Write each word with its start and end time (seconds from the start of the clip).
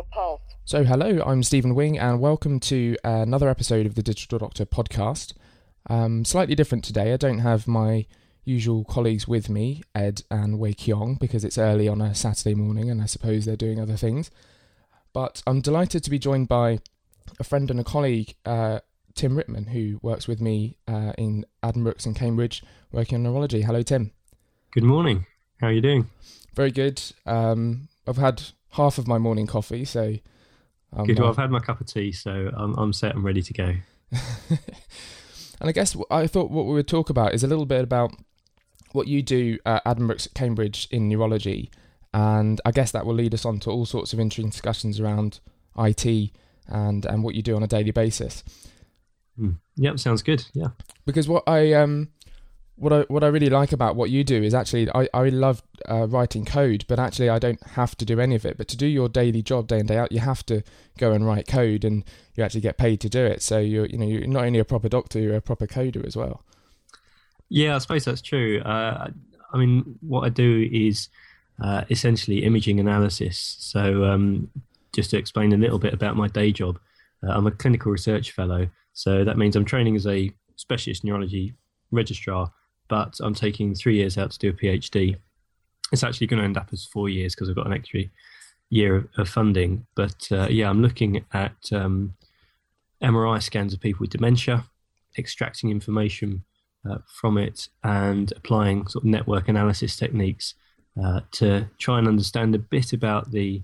your 0.00 0.06
pulse. 0.10 0.40
So, 0.64 0.84
hello, 0.84 1.22
I'm 1.26 1.42
Stevan 1.42 1.74
Wing, 1.74 1.98
and 1.98 2.20
welcome 2.20 2.58
to 2.60 2.96
another 3.04 3.50
episode 3.50 3.84
of 3.84 3.96
the 3.96 4.02
Digital 4.02 4.38
Doctor 4.38 4.64
podcast. 4.64 5.34
Um, 5.90 6.24
slightly 6.24 6.54
different 6.54 6.84
today. 6.84 7.12
I 7.12 7.18
don't 7.18 7.40
have 7.40 7.68
my 7.68 8.06
usual 8.42 8.84
colleagues 8.84 9.28
with 9.28 9.50
me, 9.50 9.82
Ed 9.94 10.22
and 10.30 10.58
Wei 10.58 10.72
Kyong, 10.72 11.18
because 11.18 11.44
it's 11.44 11.58
early 11.58 11.86
on 11.86 12.00
a 12.00 12.14
Saturday 12.14 12.54
morning 12.54 12.90
and 12.90 13.02
I 13.02 13.04
suppose 13.04 13.44
they're 13.44 13.56
doing 13.56 13.78
other 13.78 13.96
things. 13.96 14.30
But 15.12 15.42
I'm 15.46 15.60
delighted 15.60 16.02
to 16.04 16.10
be 16.10 16.18
joined 16.18 16.48
by 16.48 16.78
a 17.38 17.44
friend 17.44 17.70
and 17.70 17.78
a 17.78 17.84
colleague, 17.84 18.36
uh, 18.46 18.80
Tim 19.14 19.36
Rittman, 19.36 19.68
who 19.68 20.00
works 20.00 20.26
with 20.26 20.40
me 20.40 20.78
uh, 20.88 21.12
in 21.18 21.44
Addenbrooke's 21.62 22.06
in 22.06 22.14
Cambridge, 22.14 22.62
working 22.90 23.16
on 23.16 23.22
neurology. 23.24 23.60
Hello, 23.60 23.82
Tim. 23.82 24.12
Good 24.72 24.84
morning. 24.84 25.26
How 25.60 25.66
are 25.66 25.72
you 25.72 25.82
doing? 25.82 26.08
Very 26.54 26.70
good. 26.70 27.02
Um, 27.26 27.88
I've 28.06 28.16
had 28.16 28.42
half 28.72 28.98
of 28.98 29.06
my 29.06 29.18
morning 29.18 29.46
coffee, 29.46 29.84
so. 29.84 30.16
Um, 30.92 31.06
good. 31.06 31.18
Well, 31.18 31.28
I've 31.28 31.36
had 31.36 31.50
my 31.50 31.60
cup 31.60 31.80
of 31.80 31.86
tea, 31.86 32.12
so 32.12 32.50
I'm, 32.56 32.74
I'm 32.76 32.92
set 32.92 33.14
and 33.14 33.22
ready 33.22 33.42
to 33.42 33.52
go. 33.52 33.74
and 34.50 35.68
I 35.68 35.72
guess 35.72 35.96
I 36.10 36.26
thought 36.26 36.50
what 36.50 36.66
we 36.66 36.74
would 36.74 36.88
talk 36.88 37.10
about 37.10 37.34
is 37.34 37.44
a 37.44 37.46
little 37.46 37.66
bit 37.66 37.84
about 37.84 38.12
what 38.92 39.06
you 39.06 39.22
do 39.22 39.58
at 39.64 39.84
Addenbrooke's 39.84 40.26
at 40.26 40.34
Cambridge 40.34 40.88
in 40.90 41.08
neurology, 41.08 41.70
and 42.12 42.60
I 42.64 42.72
guess 42.72 42.90
that 42.90 43.06
will 43.06 43.14
lead 43.14 43.34
us 43.34 43.44
on 43.44 43.60
to 43.60 43.70
all 43.70 43.86
sorts 43.86 44.12
of 44.12 44.18
interesting 44.18 44.50
discussions 44.50 44.98
around 44.98 45.40
IT 45.78 46.32
and 46.66 47.04
and 47.04 47.22
what 47.22 47.34
you 47.34 47.42
do 47.42 47.56
on 47.56 47.62
a 47.62 47.68
daily 47.68 47.92
basis. 47.92 48.42
Mm. 49.38 49.56
Yep, 49.76 49.98
sounds 49.98 50.22
good. 50.22 50.44
Yeah, 50.52 50.70
because 51.06 51.28
what 51.28 51.44
I 51.46 51.72
um 51.74 52.08
what 52.80 52.92
I 52.94 53.00
what 53.08 53.22
I 53.22 53.26
really 53.26 53.50
like 53.50 53.72
about 53.72 53.94
what 53.94 54.08
you 54.08 54.24
do 54.24 54.42
is 54.42 54.54
actually 54.54 54.88
I 54.94 55.06
I 55.12 55.28
love 55.28 55.62
uh, 55.88 56.06
writing 56.06 56.46
code, 56.46 56.84
but 56.88 56.98
actually 56.98 57.28
I 57.28 57.38
don't 57.38 57.62
have 57.62 57.94
to 57.98 58.04
do 58.06 58.18
any 58.18 58.34
of 58.34 58.46
it. 58.46 58.56
But 58.56 58.68
to 58.68 58.76
do 58.76 58.86
your 58.86 59.08
daily 59.08 59.42
job 59.42 59.68
day 59.68 59.78
in 59.78 59.86
day 59.86 59.98
out, 59.98 60.12
you 60.12 60.20
have 60.20 60.44
to 60.46 60.62
go 60.98 61.12
and 61.12 61.26
write 61.26 61.46
code, 61.46 61.84
and 61.84 62.04
you 62.34 62.42
actually 62.42 62.62
get 62.62 62.78
paid 62.78 63.00
to 63.02 63.10
do 63.10 63.24
it. 63.24 63.42
So 63.42 63.58
you're 63.58 63.84
you 63.86 63.98
know 63.98 64.06
you're 64.06 64.26
not 64.26 64.44
only 64.44 64.58
a 64.58 64.64
proper 64.64 64.88
doctor, 64.88 65.20
you're 65.20 65.36
a 65.36 65.42
proper 65.42 65.66
coder 65.66 66.06
as 66.06 66.16
well. 66.16 66.42
Yeah, 67.50 67.74
I 67.74 67.78
suppose 67.78 68.04
that's 68.04 68.22
true. 68.22 68.60
Uh, 68.60 69.10
I 69.52 69.58
mean, 69.58 69.98
what 70.00 70.24
I 70.24 70.30
do 70.30 70.68
is 70.72 71.08
uh, 71.62 71.84
essentially 71.90 72.44
imaging 72.44 72.80
analysis. 72.80 73.56
So, 73.58 74.04
um, 74.04 74.48
just 74.94 75.10
to 75.10 75.18
explain 75.18 75.52
a 75.52 75.58
little 75.58 75.78
bit 75.78 75.92
about 75.92 76.16
my 76.16 76.28
day 76.28 76.50
job, 76.50 76.78
uh, 77.22 77.32
I'm 77.32 77.46
a 77.46 77.50
clinical 77.50 77.92
research 77.92 78.30
fellow. 78.30 78.68
So 78.94 79.24
that 79.24 79.36
means 79.36 79.54
I'm 79.54 79.64
training 79.64 79.96
as 79.96 80.06
a 80.06 80.32
specialist 80.56 81.04
neurology 81.04 81.54
registrar, 81.90 82.52
but 82.90 83.18
I'm 83.22 83.34
taking 83.34 83.74
three 83.74 83.96
years 83.96 84.18
out 84.18 84.32
to 84.32 84.38
do 84.38 84.50
a 84.50 84.52
PhD. 84.52 85.16
It's 85.92 86.02
actually 86.02 86.26
going 86.26 86.40
to 86.40 86.44
end 86.44 86.58
up 86.58 86.68
as 86.72 86.84
four 86.84 87.08
years 87.08 87.34
because 87.34 87.48
I've 87.48 87.56
got 87.56 87.66
an 87.66 87.72
extra 87.72 88.02
year 88.68 88.96
of, 88.96 89.08
of 89.16 89.28
funding. 89.28 89.86
But 89.94 90.28
uh, 90.30 90.48
yeah, 90.50 90.68
I'm 90.68 90.82
looking 90.82 91.24
at 91.32 91.56
um, 91.72 92.14
MRI 93.02 93.40
scans 93.42 93.72
of 93.72 93.80
people 93.80 94.00
with 94.00 94.10
dementia, 94.10 94.66
extracting 95.16 95.70
information 95.70 96.44
uh, 96.88 96.98
from 97.06 97.38
it 97.38 97.68
and 97.84 98.32
applying 98.36 98.86
sort 98.88 99.04
of 99.04 99.10
network 99.10 99.48
analysis 99.48 99.96
techniques 99.96 100.54
uh, 101.02 101.20
to 101.32 101.68
try 101.78 101.98
and 101.98 102.08
understand 102.08 102.54
a 102.56 102.58
bit 102.58 102.92
about 102.92 103.30
the 103.30 103.62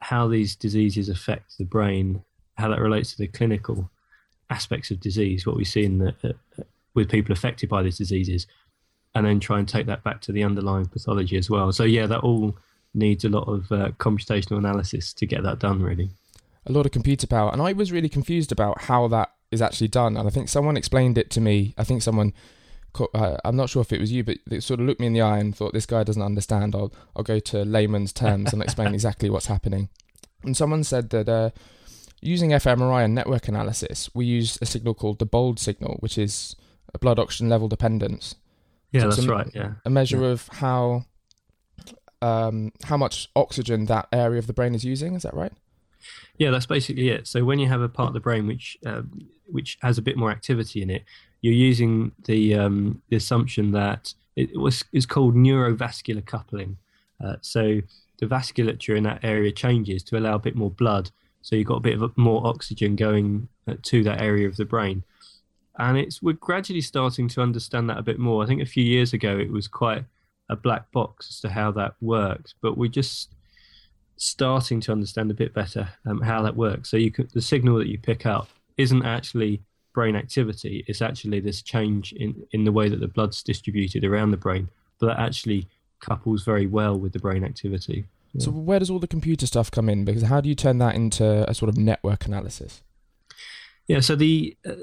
how 0.00 0.28
these 0.28 0.56
diseases 0.56 1.08
affect 1.08 1.56
the 1.56 1.64
brain, 1.64 2.22
how 2.58 2.68
that 2.68 2.80
relates 2.80 3.12
to 3.12 3.18
the 3.18 3.28
clinical 3.28 3.88
aspects 4.50 4.90
of 4.90 5.00
disease, 5.00 5.46
what 5.46 5.56
we 5.56 5.64
see 5.64 5.84
in 5.84 5.98
the, 5.98 6.14
uh, 6.24 6.62
with 6.94 7.10
people 7.10 7.32
affected 7.32 7.68
by 7.68 7.82
these 7.82 7.98
diseases, 7.98 8.46
and 9.14 9.26
then 9.26 9.40
try 9.40 9.58
and 9.58 9.68
take 9.68 9.86
that 9.86 10.04
back 10.04 10.20
to 10.22 10.32
the 10.32 10.44
underlying 10.44 10.86
pathology 10.86 11.36
as 11.36 11.50
well. 11.50 11.72
So 11.72 11.84
yeah, 11.84 12.06
that 12.06 12.20
all 12.20 12.56
needs 12.94 13.24
a 13.24 13.28
lot 13.28 13.48
of 13.48 13.70
uh, 13.72 13.90
computational 13.98 14.58
analysis 14.58 15.12
to 15.14 15.26
get 15.26 15.42
that 15.42 15.58
done, 15.58 15.82
really. 15.82 16.10
A 16.66 16.72
lot 16.72 16.86
of 16.86 16.92
computer 16.92 17.26
power, 17.26 17.50
and 17.52 17.60
I 17.60 17.72
was 17.72 17.92
really 17.92 18.08
confused 18.08 18.52
about 18.52 18.82
how 18.82 19.08
that 19.08 19.32
is 19.50 19.62
actually 19.62 19.88
done. 19.88 20.16
And 20.16 20.26
I 20.26 20.30
think 20.30 20.48
someone 20.48 20.76
explained 20.76 21.18
it 21.18 21.30
to 21.30 21.40
me. 21.40 21.74
I 21.76 21.84
think 21.84 22.02
someone, 22.02 22.32
uh, 23.14 23.36
I'm 23.44 23.56
not 23.56 23.68
sure 23.68 23.82
if 23.82 23.92
it 23.92 24.00
was 24.00 24.10
you, 24.10 24.24
but 24.24 24.38
they 24.46 24.60
sort 24.60 24.80
of 24.80 24.86
looked 24.86 25.00
me 25.00 25.06
in 25.06 25.12
the 25.12 25.20
eye 25.20 25.38
and 25.38 25.54
thought, 25.54 25.72
this 25.72 25.86
guy 25.86 26.02
doesn't 26.02 26.22
understand. 26.22 26.74
I'll, 26.74 26.92
I'll 27.14 27.22
go 27.22 27.38
to 27.38 27.64
layman's 27.64 28.12
terms 28.12 28.52
and 28.52 28.62
explain 28.62 28.94
exactly 28.94 29.28
what's 29.28 29.46
happening. 29.46 29.90
And 30.42 30.56
someone 30.56 30.84
said 30.84 31.10
that 31.10 31.28
uh, 31.28 31.50
using 32.20 32.50
fMRI 32.50 33.04
and 33.04 33.14
network 33.14 33.46
analysis, 33.46 34.08
we 34.14 34.24
use 34.24 34.58
a 34.62 34.66
signal 34.66 34.94
called 34.94 35.18
the 35.18 35.26
BOLD 35.26 35.58
signal, 35.58 35.96
which 36.00 36.16
is 36.16 36.56
a 36.94 36.98
blood 36.98 37.18
oxygen 37.18 37.48
level 37.48 37.68
dependence. 37.68 38.34
Yeah, 38.92 39.02
so 39.02 39.08
that's 39.08 39.24
a, 39.24 39.28
right. 39.28 39.50
Yeah, 39.54 39.72
a 39.84 39.90
measure 39.90 40.20
yeah. 40.20 40.28
of 40.28 40.48
how 40.48 41.06
um, 42.20 42.72
how 42.84 42.96
much 42.96 43.28
oxygen 43.34 43.86
that 43.86 44.08
area 44.12 44.38
of 44.38 44.46
the 44.46 44.52
brain 44.52 44.74
is 44.74 44.84
using. 44.84 45.14
Is 45.14 45.22
that 45.22 45.34
right? 45.34 45.52
Yeah, 46.38 46.50
that's 46.50 46.66
basically 46.66 47.08
it. 47.08 47.26
So 47.26 47.44
when 47.44 47.58
you 47.58 47.68
have 47.68 47.80
a 47.80 47.88
part 47.88 48.08
of 48.08 48.14
the 48.14 48.20
brain 48.20 48.46
which 48.46 48.76
uh, 48.86 49.02
which 49.46 49.78
has 49.82 49.98
a 49.98 50.02
bit 50.02 50.16
more 50.16 50.30
activity 50.30 50.82
in 50.82 50.90
it, 50.90 51.04
you're 51.40 51.54
using 51.54 52.12
the 52.24 52.54
um, 52.54 53.02
the 53.08 53.16
assumption 53.16 53.72
that 53.72 54.14
it 54.36 54.58
was 54.58 54.84
is 54.92 55.06
called 55.06 55.34
neurovascular 55.34 56.24
coupling. 56.24 56.78
Uh, 57.22 57.36
so 57.40 57.80
the 58.18 58.26
vasculature 58.26 58.96
in 58.96 59.04
that 59.04 59.20
area 59.22 59.52
changes 59.52 60.02
to 60.04 60.18
allow 60.18 60.34
a 60.34 60.38
bit 60.38 60.56
more 60.56 60.70
blood, 60.70 61.10
so 61.42 61.56
you've 61.56 61.66
got 61.66 61.76
a 61.76 61.80
bit 61.80 62.00
of 62.00 62.16
more 62.16 62.46
oxygen 62.46 62.96
going 62.96 63.48
uh, 63.68 63.74
to 63.82 64.02
that 64.04 64.20
area 64.20 64.48
of 64.48 64.56
the 64.56 64.64
brain. 64.64 65.04
And 65.78 65.96
it's 65.96 66.22
we're 66.22 66.34
gradually 66.34 66.80
starting 66.80 67.28
to 67.28 67.42
understand 67.42 67.88
that 67.90 67.98
a 67.98 68.02
bit 68.02 68.18
more. 68.18 68.42
I 68.42 68.46
think 68.46 68.62
a 68.62 68.66
few 68.66 68.84
years 68.84 69.12
ago 69.12 69.38
it 69.38 69.50
was 69.50 69.68
quite 69.68 70.04
a 70.48 70.56
black 70.56 70.90
box 70.92 71.28
as 71.30 71.40
to 71.40 71.48
how 71.48 71.70
that 71.72 71.94
worked, 72.00 72.54
but 72.60 72.76
we're 72.76 72.90
just 72.90 73.34
starting 74.16 74.80
to 74.80 74.92
understand 74.92 75.30
a 75.30 75.34
bit 75.34 75.54
better 75.54 75.88
um, 76.06 76.20
how 76.20 76.42
that 76.42 76.56
works. 76.56 76.90
So 76.90 76.96
you 76.96 77.10
could, 77.10 77.30
the 77.30 77.40
signal 77.40 77.78
that 77.78 77.88
you 77.88 77.98
pick 77.98 78.26
up 78.26 78.48
isn't 78.76 79.04
actually 79.04 79.62
brain 79.94 80.14
activity; 80.14 80.84
it's 80.86 81.02
actually 81.02 81.40
this 81.40 81.62
change 81.62 82.12
in 82.12 82.46
in 82.52 82.64
the 82.64 82.72
way 82.72 82.88
that 82.88 83.00
the 83.00 83.08
blood's 83.08 83.42
distributed 83.42 84.04
around 84.04 84.30
the 84.30 84.36
brain, 84.36 84.68
but 84.98 85.06
that 85.06 85.18
actually 85.18 85.66
couples 86.00 86.44
very 86.44 86.66
well 86.66 86.98
with 86.98 87.12
the 87.12 87.18
brain 87.18 87.44
activity. 87.44 88.04
Yeah. 88.34 88.44
So 88.44 88.50
where 88.50 88.78
does 88.78 88.90
all 88.90 88.98
the 88.98 89.06
computer 89.06 89.46
stuff 89.46 89.70
come 89.70 89.88
in? 89.88 90.04
Because 90.04 90.22
how 90.22 90.40
do 90.40 90.48
you 90.48 90.54
turn 90.54 90.78
that 90.78 90.94
into 90.94 91.48
a 91.48 91.54
sort 91.54 91.68
of 91.68 91.76
network 91.76 92.26
analysis? 92.26 92.82
Yeah, 93.88 94.00
so 94.00 94.16
the 94.16 94.56
uh, 94.66 94.74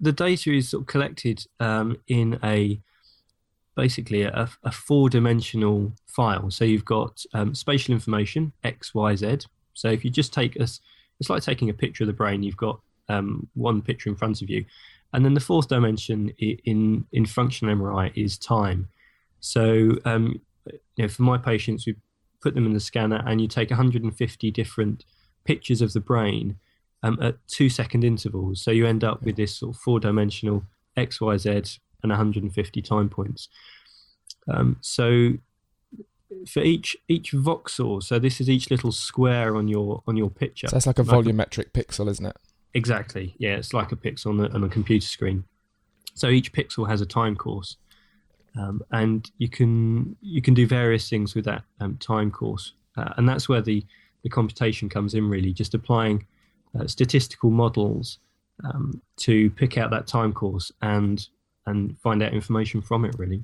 the 0.00 0.12
data 0.12 0.52
is 0.52 0.70
sort 0.70 0.82
of 0.82 0.86
collected 0.86 1.44
um, 1.60 1.96
in 2.08 2.38
a 2.42 2.80
basically 3.76 4.22
a, 4.22 4.48
a 4.62 4.72
four 4.72 5.08
dimensional 5.08 5.92
file. 6.06 6.50
So 6.50 6.64
you've 6.64 6.84
got 6.84 7.24
um, 7.34 7.54
spatial 7.54 7.94
information, 7.94 8.52
X, 8.62 8.94
Y, 8.94 9.16
Z. 9.16 9.38
So 9.74 9.88
if 9.88 10.04
you 10.04 10.10
just 10.10 10.32
take 10.32 10.60
us, 10.60 10.80
it's 11.18 11.30
like 11.30 11.42
taking 11.42 11.70
a 11.70 11.74
picture 11.74 12.04
of 12.04 12.08
the 12.08 12.12
brain. 12.12 12.42
You've 12.42 12.56
got 12.56 12.80
um, 13.08 13.48
one 13.54 13.82
picture 13.82 14.08
in 14.08 14.16
front 14.16 14.42
of 14.42 14.50
you, 14.50 14.64
and 15.12 15.24
then 15.24 15.34
the 15.34 15.40
fourth 15.40 15.68
dimension 15.68 16.30
in 16.38 17.04
in 17.12 17.26
functional 17.26 17.74
MRI 17.74 18.12
is 18.14 18.38
time. 18.38 18.88
So 19.40 19.96
um, 20.04 20.40
you 20.66 21.04
know, 21.04 21.08
for 21.08 21.22
my 21.22 21.38
patients, 21.38 21.86
we 21.86 21.96
put 22.40 22.54
them 22.54 22.66
in 22.66 22.72
the 22.72 22.80
scanner, 22.80 23.22
and 23.26 23.40
you 23.40 23.48
take 23.48 23.70
150 23.70 24.50
different 24.50 25.04
pictures 25.44 25.82
of 25.82 25.92
the 25.92 26.00
brain 26.00 26.56
um, 27.04 27.18
at 27.20 27.36
two 27.46 27.68
second 27.68 28.02
intervals. 28.02 28.62
So 28.62 28.70
you 28.70 28.86
end 28.86 29.04
up 29.04 29.22
with 29.22 29.36
this 29.36 29.58
sort 29.58 29.76
of 29.76 29.80
four 29.80 30.00
dimensional 30.00 30.64
X, 30.96 31.20
Y, 31.20 31.36
Z 31.36 31.50
and 32.02 32.10
150 32.10 32.82
time 32.82 33.08
points. 33.08 33.48
Um, 34.48 34.78
so 34.80 35.34
for 36.48 36.62
each 36.62 36.96
each 37.08 37.32
voxel, 37.32 38.02
so 38.02 38.18
this 38.18 38.40
is 38.40 38.48
each 38.48 38.70
little 38.70 38.90
square 38.90 39.54
on 39.54 39.68
your 39.68 40.02
on 40.06 40.16
your 40.16 40.30
picture. 40.30 40.66
So 40.66 40.76
that's 40.76 40.86
like 40.86 40.98
a 40.98 41.04
volumetric 41.04 41.66
a, 41.66 41.70
pixel, 41.70 42.08
isn't 42.08 42.24
it? 42.24 42.36
Exactly. 42.72 43.34
Yeah, 43.38 43.56
it's 43.56 43.74
like 43.74 43.92
a 43.92 43.96
pixel 43.96 44.26
on 44.30 44.40
a, 44.40 44.48
on 44.48 44.64
a 44.64 44.68
computer 44.68 45.06
screen. 45.06 45.44
So 46.14 46.28
each 46.28 46.52
pixel 46.52 46.88
has 46.88 47.00
a 47.00 47.06
time 47.06 47.36
course, 47.36 47.76
um, 48.58 48.82
and 48.92 49.30
you 49.38 49.48
can 49.48 50.16
you 50.22 50.40
can 50.40 50.54
do 50.54 50.66
various 50.66 51.08
things 51.08 51.34
with 51.34 51.44
that 51.44 51.64
um, 51.80 51.98
time 51.98 52.30
course, 52.30 52.72
uh, 52.96 53.12
and 53.18 53.28
that's 53.28 53.46
where 53.46 53.60
the 53.60 53.84
the 54.22 54.30
computation 54.30 54.88
comes 54.88 55.12
in. 55.14 55.28
Really, 55.28 55.52
just 55.52 55.74
applying 55.74 56.26
uh, 56.78 56.86
statistical 56.86 57.50
models 57.50 58.18
um, 58.64 59.00
to 59.16 59.50
pick 59.50 59.78
out 59.78 59.90
that 59.90 60.06
time 60.06 60.32
course 60.32 60.70
and 60.82 61.28
and 61.66 61.98
find 61.98 62.22
out 62.22 62.32
information 62.32 62.82
from 62.82 63.04
it 63.04 63.14
really. 63.18 63.42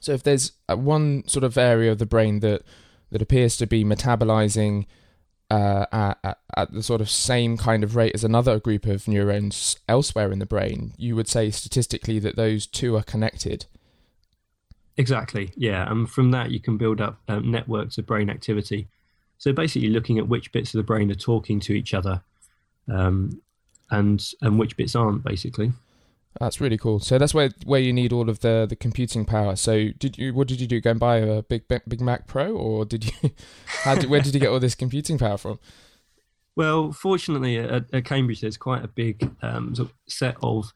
So 0.00 0.12
if 0.12 0.22
there's 0.22 0.52
uh, 0.68 0.76
one 0.76 1.26
sort 1.26 1.44
of 1.44 1.56
area 1.56 1.90
of 1.90 1.98
the 1.98 2.06
brain 2.06 2.40
that 2.40 2.62
that 3.10 3.22
appears 3.22 3.56
to 3.56 3.66
be 3.66 3.84
metabolizing 3.84 4.86
uh, 5.50 5.86
at, 5.92 6.38
at, 6.56 6.72
the 6.72 6.82
sort 6.82 7.00
of 7.00 7.08
same 7.08 7.56
kind 7.56 7.82
of 7.82 7.96
rate 7.96 8.12
as 8.14 8.22
another 8.22 8.60
group 8.60 8.84
of 8.84 9.08
neurons 9.08 9.78
elsewhere 9.88 10.30
in 10.30 10.40
the 10.40 10.46
brain, 10.46 10.92
you 10.98 11.16
would 11.16 11.26
say 11.26 11.50
statistically 11.50 12.18
that 12.18 12.36
those 12.36 12.66
two 12.66 12.94
are 12.96 13.02
connected. 13.02 13.64
Exactly, 14.98 15.52
yeah. 15.56 15.90
And 15.90 16.10
from 16.10 16.32
that, 16.32 16.50
you 16.50 16.60
can 16.60 16.76
build 16.76 17.00
up 17.00 17.18
um, 17.28 17.50
networks 17.50 17.96
of 17.96 18.06
brain 18.06 18.28
activity. 18.28 18.88
So 19.38 19.52
basically, 19.52 19.88
looking 19.88 20.18
at 20.18 20.28
which 20.28 20.52
bits 20.52 20.74
of 20.74 20.78
the 20.78 20.84
brain 20.84 21.10
are 21.10 21.14
talking 21.14 21.60
to 21.60 21.72
each 21.72 21.94
other, 21.94 22.22
um, 22.92 23.40
and 23.90 24.24
and 24.40 24.58
which 24.58 24.76
bits 24.76 24.94
aren't, 24.94 25.24
basically. 25.24 25.72
That's 26.38 26.60
really 26.60 26.78
cool. 26.78 27.00
So 27.00 27.18
that's 27.18 27.34
where 27.34 27.50
where 27.64 27.80
you 27.80 27.92
need 27.92 28.12
all 28.12 28.28
of 28.28 28.40
the 28.40 28.66
the 28.68 28.76
computing 28.76 29.24
power. 29.24 29.56
So 29.56 29.88
did 29.98 30.18
you 30.18 30.34
what 30.34 30.46
did 30.46 30.60
you 30.60 30.66
do? 30.66 30.80
Go 30.80 30.90
and 30.92 31.00
buy 31.00 31.16
a 31.18 31.42
big 31.42 31.66
Big 31.68 32.00
Mac 32.00 32.26
Pro, 32.26 32.54
or 32.54 32.84
did 32.84 33.06
you? 33.06 33.30
How 33.82 33.94
did, 33.96 34.08
where 34.08 34.20
did 34.20 34.34
you 34.34 34.40
get 34.40 34.50
all 34.50 34.60
this 34.60 34.74
computing 34.74 35.18
power 35.18 35.38
from? 35.38 35.58
Well, 36.54 36.92
fortunately, 36.92 37.56
at, 37.56 37.84
at 37.92 38.04
Cambridge, 38.04 38.40
there's 38.40 38.56
quite 38.56 38.84
a 38.84 38.88
big 38.88 39.30
um, 39.42 39.76
sort 39.76 39.90
of 39.90 39.94
set 40.08 40.36
of 40.42 40.72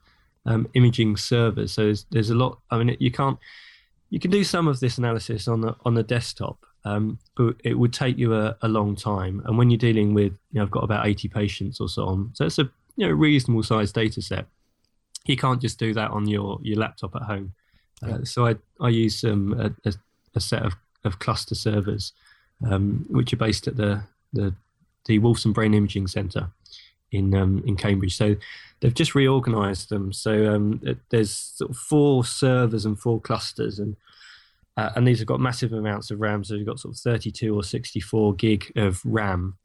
um, 0.46 0.68
imaging 0.74 1.16
servers. 1.16 1.72
So 1.72 1.82
there's, 1.82 2.06
there's, 2.10 2.30
a 2.30 2.36
lot. 2.36 2.60
I 2.70 2.78
mean, 2.78 2.96
you 3.00 3.10
can't. 3.10 3.38
You 4.08 4.20
can 4.20 4.30
do 4.30 4.44
some 4.44 4.68
of 4.68 4.78
this 4.80 4.98
analysis 4.98 5.48
on 5.48 5.60
the 5.60 5.74
on 5.84 5.94
the 5.94 6.02
desktop, 6.02 6.66
um, 6.84 7.18
but 7.36 7.56
it 7.64 7.78
would 7.78 7.92
take 7.92 8.18
you 8.18 8.34
a, 8.34 8.56
a, 8.62 8.68
long 8.68 8.96
time. 8.96 9.40
And 9.44 9.56
when 9.56 9.70
you're 9.70 9.78
dealing 9.78 10.14
with, 10.14 10.32
you 10.32 10.58
know, 10.58 10.62
I've 10.62 10.70
got 10.70 10.82
about 10.82 11.06
80 11.06 11.28
patients 11.28 11.80
or 11.80 11.88
so 11.88 12.06
on, 12.06 12.30
so 12.34 12.44
it's 12.44 12.58
a 12.58 12.68
you 12.96 13.06
know 13.06 13.12
reasonable 13.12 13.62
sized 13.62 13.94
data 13.94 14.20
set. 14.20 14.46
You 15.26 15.36
can't 15.36 15.62
just 15.62 15.78
do 15.78 15.94
that 15.94 16.10
on 16.10 16.26
your 16.26 16.58
your 16.62 16.78
laptop 16.78 17.14
at 17.14 17.22
home. 17.22 17.54
Uh, 18.02 18.24
so 18.24 18.46
I 18.46 18.56
I 18.80 18.88
use 18.88 19.22
um, 19.24 19.52
a, 19.58 19.88
a, 19.88 19.94
a 20.34 20.40
set 20.40 20.62
of, 20.62 20.74
of 21.04 21.20
cluster 21.20 21.54
servers, 21.54 22.12
um, 22.68 23.06
which 23.08 23.32
are 23.32 23.36
based 23.36 23.68
at 23.68 23.76
the 23.76 24.02
the 24.32 24.54
the 25.06 25.18
Wolfson 25.20 25.54
Brain 25.54 25.74
Imaging 25.74 26.08
Centre 26.08 26.50
in 27.12 27.34
um, 27.34 27.62
in 27.66 27.76
Cambridge. 27.76 28.16
So 28.16 28.36
they've 28.80 28.92
just 28.92 29.14
reorganised 29.14 29.88
them. 29.88 30.12
So 30.12 30.52
um, 30.52 30.82
there's 31.10 31.32
sort 31.32 31.70
of 31.70 31.76
four 31.76 32.24
servers 32.24 32.84
and 32.84 32.98
four 32.98 33.20
clusters, 33.20 33.78
and 33.78 33.96
uh, 34.76 34.90
and 34.96 35.06
these 35.06 35.18
have 35.18 35.28
got 35.28 35.40
massive 35.40 35.72
amounts 35.72 36.10
of 36.10 36.20
RAM. 36.20 36.44
So 36.44 36.54
you've 36.54 36.66
got 36.66 36.78
sort 36.78 36.94
of 36.94 37.00
32 37.00 37.54
or 37.54 37.62
64 37.62 38.34
gig 38.34 38.72
of 38.76 39.00
RAM, 39.04 39.58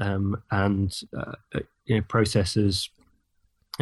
um, 0.00 0.42
and 0.50 0.96
uh, 1.16 1.32
uh 1.54 1.60
you 1.86 1.96
know 1.96 2.02
processors 2.02 2.88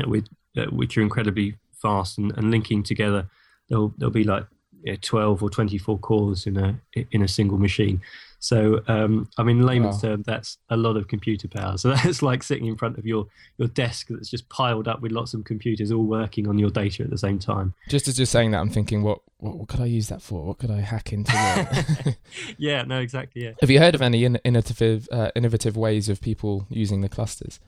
with 0.07 0.27
uh, 0.57 0.67
which 0.67 0.97
are 0.97 1.03
incredibly 1.03 1.57
fast 1.81 2.19
and, 2.19 2.37
and 2.37 2.51
linking 2.51 2.83
together. 2.83 3.29
There'll 3.69 3.95
there'll 3.99 4.13
be 4.13 4.25
like 4.25 4.47
you 4.83 4.93
know, 4.93 4.99
12 5.01 5.43
or 5.43 5.51
24 5.51 5.99
cores 5.99 6.47
in 6.47 6.57
a 6.57 6.79
in 7.11 7.23
a 7.23 7.29
single 7.29 7.59
machine. 7.59 8.01
So, 8.43 8.83
um, 8.89 9.29
I 9.39 9.45
mean, 9.45 9.63
layman's 9.63 10.03
wow. 10.03 10.11
term, 10.11 10.25
that's 10.27 10.59
a 10.69 10.77
lot 10.77 10.97
of 10.97 11.07
computer 11.07 11.47
power. 11.47 11.79
So 11.79 11.91
that's 11.95 12.23
like 12.23 12.43
sitting 12.43 12.67
in 12.67 12.77
front 12.77 12.99
of 12.99 13.07
your, 13.07 13.29
your 13.57 13.69
desk 13.69 14.09
that's 14.11 14.29
just 14.29 14.49
piled 14.49 14.89
up 14.89 15.01
with 15.01 15.13
lots 15.13 15.33
of 15.33 15.45
computers 15.45 15.93
all 15.93 16.03
working 16.03 16.49
on 16.49 16.59
your 16.59 16.69
data 16.69 17.05
at 17.05 17.11
the 17.11 17.19
same 17.19 17.39
time. 17.39 17.73
Just 17.89 18.09
as 18.09 18.19
you're 18.19 18.27
saying 18.27 18.51
that, 18.51 18.59
I'm 18.59 18.69
thinking, 18.69 19.05
what 19.05 19.21
what, 19.39 19.57
what 19.57 19.69
could 19.69 19.81
I 19.81 19.87
use 19.87 20.09
that 20.09 20.23
for? 20.23 20.45
What 20.45 20.59
could 20.59 20.73
I 20.73 20.81
hack 20.81 21.13
into? 21.13 21.33
yeah, 22.59 22.83
no, 22.83 22.99
exactly. 22.99 23.45
Yeah. 23.45 23.53
Have 23.61 23.71
you 23.71 23.79
heard 23.79 23.95
of 23.95 24.03
any 24.03 24.25
innovative 24.25 25.09
uh, 25.13 25.31
innovative 25.37 25.77
ways 25.77 26.09
of 26.09 26.21
people 26.21 26.67
using 26.69 27.01
the 27.01 27.09
clusters? 27.09 27.61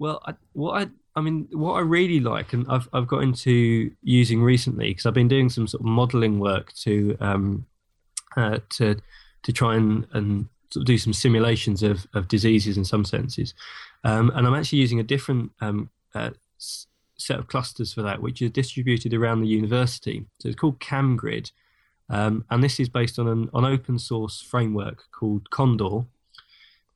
Well, 0.00 0.22
I, 0.26 0.34
what 0.54 0.82
I 0.82 0.88
I 1.14 1.20
mean, 1.20 1.46
what 1.52 1.74
I 1.74 1.80
really 1.80 2.20
like, 2.20 2.52
and 2.54 2.66
I've 2.68 2.88
I've 2.92 3.06
got 3.06 3.22
into 3.22 3.92
using 4.02 4.42
recently 4.42 4.88
because 4.88 5.06
I've 5.06 5.14
been 5.14 5.28
doing 5.28 5.50
some 5.50 5.68
sort 5.68 5.82
of 5.82 5.86
modelling 5.86 6.40
work 6.40 6.72
to 6.84 7.16
um, 7.20 7.66
uh, 8.36 8.60
to 8.70 8.96
to 9.42 9.52
try 9.52 9.76
and, 9.76 10.06
and 10.12 10.48
sort 10.70 10.82
of 10.82 10.86
do 10.86 10.98
some 10.98 11.12
simulations 11.12 11.82
of, 11.82 12.06
of 12.14 12.28
diseases 12.28 12.76
in 12.76 12.84
some 12.84 13.04
senses. 13.04 13.54
Um, 14.04 14.32
and 14.34 14.46
I'm 14.46 14.54
actually 14.54 14.78
using 14.78 15.00
a 15.00 15.04
different 15.04 15.50
um, 15.60 15.90
uh, 16.14 16.30
set 16.58 17.38
of 17.38 17.48
clusters 17.48 17.92
for 17.92 18.02
that, 18.02 18.22
which 18.22 18.40
is 18.40 18.50
distributed 18.50 19.12
around 19.12 19.40
the 19.40 19.48
university. 19.48 20.26
So 20.38 20.48
it's 20.48 20.58
called 20.58 20.80
CamGrid. 20.80 21.52
Um, 22.08 22.44
and 22.50 22.62
this 22.62 22.80
is 22.80 22.88
based 22.88 23.18
on 23.18 23.28
an 23.28 23.50
on 23.52 23.64
open 23.64 23.98
source 23.98 24.40
framework 24.40 25.04
called 25.12 25.50
Condor. 25.50 26.06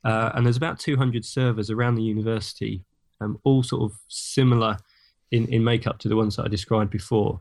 Uh, 0.04 0.30
and 0.34 0.46
there's 0.46 0.56
about 0.56 0.78
200 0.78 1.24
servers 1.24 1.70
around 1.70 1.94
the 1.94 2.02
university, 2.02 2.82
um, 3.24 3.38
all 3.44 3.62
sort 3.62 3.82
of 3.90 3.98
similar 4.08 4.76
in, 5.30 5.46
in 5.48 5.64
makeup 5.64 5.98
to 6.00 6.08
the 6.08 6.16
ones 6.16 6.36
that 6.36 6.44
I 6.44 6.48
described 6.48 6.90
before. 6.90 7.40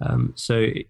Um, 0.00 0.32
so 0.36 0.56
it, 0.58 0.86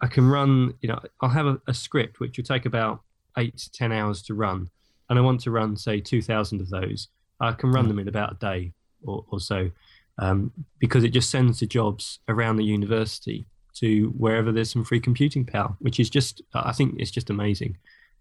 I 0.00 0.06
can 0.06 0.28
run, 0.28 0.74
you 0.80 0.88
know, 0.88 0.98
I'll 1.20 1.30
have 1.30 1.46
a, 1.46 1.60
a, 1.66 1.74
script 1.74 2.18
which 2.18 2.38
will 2.38 2.44
take 2.44 2.64
about 2.64 3.02
eight 3.36 3.58
to 3.58 3.70
10 3.72 3.92
hours 3.92 4.22
to 4.22 4.34
run. 4.34 4.70
And 5.08 5.18
I 5.18 5.22
want 5.22 5.40
to 5.42 5.50
run, 5.50 5.76
say, 5.76 6.00
2,000 6.00 6.60
of 6.60 6.70
those. 6.70 7.08
I 7.40 7.52
can 7.52 7.70
run 7.70 7.88
them 7.88 7.98
in 7.98 8.08
about 8.08 8.32
a 8.32 8.36
day 8.36 8.72
or, 9.04 9.24
or 9.30 9.40
so 9.40 9.70
um, 10.18 10.52
because 10.78 11.04
it 11.04 11.10
just 11.10 11.30
sends 11.30 11.60
the 11.60 11.66
jobs 11.66 12.20
around 12.28 12.56
the 12.56 12.64
university 12.64 13.46
to 13.74 14.08
wherever 14.16 14.52
there's 14.52 14.70
some 14.70 14.84
free 14.84 15.00
computing 15.00 15.44
power, 15.44 15.74
which 15.78 16.00
is 16.00 16.10
just, 16.10 16.42
I 16.54 16.72
think 16.72 16.96
it's 16.98 17.10
just 17.10 17.30
amazing. 17.30 17.76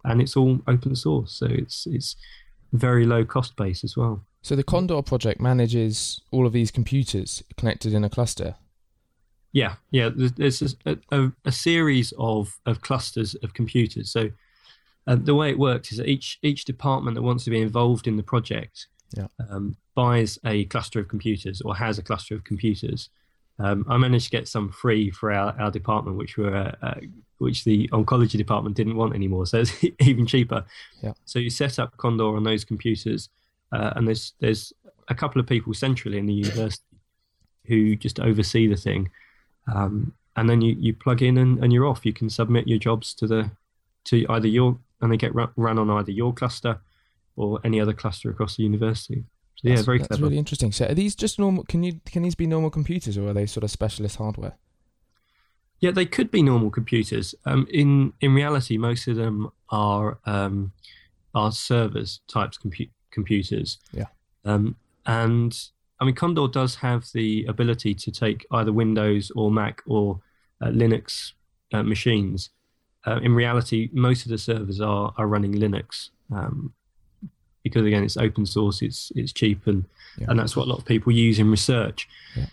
And 0.05 0.21
it's 0.21 0.37
all 0.37 0.61
open 0.67 0.95
source. 0.95 1.33
So 1.33 1.47
it's, 1.49 1.85
it's 1.87 2.15
very 2.71 3.05
low 3.05 3.25
cost 3.25 3.55
base 3.55 3.83
as 3.83 3.97
well. 3.97 4.23
So 4.41 4.55
the 4.55 4.63
Condor 4.63 5.01
project 5.01 5.41
manages 5.41 6.21
all 6.31 6.45
of 6.45 6.53
these 6.53 6.71
computers 6.71 7.43
connected 7.57 7.93
in 7.93 8.03
a 8.03 8.09
cluster. 8.09 8.55
Yeah, 9.51 9.75
yeah. 9.91 10.09
There's 10.13 10.75
a, 10.85 10.97
a, 11.11 11.31
a 11.43 11.51
series 11.51 12.13
of, 12.17 12.57
of 12.65 12.81
clusters 12.81 13.35
of 13.35 13.53
computers. 13.53 14.11
So 14.11 14.29
uh, 15.07 15.17
the 15.19 15.35
way 15.35 15.49
it 15.49 15.59
works 15.59 15.91
is 15.91 15.97
that 15.97 16.07
each 16.07 16.37
each 16.43 16.65
department 16.65 17.15
that 17.15 17.23
wants 17.23 17.43
to 17.45 17.49
be 17.49 17.59
involved 17.61 18.07
in 18.07 18.15
the 18.15 18.23
project 18.23 18.87
yeah. 19.17 19.27
um, 19.49 19.75
buys 19.95 20.37
a 20.45 20.65
cluster 20.65 20.99
of 20.99 21.07
computers 21.07 21.61
or 21.61 21.75
has 21.75 21.97
a 21.97 22.03
cluster 22.03 22.35
of 22.35 22.43
computers. 22.43 23.09
Um, 23.57 23.85
I 23.89 23.97
managed 23.97 24.25
to 24.25 24.31
get 24.31 24.47
some 24.47 24.69
free 24.69 25.09
for 25.09 25.31
our, 25.31 25.59
our 25.59 25.71
department, 25.71 26.17
which 26.17 26.37
were 26.37 26.55
uh, 26.55 26.75
uh, 26.81 26.99
which 27.39 27.63
the 27.63 27.87
oncology 27.89 28.37
department 28.37 28.75
didn't 28.75 28.95
want 28.95 29.15
anymore. 29.15 29.45
So 29.47 29.61
it's 29.61 29.83
even 29.99 30.25
cheaper. 30.25 30.63
Yeah. 31.01 31.13
So 31.25 31.39
you 31.39 31.49
set 31.49 31.79
up 31.79 31.97
Condor 31.97 32.35
on 32.35 32.43
those 32.43 32.63
computers, 32.63 33.29
uh, 33.71 33.93
and 33.95 34.07
there's 34.07 34.33
there's 34.39 34.73
a 35.07 35.15
couple 35.15 35.39
of 35.39 35.47
people 35.47 35.73
centrally 35.73 36.17
in 36.17 36.25
the 36.25 36.33
university 36.33 36.83
who 37.65 37.95
just 37.95 38.19
oversee 38.19 38.67
the 38.67 38.75
thing. 38.75 39.09
Um, 39.73 40.13
and 40.35 40.49
then 40.49 40.61
you, 40.61 40.75
you 40.79 40.93
plug 40.93 41.21
in 41.21 41.37
and, 41.37 41.63
and 41.63 41.73
you're 41.73 41.85
off. 41.85 42.05
You 42.05 42.13
can 42.13 42.29
submit 42.29 42.67
your 42.67 42.79
jobs 42.79 43.13
to 43.15 43.27
the 43.27 43.51
to 44.05 44.25
either 44.29 44.47
your 44.47 44.77
and 45.01 45.11
they 45.11 45.17
get 45.17 45.33
run, 45.35 45.49
run 45.55 45.79
on 45.79 45.89
either 45.89 46.11
your 46.11 46.33
cluster 46.33 46.79
or 47.35 47.59
any 47.63 47.79
other 47.79 47.93
cluster 47.93 48.29
across 48.29 48.57
the 48.57 48.63
university. 48.63 49.23
So, 49.55 49.67
yeah, 49.67 49.75
that's, 49.75 49.85
very 49.85 49.97
that's 49.97 50.07
clever. 50.07 50.23
really 50.23 50.37
interesting. 50.37 50.71
So 50.71 50.85
are 50.85 50.93
these 50.93 51.15
just 51.15 51.39
normal? 51.39 51.63
Can 51.65 51.83
you 51.83 51.99
can 52.05 52.23
these 52.23 52.35
be 52.35 52.47
normal 52.47 52.69
computers 52.69 53.17
or 53.17 53.27
are 53.27 53.33
they 53.33 53.45
sort 53.45 53.63
of 53.63 53.71
specialist 53.71 54.15
hardware? 54.15 54.57
Yeah, 55.79 55.91
they 55.91 56.05
could 56.05 56.31
be 56.31 56.41
normal 56.41 56.69
computers. 56.69 57.35
Um, 57.45 57.67
in 57.69 58.13
in 58.21 58.33
reality, 58.33 58.77
most 58.77 59.07
of 59.07 59.15
them 59.15 59.51
are 59.69 60.19
um, 60.25 60.71
are 61.35 61.51
servers 61.51 62.21
types 62.27 62.57
compu- 62.57 62.89
computers. 63.11 63.77
Yeah. 63.91 64.05
Um, 64.45 64.75
and 65.05 65.57
I 65.99 66.05
mean, 66.05 66.15
Condor 66.15 66.47
does 66.47 66.75
have 66.75 67.05
the 67.13 67.45
ability 67.45 67.93
to 67.95 68.11
take 68.11 68.45
either 68.51 68.71
Windows 68.71 69.31
or 69.35 69.51
Mac 69.51 69.81
or 69.85 70.21
uh, 70.61 70.67
Linux 70.67 71.33
uh, 71.73 71.83
machines. 71.83 72.49
Uh, 73.05 73.19
in 73.21 73.33
reality, 73.33 73.89
most 73.93 74.25
of 74.25 74.29
the 74.29 74.37
servers 74.37 74.81
are 74.81 75.13
are 75.17 75.27
running 75.27 75.53
Linux 75.53 76.09
um, 76.31 76.73
because 77.63 77.85
again, 77.85 78.03
it's 78.03 78.17
open 78.17 78.45
source, 78.45 78.81
it's 78.81 79.11
it's 79.15 79.33
cheap, 79.33 79.67
and 79.67 79.85
yeah. 80.17 80.27
and 80.29 80.39
that's 80.39 80.55
what 80.55 80.67
a 80.67 80.69
lot 80.69 80.79
of 80.79 80.85
people 80.85 81.11
use 81.11 81.39
in 81.39 81.49
research. 81.49 82.07
Yeah. 82.35 82.45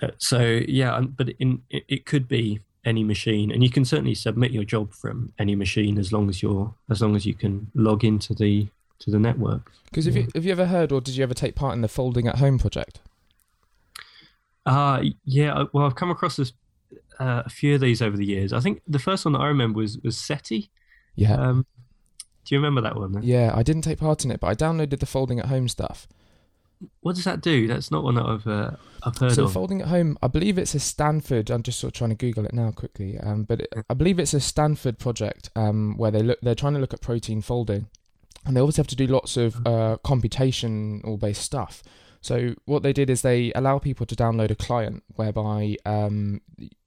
Uh, 0.00 0.10
so 0.18 0.60
yeah, 0.68 1.00
but 1.00 1.30
in 1.38 1.62
it, 1.70 1.84
it 1.88 2.06
could 2.06 2.28
be 2.28 2.60
any 2.84 3.04
machine, 3.04 3.50
and 3.50 3.62
you 3.62 3.70
can 3.70 3.84
certainly 3.84 4.14
submit 4.14 4.52
your 4.52 4.64
job 4.64 4.92
from 4.92 5.32
any 5.38 5.54
machine 5.54 5.98
as 5.98 6.12
long 6.12 6.28
as 6.28 6.42
you're 6.42 6.72
as 6.90 7.02
long 7.02 7.16
as 7.16 7.26
you 7.26 7.34
can 7.34 7.70
log 7.74 8.04
into 8.04 8.34
the 8.34 8.68
to 9.00 9.10
the 9.10 9.18
network. 9.18 9.72
Because 9.84 10.06
have, 10.06 10.16
yeah. 10.16 10.22
you, 10.22 10.28
have 10.34 10.44
you 10.44 10.52
ever 10.52 10.66
heard 10.66 10.92
or 10.92 11.00
did 11.00 11.16
you 11.16 11.22
ever 11.22 11.34
take 11.34 11.54
part 11.54 11.74
in 11.74 11.82
the 11.82 11.88
Folding 11.88 12.26
at 12.26 12.38
Home 12.38 12.58
project? 12.58 13.00
Uh, 14.66 15.02
yeah, 15.24 15.64
well, 15.72 15.86
I've 15.86 15.94
come 15.94 16.10
across 16.10 16.36
this, 16.36 16.52
uh, 17.18 17.42
a 17.46 17.50
few 17.50 17.74
of 17.74 17.80
these 17.80 18.02
over 18.02 18.16
the 18.16 18.26
years. 18.26 18.52
I 18.52 18.60
think 18.60 18.82
the 18.86 18.98
first 18.98 19.24
one 19.24 19.32
that 19.32 19.40
I 19.40 19.46
remember 19.46 19.78
was, 19.78 19.98
was 19.98 20.16
SETI. 20.18 20.70
Yeah. 21.14 21.34
Um, 21.34 21.66
do 22.44 22.54
you 22.54 22.58
remember 22.58 22.80
that 22.82 22.96
one? 22.96 23.12
Then? 23.12 23.22
Yeah, 23.22 23.52
I 23.54 23.62
didn't 23.62 23.82
take 23.82 23.98
part 23.98 24.24
in 24.24 24.30
it, 24.30 24.40
but 24.40 24.48
I 24.48 24.54
downloaded 24.54 25.00
the 25.00 25.06
Folding 25.06 25.38
at 25.38 25.46
Home 25.46 25.68
stuff. 25.68 26.06
What 27.00 27.16
does 27.16 27.24
that 27.24 27.40
do? 27.40 27.66
That's 27.66 27.90
not 27.90 28.04
one 28.04 28.14
that 28.14 28.24
I've 28.24 28.46
uh, 28.46 28.70
I've 29.02 29.18
heard 29.18 29.32
so 29.32 29.44
of. 29.44 29.48
So 29.48 29.54
folding 29.54 29.82
at 29.82 29.88
home, 29.88 30.16
I 30.22 30.28
believe 30.28 30.58
it's 30.58 30.74
a 30.74 30.80
Stanford. 30.80 31.50
I'm 31.50 31.62
just 31.62 31.80
sort 31.80 31.92
of 31.92 31.98
trying 31.98 32.10
to 32.10 32.16
Google 32.16 32.46
it 32.46 32.52
now 32.52 32.70
quickly. 32.70 33.18
Um, 33.18 33.42
but 33.44 33.62
it, 33.62 33.74
I 33.90 33.94
believe 33.94 34.18
it's 34.20 34.34
a 34.34 34.40
Stanford 34.40 34.98
project 34.98 35.50
um, 35.56 35.96
where 35.96 36.10
they 36.10 36.22
look. 36.22 36.40
They're 36.40 36.54
trying 36.54 36.74
to 36.74 36.78
look 36.78 36.94
at 36.94 37.00
protein 37.00 37.42
folding, 37.42 37.88
and 38.48 38.56
they 38.56 38.60
obviously 38.60 38.80
have 38.80 38.88
to 38.88 38.96
do 38.96 39.06
lots 39.06 39.36
of 39.36 39.56
uh, 39.66 39.98
computational 40.04 41.20
based 41.20 41.42
stuff. 41.42 41.82
So 42.20 42.54
what 42.64 42.82
they 42.82 42.92
did 42.92 43.10
is 43.10 43.22
they 43.22 43.52
allow 43.54 43.78
people 43.78 44.06
to 44.06 44.16
download 44.16 44.50
a 44.50 44.56
client 44.56 45.04
whereby 45.14 45.76
um, 45.84 46.40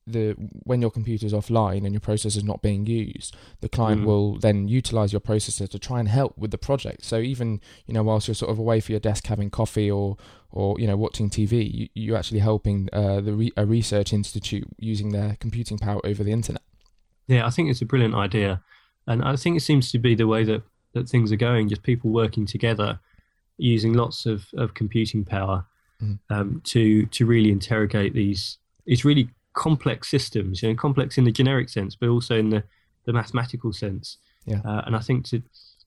the 0.07 0.31
when 0.63 0.81
your 0.81 0.89
computer 0.89 1.25
is 1.25 1.33
offline 1.33 1.85
and 1.85 1.93
your 1.93 2.01
processor 2.01 2.37
is 2.37 2.43
not 2.43 2.63
being 2.63 2.87
used, 2.87 3.37
the 3.61 3.69
client 3.69 4.01
mm. 4.01 4.05
will 4.05 4.39
then 4.39 4.67
utilize 4.67 5.13
your 5.13 5.21
processor 5.21 5.69
to 5.69 5.77
try 5.77 5.99
and 5.99 6.09
help 6.09 6.35
with 6.35 6.49
the 6.49 6.57
project. 6.57 7.05
So 7.05 7.19
even 7.19 7.61
you 7.85 7.93
know 7.93 8.01
whilst 8.01 8.27
you're 8.27 8.35
sort 8.35 8.51
of 8.51 8.57
away 8.57 8.79
for 8.79 8.91
your 8.91 8.99
desk 8.99 9.27
having 9.27 9.51
coffee 9.51 9.89
or 9.89 10.17
or 10.49 10.79
you 10.79 10.87
know 10.87 10.97
watching 10.97 11.29
TV, 11.29 11.89
you, 11.93 12.15
are 12.15 12.17
actually 12.17 12.39
helping 12.39 12.89
uh, 12.91 13.21
the 13.21 13.33
re- 13.33 13.53
a 13.55 13.67
research 13.67 14.11
institute 14.11 14.67
using 14.79 15.11
their 15.11 15.37
computing 15.39 15.77
power 15.77 16.01
over 16.03 16.23
the 16.23 16.31
internet. 16.31 16.63
Yeah, 17.27 17.45
I 17.45 17.51
think 17.51 17.69
it's 17.69 17.81
a 17.81 17.85
brilliant 17.85 18.15
idea, 18.15 18.61
and 19.05 19.23
I 19.23 19.35
think 19.35 19.57
it 19.57 19.61
seems 19.61 19.91
to 19.91 19.99
be 19.99 20.15
the 20.15 20.27
way 20.27 20.43
that 20.43 20.63
that 20.93 21.09
things 21.09 21.31
are 21.31 21.37
going. 21.37 21.69
Just 21.69 21.83
people 21.83 22.09
working 22.09 22.45
together, 22.45 22.99
using 23.57 23.93
lots 23.93 24.25
of, 24.25 24.47
of 24.55 24.73
computing 24.73 25.25
power 25.25 25.65
mm. 26.01 26.19
um, 26.29 26.61
to 26.65 27.05
to 27.07 27.25
really 27.25 27.51
interrogate 27.51 28.13
these. 28.13 28.57
It's 28.85 29.05
really 29.05 29.29
complex 29.53 30.09
systems, 30.09 30.61
you 30.61 30.69
know, 30.69 30.75
complex 30.75 31.17
in 31.17 31.23
the 31.23 31.31
generic 31.31 31.69
sense, 31.69 31.95
but 31.95 32.09
also 32.09 32.37
in 32.37 32.49
the, 32.49 32.63
the 33.05 33.13
mathematical 33.13 33.73
sense. 33.73 34.17
Yeah. 34.45 34.61
Uh, 34.65 34.81
and 34.85 34.95
I 34.95 34.99
think 34.99 35.25
to 35.25 35.41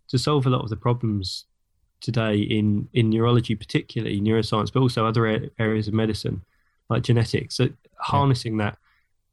to 0.09 0.19
solve 0.19 0.47
a 0.47 0.51
lot 0.51 0.63
of 0.63 0.71
the 0.71 0.77
problems 0.77 1.47
today 2.01 2.37
in 2.39 2.89
in 2.93 3.11
neurology, 3.11 3.55
particularly 3.55 4.21
neuroscience, 4.21 4.73
but 4.73 4.81
also 4.81 5.07
other 5.07 5.51
areas 5.59 5.89
of 5.89 5.95
medicine 5.95 6.43
like 6.91 7.03
genetics. 7.03 7.57
So 7.57 7.69
harnessing 7.99 8.59
that 8.59 8.77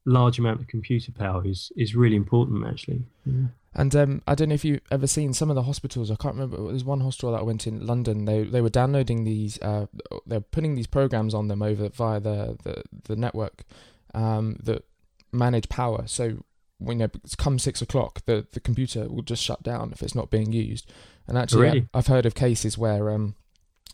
large 0.06 0.40
amount 0.40 0.60
of 0.60 0.68
computer 0.68 1.12
power 1.12 1.46
is 1.46 1.72
is 1.76 1.96
really 1.96 2.16
important, 2.16 2.66
actually. 2.66 3.04
Yeah. 3.26 3.48
And 3.74 3.96
um, 3.96 4.22
I 4.28 4.36
don't 4.36 4.50
know 4.50 4.56
if 4.56 4.66
you've 4.66 4.82
ever 4.92 5.08
seen 5.08 5.34
some 5.34 5.50
of 5.50 5.56
the 5.56 5.64
hospitals. 5.64 6.12
I 6.12 6.16
can't 6.16 6.36
remember. 6.36 6.58
There's 6.68 6.84
one 6.84 7.00
hospital 7.00 7.32
that 7.32 7.40
I 7.40 7.44
went 7.44 7.68
in 7.68 7.86
London. 7.86 8.26
They 8.26 8.44
they 8.44 8.62
were 8.62 8.70
downloading 8.70 9.24
these. 9.24 9.62
Uh, 9.62 9.86
they're 10.26 10.42
putting 10.42 10.76
these 10.76 10.88
programs 10.88 11.34
on 11.34 11.48
them 11.48 11.62
over 11.62 11.90
via 11.90 12.20
the 12.20 12.58
the, 12.64 12.84
the 13.06 13.16
network 13.16 13.64
um, 14.14 14.58
that 14.64 14.86
manage 15.32 15.70
power. 15.70 16.04
So 16.06 16.44
when 16.80 17.00
you 17.00 17.06
know, 17.06 17.12
it's 17.24 17.36
come 17.36 17.60
six 17.60 17.82
o'clock, 17.82 18.22
the 18.26 18.46
the 18.52 18.60
computer 18.60 19.08
will 19.08 19.22
just 19.22 19.44
shut 19.44 19.64
down 19.64 19.92
if 19.94 20.02
it's 20.02 20.16
not 20.16 20.30
being 20.30 20.52
used. 20.52 20.92
And 21.28 21.38
actually, 21.38 21.62
really? 21.62 21.88
I, 21.94 22.00
have 22.00 22.08
heard 22.08 22.26
of 22.26 22.36
cases 22.36 22.78
where 22.78 23.10
um, 23.10 23.36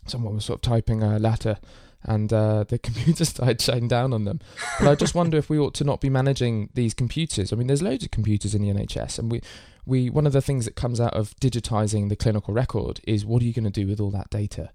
someone 0.06 0.34
was 0.34 0.46
sort 0.46 0.58
of 0.58 0.62
typing 0.62 1.04
a 1.04 1.20
letter 1.20 1.58
and 2.04 2.32
uh, 2.32 2.64
the 2.64 2.78
computer 2.88 3.24
started 3.24 3.60
shutting 3.60 3.88
down 3.88 4.12
on 4.12 4.24
them. 4.24 4.40
But 4.78 4.88
I 4.88 4.94
just 4.94 5.14
wonder 5.14 5.36
if 5.36 5.50
we 5.50 5.58
ought 5.58 5.74
to 5.74 5.84
not 5.84 6.00
be 6.00 6.10
managing 6.10 6.70
these 6.74 6.94
computers. 6.94 7.52
I 7.52 7.56
mean, 7.56 7.66
there's 7.66 7.82
loads 7.82 8.04
of 8.04 8.10
computers 8.10 8.54
in 8.54 8.62
the 8.62 8.72
NHS, 8.72 9.18
and 9.18 9.30
we, 9.30 9.40
we 9.86 10.10
one 10.10 10.26
of 10.26 10.32
the 10.32 10.42
things 10.42 10.64
that 10.64 10.76
comes 10.76 11.00
out 11.00 11.14
of 11.14 11.34
digitizing 11.36 12.08
the 12.08 12.16
clinical 12.16 12.54
record 12.54 13.00
is 13.04 13.24
what 13.24 13.42
are 13.42 13.46
you 13.46 13.52
going 13.52 13.64
to 13.64 13.70
do 13.70 13.86
with 13.86 14.00
all 14.00 14.10
that 14.10 14.30
data? 14.30 14.70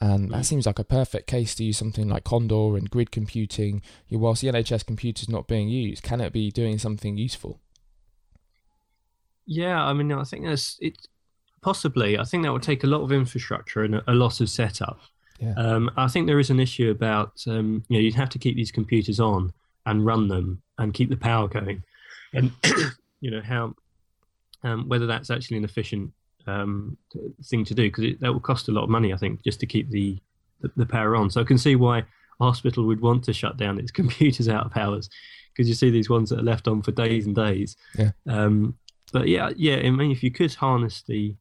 And 0.00 0.30
that 0.30 0.42
mm. 0.42 0.44
seems 0.44 0.66
like 0.66 0.78
a 0.78 0.84
perfect 0.84 1.26
case 1.26 1.54
to 1.54 1.64
use 1.64 1.78
something 1.78 2.06
like 2.06 2.24
Condor 2.24 2.76
and 2.76 2.90
grid 2.90 3.10
computing. 3.10 3.80
Whilst 4.10 4.42
the 4.42 4.48
NHS 4.48 4.84
computer 4.84 5.22
is 5.22 5.28
not 5.28 5.48
being 5.48 5.68
used, 5.68 6.02
can 6.02 6.20
it 6.20 6.34
be 6.34 6.50
doing 6.50 6.78
something 6.78 7.16
useful? 7.16 7.60
Yeah, 9.46 9.82
I 9.82 9.92
mean, 9.94 10.12
I 10.12 10.24
think 10.24 10.44
that's 10.44 10.76
it. 10.80 11.08
Possibly, 11.62 12.18
I 12.18 12.24
think 12.24 12.42
that 12.44 12.52
would 12.52 12.62
take 12.62 12.84
a 12.84 12.86
lot 12.86 13.02
of 13.02 13.10
infrastructure 13.10 13.82
and 13.82 13.96
a, 13.96 14.10
a 14.10 14.12
lot 14.12 14.40
of 14.40 14.50
setup. 14.50 15.00
Yeah. 15.40 15.54
Um, 15.56 15.90
I 15.96 16.08
think 16.08 16.26
there 16.26 16.38
is 16.38 16.50
an 16.50 16.60
issue 16.60 16.90
about 16.90 17.42
um, 17.46 17.84
you 17.88 17.96
know 17.96 18.02
you'd 18.02 18.14
have 18.14 18.30
to 18.30 18.38
keep 18.38 18.56
these 18.56 18.72
computers 18.72 19.20
on 19.20 19.52
and 19.84 20.04
run 20.04 20.28
them 20.28 20.62
and 20.78 20.94
keep 20.94 21.10
the 21.10 21.16
power 21.16 21.48
going, 21.48 21.82
and 22.32 22.52
you 23.20 23.30
know 23.30 23.42
how 23.42 23.74
um, 24.62 24.88
whether 24.88 25.06
that's 25.06 25.30
actually 25.30 25.58
an 25.58 25.64
efficient 25.64 26.12
um, 26.46 26.96
thing 27.44 27.64
to 27.64 27.74
do 27.74 27.90
because 27.90 28.18
that 28.20 28.32
will 28.32 28.40
cost 28.40 28.68
a 28.68 28.72
lot 28.72 28.84
of 28.84 28.90
money. 28.90 29.12
I 29.12 29.16
think 29.16 29.42
just 29.42 29.60
to 29.60 29.66
keep 29.66 29.90
the, 29.90 30.18
the, 30.60 30.70
the 30.76 30.86
power 30.86 31.16
on. 31.16 31.30
So 31.30 31.40
I 31.40 31.44
can 31.44 31.58
see 31.58 31.76
why 31.76 31.98
a 31.98 32.04
hospital 32.44 32.86
would 32.86 33.00
want 33.00 33.24
to 33.24 33.32
shut 33.32 33.56
down 33.56 33.78
its 33.78 33.90
computers 33.92 34.48
out 34.48 34.66
of 34.66 34.76
hours 34.76 35.08
because 35.52 35.68
you 35.68 35.74
see 35.74 35.90
these 35.90 36.10
ones 36.10 36.30
that 36.30 36.38
are 36.38 36.44
left 36.44 36.68
on 36.68 36.82
for 36.82 36.92
days 36.92 37.26
and 37.26 37.34
days. 37.34 37.76
Yeah. 37.98 38.10
Um, 38.28 38.76
but 39.12 39.28
yeah, 39.28 39.50
yeah. 39.56 39.76
I 39.76 39.90
mean, 39.90 40.10
if 40.10 40.22
you 40.22 40.30
could 40.30 40.54
harness 40.54 41.02
the 41.06 41.34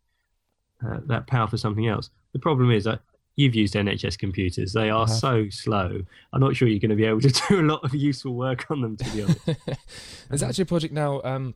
uh, 0.85 0.99
that 1.07 1.27
power 1.27 1.47
for 1.47 1.57
something 1.57 1.87
else, 1.87 2.09
the 2.33 2.39
problem 2.39 2.71
is 2.71 2.83
that 2.83 3.01
you've 3.35 3.55
used 3.55 3.73
NHS 3.73 4.17
computers. 4.17 4.73
They 4.73 4.89
are 4.89 5.07
so 5.07 5.49
slow. 5.49 6.01
I'm 6.33 6.41
not 6.41 6.55
sure 6.55 6.67
you're 6.67 6.79
going 6.79 6.89
to 6.89 6.95
be 6.95 7.05
able 7.05 7.21
to 7.21 7.29
do 7.49 7.59
a 7.59 7.61
lot 7.61 7.83
of 7.83 7.93
useful 7.93 8.33
work 8.33 8.69
on 8.69 8.81
them, 8.81 8.97
to 8.97 9.11
be 9.11 9.23
honest. 9.23 9.45
There's 10.29 10.43
actually 10.43 10.63
a 10.63 10.67
project 10.67 10.93
now 10.93 11.21
um, 11.23 11.55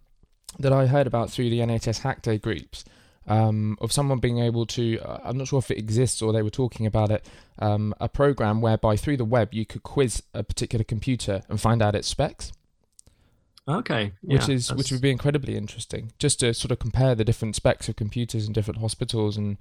that 0.59 0.73
I 0.73 0.87
heard 0.87 1.07
about 1.07 1.29
through 1.31 1.49
the 1.49 1.59
NHS 1.59 1.99
Hack 1.99 2.21
Day 2.21 2.37
groups. 2.37 2.85
Um, 3.27 3.77
of 3.79 3.91
someone 3.91 4.17
being 4.17 4.39
able 4.39 4.65
to, 4.67 4.99
uh, 5.01 5.19
I'm 5.23 5.37
not 5.37 5.49
sure 5.49 5.59
if 5.59 5.69
it 5.69 5.77
exists 5.77 6.19
or 6.19 6.33
they 6.33 6.41
were 6.41 6.49
talking 6.49 6.87
about 6.87 7.11
it, 7.11 7.23
um, 7.59 7.93
a 7.99 8.09
program 8.09 8.59
whereby 8.59 8.95
through 8.95 9.17
the 9.17 9.25
web 9.25 9.53
you 9.53 9.67
could 9.67 9.83
quiz 9.83 10.23
a 10.33 10.41
particular 10.41 10.83
computer 10.83 11.43
and 11.47 11.61
find 11.61 11.83
out 11.83 11.93
its 11.93 12.07
specs. 12.07 12.51
Okay, 13.67 14.13
which 14.21 14.49
is 14.49 14.69
that's... 14.69 14.77
which 14.79 14.91
would 14.91 15.01
be 15.01 15.11
incredibly 15.11 15.55
interesting, 15.55 16.11
just 16.17 16.39
to 16.39 16.55
sort 16.55 16.71
of 16.71 16.79
compare 16.79 17.13
the 17.13 17.23
different 17.23 17.55
specs 17.55 17.87
of 17.87 17.95
computers 17.95 18.47
in 18.47 18.53
different 18.53 18.79
hospitals 18.79 19.37
and 19.37 19.57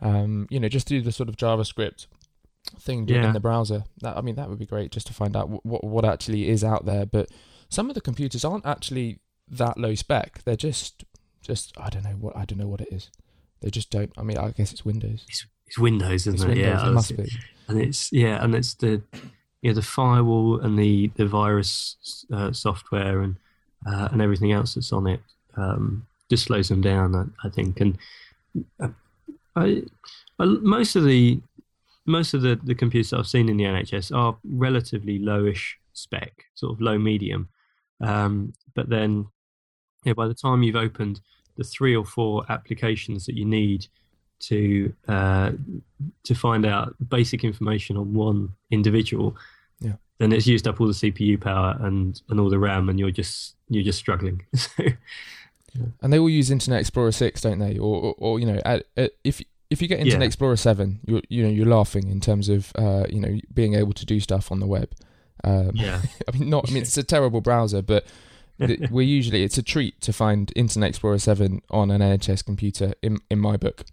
um, 0.00 0.46
you 0.50 0.60
know, 0.60 0.68
just 0.68 0.86
do 0.86 1.00
the 1.00 1.12
sort 1.12 1.28
of 1.28 1.36
JavaScript 1.36 2.06
thing 2.78 3.06
yeah. 3.08 3.26
in 3.26 3.32
the 3.32 3.40
browser. 3.40 3.84
That 4.00 4.16
I 4.16 4.20
mean, 4.20 4.34
that 4.36 4.48
would 4.48 4.58
be 4.58 4.66
great 4.66 4.90
just 4.90 5.06
to 5.08 5.14
find 5.14 5.36
out 5.36 5.64
what 5.64 5.84
what 5.84 6.04
actually 6.04 6.48
is 6.48 6.64
out 6.64 6.84
there. 6.84 7.06
But 7.06 7.30
some 7.68 7.88
of 7.88 7.94
the 7.94 8.00
computers 8.00 8.44
aren't 8.44 8.66
actually 8.66 9.20
that 9.48 9.78
low 9.78 9.94
spec. 9.94 10.42
They're 10.44 10.56
just 10.56 11.04
just 11.42 11.72
I 11.78 11.88
don't 11.88 12.04
know 12.04 12.16
what 12.18 12.36
I 12.36 12.44
don't 12.44 12.58
know 12.58 12.68
what 12.68 12.80
it 12.80 12.88
is. 12.90 13.10
They 13.60 13.70
just 13.70 13.90
don't. 13.90 14.12
I 14.18 14.22
mean, 14.22 14.38
I 14.38 14.50
guess 14.50 14.72
it's 14.72 14.84
Windows. 14.84 15.24
It's, 15.28 15.46
it's 15.66 15.78
Windows, 15.78 16.26
isn't 16.26 16.34
it's 16.34 16.42
it? 16.42 16.48
Windows, 16.48 16.82
yeah, 16.82 16.88
it 16.88 16.92
must 16.92 17.16
be. 17.16 17.32
And 17.68 17.80
it's 17.80 18.12
yeah, 18.12 18.42
and 18.44 18.54
it's 18.54 18.74
the 18.74 19.02
yeah 19.62 19.72
the 19.72 19.82
firewall 19.82 20.60
and 20.60 20.78
the 20.78 21.08
the 21.16 21.26
virus 21.26 22.26
uh, 22.32 22.52
software 22.52 23.22
and 23.22 23.36
uh, 23.86 24.08
and 24.12 24.20
everything 24.20 24.52
else 24.52 24.74
that's 24.74 24.92
on 24.92 25.06
it 25.06 25.20
um, 25.56 26.06
just 26.28 26.44
slows 26.44 26.68
them 26.68 26.80
down. 26.80 27.14
I, 27.14 27.46
I 27.46 27.50
think, 27.50 27.80
and 27.80 27.98
uh, 28.80 28.88
I, 29.56 29.82
most 30.38 30.96
of 30.96 31.04
the 31.04 31.40
most 32.06 32.34
of 32.34 32.42
the, 32.42 32.58
the 32.62 32.74
computers 32.74 33.12
I've 33.12 33.26
seen 33.26 33.48
in 33.48 33.56
the 33.56 33.64
NHS 33.64 34.14
are 34.16 34.36
relatively 34.44 35.18
lowish 35.18 35.72
spec, 35.92 36.44
sort 36.54 36.72
of 36.72 36.80
low 36.80 36.98
medium. 36.98 37.48
Um, 38.00 38.52
but 38.74 38.88
then, 38.88 39.26
yeah, 40.04 40.12
by 40.12 40.28
the 40.28 40.34
time 40.34 40.62
you've 40.62 40.76
opened 40.76 41.20
the 41.56 41.64
three 41.64 41.96
or 41.96 42.04
four 42.04 42.44
applications 42.48 43.26
that 43.26 43.34
you 43.34 43.44
need 43.44 43.86
to 44.38 44.92
uh, 45.08 45.52
to 46.24 46.34
find 46.34 46.66
out 46.66 46.94
basic 47.08 47.42
information 47.42 47.96
on 47.96 48.14
one 48.14 48.50
individual, 48.70 49.34
yeah. 49.80 49.94
then 50.18 50.32
it's 50.32 50.46
used 50.46 50.68
up 50.68 50.80
all 50.80 50.86
the 50.86 50.92
CPU 50.92 51.40
power 51.40 51.76
and, 51.80 52.20
and 52.28 52.38
all 52.38 52.50
the 52.50 52.58
RAM, 52.58 52.88
and 52.88 53.00
you're 53.00 53.10
just 53.10 53.56
you're 53.68 53.82
just 53.82 53.98
struggling. 53.98 54.44
so, 54.54 54.84
and 56.02 56.12
they 56.12 56.18
all 56.18 56.30
use 56.30 56.50
Internet 56.50 56.80
Explorer 56.80 57.12
six, 57.12 57.40
don't 57.40 57.58
they? 57.58 57.78
Or, 57.78 57.96
or, 57.96 58.14
or 58.18 58.40
you 58.40 58.46
know, 58.46 58.60
at, 58.64 58.84
at, 58.96 59.12
if 59.24 59.42
if 59.70 59.82
you 59.82 59.88
get 59.88 59.98
Internet 59.98 60.22
yeah. 60.22 60.26
Explorer 60.26 60.56
seven, 60.56 61.00
you 61.06 61.22
you 61.28 61.42
know 61.42 61.48
you're 61.48 61.66
laughing 61.66 62.08
in 62.08 62.20
terms 62.20 62.48
of 62.48 62.72
uh, 62.76 63.04
you 63.08 63.20
know 63.20 63.38
being 63.52 63.74
able 63.74 63.92
to 63.92 64.06
do 64.06 64.20
stuff 64.20 64.52
on 64.52 64.60
the 64.60 64.66
web. 64.66 64.92
Um, 65.44 65.72
yeah, 65.74 66.02
I 66.28 66.36
mean, 66.36 66.50
not. 66.50 66.68
I 66.68 66.72
mean, 66.72 66.82
it's 66.82 66.96
a 66.96 67.02
terrible 67.02 67.40
browser, 67.40 67.82
but 67.82 68.06
we're 68.58 69.02
usually 69.02 69.42
it's 69.42 69.58
a 69.58 69.62
treat 69.62 70.00
to 70.02 70.12
find 70.12 70.52
Internet 70.56 70.90
Explorer 70.90 71.18
seven 71.18 71.62
on 71.70 71.90
an 71.90 72.00
NHS 72.00 72.44
computer. 72.44 72.94
In 73.02 73.18
in 73.30 73.38
my 73.38 73.56
book, 73.56 73.84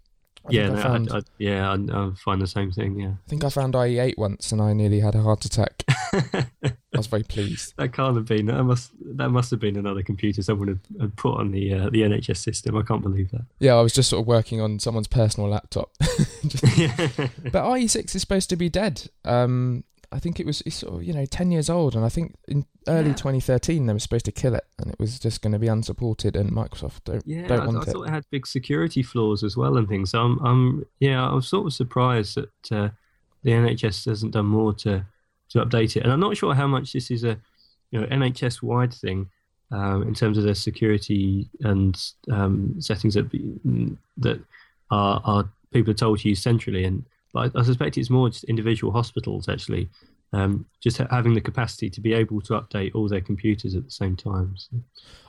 I 0.46 0.52
yeah, 0.52 0.68
no, 0.68 0.78
I 0.78 0.82
found, 0.82 1.10
I, 1.10 1.18
I, 1.18 1.20
yeah, 1.38 1.70
I, 1.70 1.74
I, 1.74 2.10
find 2.16 2.40
the 2.40 2.46
same 2.46 2.70
thing. 2.70 3.00
Yeah, 3.00 3.08
I 3.08 3.28
think 3.28 3.44
I 3.44 3.48
found 3.48 3.74
IE8 3.74 4.18
once, 4.18 4.52
and 4.52 4.60
I 4.60 4.74
nearly 4.74 5.00
had 5.00 5.14
a 5.14 5.22
heart 5.22 5.44
attack. 5.44 5.84
I 5.88 6.76
was 6.92 7.06
very 7.06 7.22
pleased. 7.22 7.74
That 7.78 7.92
can't 7.92 8.14
have 8.14 8.26
been. 8.26 8.46
That 8.46 8.62
must. 8.64 8.92
That 9.16 9.30
must 9.30 9.50
have 9.50 9.60
been 9.60 9.76
another 9.76 10.02
computer 10.02 10.42
someone 10.42 10.68
had, 10.68 10.80
had 11.00 11.16
put 11.16 11.38
on 11.38 11.50
the 11.50 11.72
uh, 11.72 11.90
the 11.90 12.02
NHS 12.02 12.36
system. 12.36 12.76
I 12.76 12.82
can't 12.82 13.02
believe 13.02 13.30
that. 13.30 13.46
Yeah, 13.58 13.74
I 13.74 13.80
was 13.80 13.94
just 13.94 14.10
sort 14.10 14.20
of 14.20 14.26
working 14.26 14.60
on 14.60 14.78
someone's 14.78 15.08
personal 15.08 15.48
laptop. 15.48 15.90
just, 16.46 16.62
but 17.52 17.64
IE6 17.64 18.14
is 18.14 18.20
supposed 18.20 18.50
to 18.50 18.56
be 18.56 18.68
dead. 18.68 19.08
Um, 19.24 19.84
I 20.12 20.20
think 20.20 20.38
it 20.38 20.46
was 20.46 20.62
sort 20.68 20.94
of, 20.94 21.02
you 21.02 21.12
know, 21.12 21.26
10 21.26 21.50
years 21.50 21.68
old. 21.68 21.96
And 21.96 22.04
I 22.04 22.08
think 22.08 22.36
in 22.46 22.64
early 22.86 23.08
yeah. 23.08 23.14
2013, 23.14 23.86
they 23.86 23.92
were 23.92 23.98
supposed 23.98 24.24
to 24.24 24.32
kill 24.32 24.54
it 24.54 24.64
and 24.78 24.90
it 24.90 24.98
was 24.98 25.18
just 25.18 25.42
going 25.42 25.52
to 25.52 25.58
be 25.58 25.68
unsupported. 25.68 26.36
And 26.36 26.50
Microsoft 26.50 27.04
don't, 27.04 27.26
yeah, 27.26 27.46
don't 27.46 27.60
I, 27.60 27.66
want 27.66 27.76
I 27.78 27.80
it. 27.80 27.88
I 27.88 27.92
thought 27.92 28.08
it 28.08 28.10
had 28.10 28.24
big 28.30 28.46
security 28.46 29.02
flaws 29.02 29.42
as 29.42 29.56
well 29.56 29.76
and 29.76 29.88
things. 29.88 30.10
So 30.10 30.20
I'm, 30.20 30.38
I'm 30.44 30.86
yeah, 31.00 31.28
I 31.28 31.32
was 31.32 31.48
sort 31.48 31.66
of 31.66 31.72
surprised 31.72 32.36
that 32.36 32.72
uh, 32.72 32.88
the 33.42 33.50
NHS 33.50 34.06
hasn't 34.06 34.32
done 34.32 34.46
more 34.46 34.72
to, 34.74 35.04
to 35.50 35.64
update 35.64 35.96
it. 35.96 36.02
And 36.02 36.12
I'm 36.12 36.20
not 36.20 36.36
sure 36.36 36.54
how 36.54 36.66
much 36.66 36.92
this 36.92 37.10
is 37.10 37.24
a, 37.24 37.38
you 37.90 38.00
know, 38.00 38.06
NHS 38.06 38.62
wide 38.62 38.92
thing. 38.92 39.30
Um, 39.70 40.02
in 40.02 40.14
terms 40.14 40.38
of 40.38 40.44
their 40.44 40.54
security 40.54 41.48
and 41.62 42.00
um, 42.30 42.76
settings 42.78 43.14
that 43.14 43.28
be, 43.28 43.42
that 44.18 44.40
are, 44.90 45.20
are 45.24 45.48
people 45.72 45.90
are 45.90 45.94
told 45.94 46.20
to 46.20 46.28
use 46.28 46.40
centrally, 46.40 46.84
and 46.84 47.04
but 47.32 47.50
I, 47.56 47.60
I 47.60 47.62
suspect 47.64 47.98
it's 47.98 48.10
more 48.10 48.28
just 48.28 48.44
individual 48.44 48.92
hospitals 48.92 49.48
actually, 49.48 49.88
um, 50.34 50.66
just 50.82 50.98
ha- 50.98 51.06
having 51.10 51.34
the 51.34 51.40
capacity 51.40 51.88
to 51.90 52.00
be 52.00 52.12
able 52.12 52.40
to 52.42 52.54
update 52.54 52.94
all 52.94 53.08
their 53.08 53.20
computers 53.20 53.74
at 53.74 53.84
the 53.84 53.90
same 53.90 54.16
time. 54.16 54.54
So. 54.56 54.76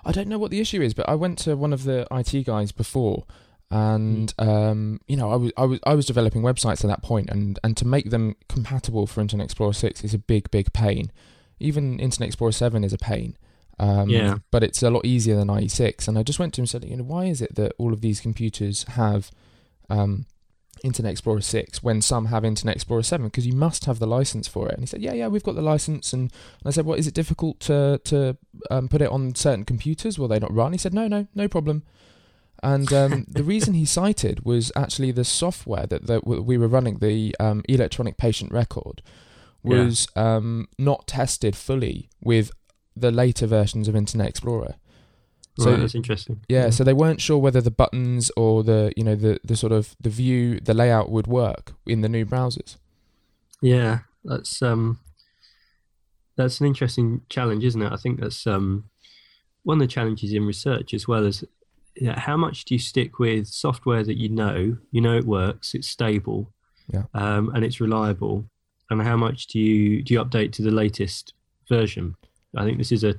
I 0.03 0.11
don't 0.11 0.27
know 0.27 0.39
what 0.39 0.51
the 0.51 0.59
issue 0.59 0.81
is, 0.81 0.93
but 0.93 1.07
I 1.07 1.15
went 1.15 1.37
to 1.39 1.55
one 1.55 1.73
of 1.73 1.83
the 1.83 2.07
IT 2.11 2.45
guys 2.45 2.71
before, 2.71 3.25
and 3.69 4.35
mm. 4.35 4.47
um, 4.47 5.01
you 5.07 5.15
know, 5.15 5.31
I 5.31 5.35
was 5.35 5.51
I 5.57 5.65
was 5.65 5.79
I 5.85 5.93
was 5.95 6.05
developing 6.05 6.41
websites 6.41 6.83
at 6.83 6.87
that 6.87 7.03
point, 7.03 7.29
and 7.29 7.59
and 7.63 7.77
to 7.77 7.87
make 7.87 8.09
them 8.09 8.35
compatible 8.49 9.07
for 9.07 9.21
Internet 9.21 9.45
Explorer 9.45 9.73
six 9.73 10.03
is 10.03 10.13
a 10.13 10.19
big 10.19 10.49
big 10.51 10.73
pain. 10.73 11.11
Even 11.59 11.99
Internet 11.99 12.27
Explorer 12.27 12.51
seven 12.51 12.83
is 12.83 12.93
a 12.93 12.97
pain. 12.97 13.37
Um, 13.77 14.09
yeah. 14.09 14.37
But 14.51 14.63
it's 14.63 14.81
a 14.83 14.89
lot 14.89 15.05
easier 15.05 15.35
than 15.35 15.49
IE6. 15.49 16.07
And 16.07 16.17
I 16.17 16.23
just 16.23 16.39
went 16.39 16.53
to 16.53 16.61
him 16.61 16.63
and 16.63 16.69
said, 16.69 16.85
you 16.85 16.95
know, 16.95 17.03
why 17.03 17.25
is 17.25 17.41
it 17.41 17.55
that 17.55 17.73
all 17.77 17.91
of 17.91 18.01
these 18.01 18.21
computers 18.21 18.83
have 18.83 19.31
um, 19.89 20.25
Internet 20.85 21.13
Explorer 21.13 21.41
6 21.41 21.81
when 21.83 22.01
some 22.01 22.27
have 22.27 22.45
Internet 22.45 22.75
Explorer 22.75 23.03
7 23.03 23.25
because 23.27 23.47
you 23.47 23.53
must 23.53 23.85
have 23.85 23.99
the 23.99 24.07
license 24.07 24.47
for 24.47 24.67
it. 24.67 24.75
And 24.75 24.83
he 24.83 24.85
said, 24.85 25.01
yeah, 25.01 25.13
yeah, 25.13 25.27
we've 25.27 25.43
got 25.43 25.55
the 25.55 25.61
license. 25.61 26.13
And, 26.13 26.31
I 26.63 26.69
said, 26.69 26.85
well, 26.85 26.97
is 26.97 27.07
it 27.07 27.13
difficult 27.13 27.59
to, 27.61 27.99
to 28.05 28.37
um, 28.69 28.87
put 28.87 29.01
it 29.01 29.09
on 29.09 29.35
certain 29.35 29.65
computers? 29.65 30.19
Will 30.19 30.27
they 30.27 30.39
not 30.39 30.53
run? 30.53 30.71
He 30.71 30.77
said, 30.77 30.93
no, 30.93 31.07
no, 31.07 31.27
no 31.33 31.47
problem. 31.47 31.83
And 32.61 32.91
um, 32.93 33.25
the 33.29 33.43
reason 33.43 33.73
he 33.73 33.85
cited 33.85 34.45
was 34.45 34.71
actually 34.75 35.11
the 35.11 35.25
software 35.25 35.85
that, 35.87 36.07
that 36.07 36.25
we 36.25 36.57
were 36.57 36.67
running, 36.67 36.99
the 36.99 37.35
um, 37.39 37.63
electronic 37.67 38.17
patient 38.17 38.51
record, 38.51 39.01
was 39.63 40.07
yeah. 40.15 40.35
um, 40.35 40.67
not 40.77 41.07
tested 41.07 41.55
fully 41.55 42.09
with 42.21 42.51
the 42.95 43.11
later 43.11 43.47
versions 43.47 43.87
of 43.87 43.95
Internet 43.95 44.29
Explorer. 44.29 44.75
So 45.57 45.71
right, 45.71 45.79
that's 45.79 45.95
interesting. 45.95 46.41
Yeah, 46.49 46.65
yeah, 46.65 46.69
so 46.69 46.83
they 46.83 46.93
weren't 46.93 47.21
sure 47.21 47.37
whether 47.37 47.61
the 47.61 47.71
buttons 47.71 48.29
or 48.35 48.63
the 48.63 48.91
you 48.97 49.03
know 49.03 49.15
the 49.15 49.39
the 49.43 49.55
sort 49.55 49.71
of 49.71 49.95
the 50.01 50.09
view 50.09 50.59
the 50.59 50.73
layout 50.73 51.09
would 51.09 51.27
work 51.27 51.73
in 51.85 52.01
the 52.01 52.09
new 52.09 52.25
browsers. 52.25 52.75
Yeah, 53.61 53.99
that's 54.23 54.61
um 54.61 54.99
that's 56.35 56.59
an 56.59 56.67
interesting 56.67 57.21
challenge, 57.29 57.63
isn't 57.63 57.81
it? 57.81 57.91
I 57.91 57.95
think 57.95 58.19
that's 58.19 58.45
um 58.45 58.89
one 59.63 59.81
of 59.81 59.87
the 59.87 59.93
challenges 59.93 60.33
in 60.33 60.45
research 60.45 60.93
as 60.93 61.07
well 61.07 61.25
as 61.25 61.43
you 61.95 62.07
know, 62.07 62.15
how 62.17 62.35
much 62.35 62.65
do 62.65 62.75
you 62.75 62.79
stick 62.79 63.19
with 63.19 63.47
software 63.47 64.03
that 64.03 64.17
you 64.17 64.29
know, 64.29 64.77
you 64.91 65.01
know 65.01 65.17
it 65.17 65.25
works, 65.25 65.73
it's 65.73 65.87
stable, 65.87 66.51
yeah. 66.93 67.03
um, 67.13 67.49
and 67.55 67.63
it's 67.63 67.79
reliable, 67.79 68.45
and 68.89 69.01
how 69.01 69.15
much 69.15 69.47
do 69.47 69.59
you 69.59 70.03
do 70.03 70.13
you 70.13 70.23
update 70.23 70.51
to 70.53 70.61
the 70.61 70.71
latest 70.71 71.33
version? 71.69 72.15
I 72.55 72.65
think 72.65 72.77
this 72.77 72.91
is 72.91 73.03
a 73.03 73.15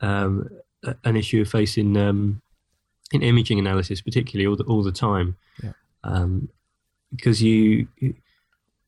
um, 0.00 0.48
an 1.04 1.16
issue 1.16 1.40
of 1.40 1.48
facing 1.48 1.96
um, 1.96 2.42
in 3.12 3.22
imaging 3.22 3.58
analysis, 3.58 4.00
particularly 4.00 4.46
all 4.46 4.56
the, 4.56 4.64
all 4.64 4.82
the 4.82 4.92
time, 4.92 5.36
yeah. 5.62 5.72
um, 6.04 6.48
because 7.10 7.42
you, 7.42 7.88
you, 7.98 8.14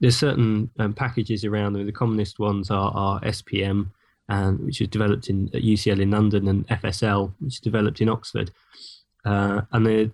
there's 0.01 0.17
certain 0.17 0.71
um, 0.79 0.93
packages 0.93 1.45
around. 1.45 1.73
Them. 1.73 1.87
The 1.87 1.93
commonest 1.93 2.39
ones 2.39 2.71
are, 2.71 2.93
are 2.95 3.21
SPM, 3.21 3.91
and 4.29 4.61
which 4.61 4.81
is 4.81 4.89
developed 4.89 5.29
in 5.29 5.49
at 5.55 5.63
UCL 5.63 6.01
in 6.01 6.11
London, 6.11 6.49
and 6.49 6.67
FSL, 6.69 7.33
which 7.41 7.55
is 7.55 7.61
developed 7.61 8.01
in 8.01 8.09
Oxford. 8.09 8.51
Uh, 9.25 9.63
and 9.73 10.13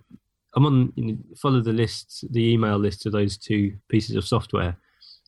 I'm 0.55 0.65
on 0.65 0.93
you 0.95 1.05
know, 1.05 1.17
follow 1.35 1.61
the 1.61 1.73
lists, 1.73 2.23
the 2.29 2.53
email 2.53 2.77
list 2.77 3.05
of 3.05 3.11
those 3.11 3.37
two 3.37 3.75
pieces 3.89 4.15
of 4.15 4.25
software, 4.25 4.77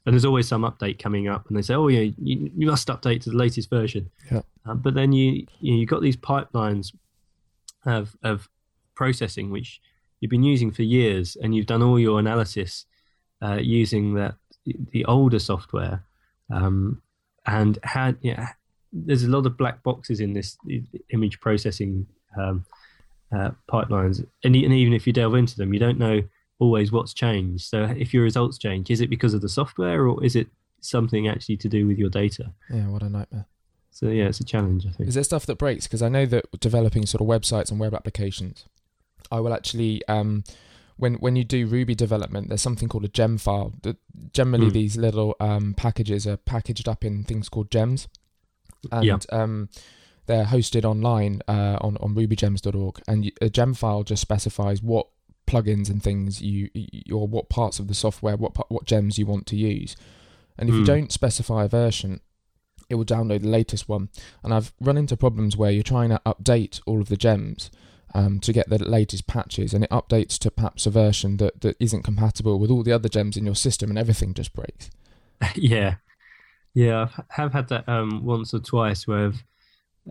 and 0.08 0.14
there's 0.14 0.24
always 0.24 0.48
some 0.48 0.62
update 0.62 1.00
coming 1.00 1.28
up, 1.28 1.50
and 1.50 1.58
they 1.58 1.62
say, 1.62 1.74
"Oh, 1.74 1.90
yeah, 1.90 2.10
you, 2.18 2.50
you 2.56 2.66
must 2.66 2.88
update 2.88 3.24
to 3.24 3.30
the 3.30 3.36
latest 3.36 3.70
version." 3.70 4.10
Yeah. 4.32 4.42
Uh, 4.66 4.74
but 4.74 4.94
then 4.94 5.12
you 5.12 5.46
you 5.60 5.74
know, 5.74 5.80
you've 5.80 5.90
got 5.90 6.02
these 6.02 6.16
pipelines 6.16 6.96
of 7.86 8.16
of 8.24 8.48
processing 8.96 9.52
which 9.52 9.82
you've 10.22 10.32
been 10.32 10.44
using 10.44 10.72
for 10.72 10.84
years, 10.84 11.36
and 11.36 11.54
you've 11.54 11.66
done 11.66 11.84
all 11.84 12.00
your 12.00 12.20
analysis 12.20 12.86
uh, 13.42 13.60
using 13.62 14.14
that 14.14 14.36
the 14.92 15.04
older 15.04 15.40
software, 15.40 16.06
um, 16.54 17.02
and 17.46 17.78
had 17.84 18.18
you 18.22 18.34
know, 18.34 18.46
there's 18.94 19.26
a 19.26 19.30
lot 19.30 19.46
of 19.46 19.58
black 19.58 19.84
boxes 19.84 20.22
in 20.22 20.32
this 20.32 20.58
image 21.10 21.42
processing 21.42 22.08
um, 22.40 22.66
uh, 23.36 23.52
pipelines, 23.70 24.26
and, 24.46 24.56
and 24.56 24.74
even 24.74 24.94
if 24.94 25.06
you 25.06 25.12
delve 25.12 25.36
into 25.36 25.58
them, 25.58 25.74
you 25.74 25.82
don't 25.82 26.00
know 26.00 26.22
always 26.60 26.92
what's 26.92 27.14
changed. 27.14 27.66
So 27.66 27.84
if 27.84 28.14
your 28.14 28.24
results 28.24 28.58
change, 28.58 28.90
is 28.90 29.02
it 29.02 29.10
because 29.10 29.34
of 29.34 29.42
the 29.42 29.50
software 29.50 30.08
or 30.08 30.24
is 30.24 30.36
it 30.36 30.48
something 30.82 31.28
actually 31.28 31.58
to 31.58 31.70
do 31.70 31.88
with 31.88 31.98
your 31.98 32.10
data? 32.10 32.54
Yeah, 32.70 32.88
what 32.88 33.04
a 33.04 33.10
nightmare. 33.10 33.46
So 33.92 34.08
yeah, 34.08 34.26
it's 34.26 34.40
a 34.40 34.46
challenge. 34.46 34.86
I 34.86 34.92
think. 34.92 35.10
Is 35.10 35.16
there 35.16 35.24
stuff 35.24 35.46
that 35.48 35.58
breaks? 35.58 35.88
Because 35.88 36.02
I 36.02 36.10
know 36.10 36.26
that 36.28 36.46
developing 36.60 37.06
sort 37.06 37.22
of 37.22 37.28
websites 37.28 37.72
and 37.72 37.80
web 37.80 37.94
applications, 37.94 38.66
I 39.32 39.40
will 39.40 39.54
actually 39.54 40.06
um, 40.08 40.44
when 40.98 41.16
when 41.16 41.36
you 41.36 41.44
do 41.44 41.66
Ruby 41.66 41.96
development, 41.96 42.50
there's 42.50 42.62
something 42.62 42.90
called 42.90 43.06
a 43.06 43.10
gem 43.10 43.38
file. 43.38 43.74
That 43.84 43.98
generally, 44.34 44.70
mm. 44.70 44.74
these 44.74 44.98
little 44.98 45.36
um, 45.40 45.74
packages 45.76 46.28
are 46.28 46.38
packaged 46.38 46.88
up 46.88 47.06
in 47.06 47.24
things 47.24 47.50
called 47.50 47.72
gems, 47.72 48.08
and 48.92 49.06
yeah. 49.06 49.18
um, 49.32 49.70
they're 50.26 50.46
hosted 50.46 50.86
online 50.86 51.42
uh, 51.48 51.78
on 51.82 51.98
on 51.98 52.16
RubyGems.org. 52.16 53.02
And 53.08 53.32
a 53.42 53.50
gem 53.50 53.74
file 53.74 54.04
just 54.04 54.22
specifies 54.22 54.82
what 54.82 55.08
plugins 55.48 55.90
and 55.90 56.04
things 56.04 56.42
you, 56.42 56.70
you 56.74 57.18
or 57.18 57.28
what 57.28 57.50
parts 57.50 57.80
of 57.80 57.88
the 57.88 57.96
software, 57.96 58.38
what 58.38 58.70
what 58.72 58.86
gems 58.86 59.18
you 59.18 59.26
want 59.26 59.48
to 59.48 59.56
use. 59.56 59.96
And 60.58 60.70
if 60.70 60.74
mm. 60.74 60.80
you 60.80 60.84
hmm. 60.84 60.88
don't 60.88 61.12
specify 61.12 61.66
a 61.66 61.68
version, 61.68 62.20
it 62.90 62.96
will 62.96 63.06
download 63.06 63.42
the 63.42 63.50
latest 63.50 63.88
one. 63.88 64.10
And 64.44 64.54
I've 64.54 64.74
run 64.80 64.98
into 64.98 65.18
problems 65.18 65.56
where 65.56 65.72
you're 65.72 65.84
trying 65.84 66.10
to 66.10 66.22
update 66.26 66.82
all 66.86 67.02
of 67.02 67.10
the 67.10 67.18
gems 67.18 67.70
um, 68.14 68.40
to 68.40 68.54
get 68.54 68.70
the 68.70 68.84
latest 68.84 69.28
patches, 69.28 69.74
and 69.74 69.84
it 69.84 69.90
updates 69.90 70.38
to 70.40 70.52
perhaps 70.52 70.86
a 70.86 70.90
version 70.90 71.38
that, 71.38 71.62
that 71.62 71.76
isn't 71.80 72.04
compatible 72.04 72.60
with 72.60 72.72
all 72.72 72.84
the 72.84 72.92
other 72.92 73.10
gems 73.10 73.38
in 73.38 73.46
your 73.46 73.56
system, 73.56 73.90
and 73.90 74.00
everything 74.00 74.34
just 74.34 74.54
breaks. 74.54 74.90
yeah, 75.56 75.96
yeah, 76.74 77.08
I 77.18 77.24
have 77.30 77.54
had 77.54 77.68
that 77.70 77.88
um, 77.88 78.24
once 78.24 78.54
or 78.54 78.60
twice 78.60 79.08
where 79.08 79.28
I've, 79.28 79.44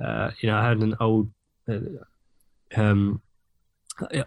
uh, 0.03 0.31
you 0.41 0.49
know, 0.49 0.57
I 0.57 0.69
had 0.69 0.79
an 0.79 0.95
old 1.01 1.31
uh, 1.69 1.79
um, 2.77 3.23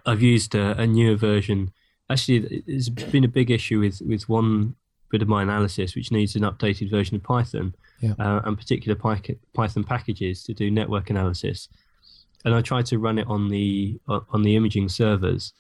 I've 0.06 0.22
used 0.22 0.56
a, 0.56 0.80
a, 0.80 0.88
newer 0.88 1.16
version. 1.16 1.72
Actually, 2.10 2.64
there's 2.66 2.90
been 2.90 3.24
a 3.24 3.30
big 3.30 3.52
issue 3.52 3.80
with, 3.80 4.02
with 4.02 4.28
one 4.28 4.76
bit 5.10 5.22
of 5.22 5.28
my 5.28 5.44
analysis, 5.44 5.96
which 5.96 6.12
needs 6.12 6.36
an 6.36 6.44
updated 6.44 6.90
version 6.90 7.16
of 7.16 7.24
Python, 7.24 7.76
yeah. 8.00 8.14
uh, 8.20 8.42
and 8.46 8.58
particular 8.58 8.96
Python 8.96 9.84
packages 9.84 10.44
to 10.44 10.54
do 10.54 10.72
network 10.72 11.10
analysis. 11.10 11.68
And 12.46 12.56
I 12.56 12.62
tried 12.62 12.86
to 12.88 13.00
run 13.00 13.20
it 13.20 13.28
on 13.28 13.50
the 13.50 14.00
on 14.08 14.44
the 14.44 14.56
imaging 14.56 14.90
servers, 14.90 15.54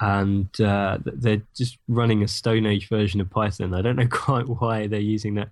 and 0.00 0.48
uh, 0.60 0.98
they're 1.04 1.42
just 1.56 1.78
running 1.88 2.22
a 2.22 2.28
Stone 2.28 2.66
Age 2.66 2.88
version 2.88 3.20
of 3.20 3.30
Python. 3.30 3.74
I 3.74 3.82
don't 3.82 3.96
know 3.96 4.06
quite 4.10 4.46
why 4.46 4.86
they're 4.86 5.00
using 5.00 5.34
that 5.34 5.48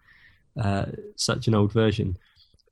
uh, 0.61 0.87
such 1.17 1.49
an 1.49 1.55
old 1.55 1.73
version. 1.73 2.19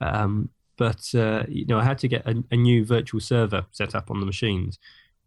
Um, 0.01 0.51
but 0.77 1.15
uh, 1.15 1.45
you 1.49 1.65
know, 1.67 1.79
I 1.79 1.85
had 1.85 1.99
to 1.99 2.09
get 2.09 2.27
a, 2.27 2.43
a, 2.51 2.57
new 2.57 2.85
virtual 2.85 3.21
server 3.21 3.67
set 3.71 3.95
up 3.95 4.11
on 4.11 4.21
the 4.21 4.27
machines, 4.27 4.79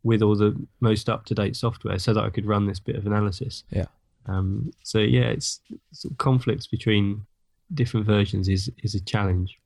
with 0.06 0.22
all 0.22 0.36
the 0.36 0.56
most 0.80 1.10
up 1.10 1.26
to 1.26 1.34
date 1.34 1.56
software 1.56 1.98
so 1.98 2.14
that 2.14 2.24
I 2.24 2.30
could 2.30 2.46
run 2.46 2.68
this 2.68 2.80
bit 2.80 2.96
of 2.96 3.08
analysis. 3.08 3.64
Yeah. 3.72 3.88
Um, 4.28 4.72
so 4.84 5.00
yeah, 5.00 5.24
it's 5.24 5.60
sort 5.92 6.12
of 6.12 6.18
conflicts 6.20 6.68
between 6.68 7.26
different 7.74 8.06
versions 8.06 8.48
is 8.48 8.72
is 8.84 8.94
a 8.96 9.02
challenge. 9.02 9.60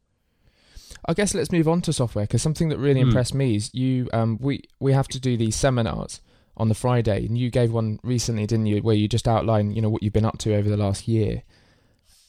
I 1.06 1.13
guess 1.13 1.34
let's 1.36 1.52
move 1.52 1.67
on 1.67 1.82
to 1.82 1.93
software 1.93 2.23
because 2.23 2.41
something 2.41 2.69
that 2.69 2.78
really 2.78 3.02
mm. 3.02 3.08
impressed 3.08 3.36
me 3.36 3.58
is 3.58 3.73
you. 3.73 4.10
Um, 4.13 4.38
we 4.41 4.63
we 4.80 4.93
have 4.93 5.10
to 5.10 5.19
do 5.19 5.36
these 5.36 5.58
seminars 5.58 6.21
on 6.56 6.69
the 6.69 6.75
Friday, 6.75 7.25
and 7.25 7.38
you 7.38 7.49
gave 7.49 7.73
one 7.73 7.99
recently, 8.02 8.47
didn't 8.47 8.67
you, 8.67 8.82
where 8.82 8.95
you 8.95 9.10
just 9.10 9.28
outline 9.28 9.71
you 9.71 9.82
know 9.82 9.89
what 9.89 10.02
you've 10.02 10.13
been 10.13 10.25
up 10.25 10.38
to 10.39 10.56
over 10.56 10.69
the 10.69 10.78
last 10.78 11.08
year. 11.08 11.43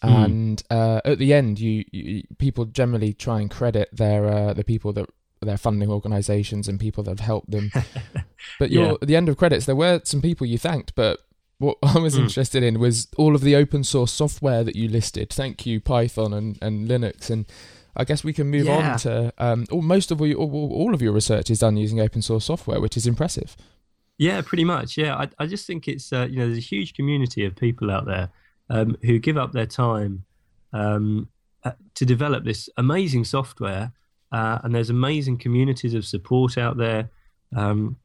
Mm. 0.02 0.24
And 0.24 0.62
uh, 0.70 1.00
at 1.04 1.18
the 1.18 1.32
end, 1.32 1.60
you, 1.60 1.84
you, 1.92 2.22
people 2.38 2.64
generally 2.64 3.12
try 3.12 3.40
and 3.40 3.50
credit 3.50 3.88
their 3.92 4.26
uh, 4.26 4.52
the 4.52 4.64
people 4.64 4.92
that 4.94 5.06
their 5.40 5.56
funding 5.56 5.90
organisations 5.90 6.68
and 6.68 6.78
people 6.78 7.02
that 7.04 7.10
have 7.10 7.20
helped 7.20 7.50
them. 7.50 7.72
but 8.58 8.70
yeah. 8.70 8.92
at 9.00 9.06
the 9.06 9.16
end 9.16 9.28
of 9.28 9.36
credits, 9.36 9.66
there 9.66 9.76
were 9.76 10.00
some 10.04 10.20
people 10.20 10.46
you 10.46 10.58
thanked, 10.58 10.94
but 10.94 11.20
what 11.58 11.78
I 11.82 11.98
was 11.98 12.16
mm. 12.16 12.20
interested 12.20 12.62
in 12.62 12.78
was 12.78 13.08
all 13.16 13.34
of 13.34 13.42
the 13.42 13.56
open 13.56 13.84
source 13.84 14.12
software 14.12 14.64
that 14.64 14.76
you 14.76 14.88
listed. 14.88 15.30
Thank 15.30 15.64
you, 15.66 15.80
Python 15.80 16.32
and, 16.32 16.58
and 16.60 16.88
Linux. 16.88 17.30
And 17.30 17.46
I 17.96 18.04
guess 18.04 18.24
we 18.24 18.32
can 18.32 18.48
move 18.48 18.66
yeah. 18.66 18.92
on 18.92 18.98
to 19.00 19.32
um, 19.38 19.66
all, 19.70 19.82
most 19.82 20.10
of 20.10 20.20
all, 20.20 20.34
all 20.72 20.94
of 20.94 21.02
your 21.02 21.12
research 21.12 21.50
is 21.50 21.60
done 21.60 21.76
using 21.76 22.00
open 22.00 22.22
source 22.22 22.44
software, 22.44 22.80
which 22.80 22.96
is 22.96 23.06
impressive. 23.06 23.56
Yeah, 24.18 24.42
pretty 24.42 24.64
much. 24.64 24.98
Yeah, 24.98 25.16
I, 25.16 25.28
I 25.38 25.46
just 25.46 25.66
think 25.66 25.88
it's 25.88 26.12
uh, 26.12 26.26
you 26.28 26.36
know 26.36 26.44
there's 26.44 26.58
a 26.58 26.60
huge 26.60 26.92
community 26.92 27.46
of 27.46 27.56
people 27.56 27.90
out 27.90 28.04
there 28.04 28.28
um, 28.68 28.98
who 29.02 29.18
give 29.18 29.38
up 29.38 29.52
their 29.52 29.64
time 29.64 30.24
um, 30.74 31.28
uh, 31.64 31.72
to 31.94 32.04
develop 32.04 32.44
this 32.44 32.68
amazing 32.76 33.24
software 33.24 33.92
uh, 34.32 34.58
and 34.62 34.74
there's 34.74 34.90
amazing 34.90 35.38
communities 35.38 35.94
of 35.94 36.04
support 36.04 36.56
out 36.58 36.76
there. 36.76 37.10
Um, 37.56 37.96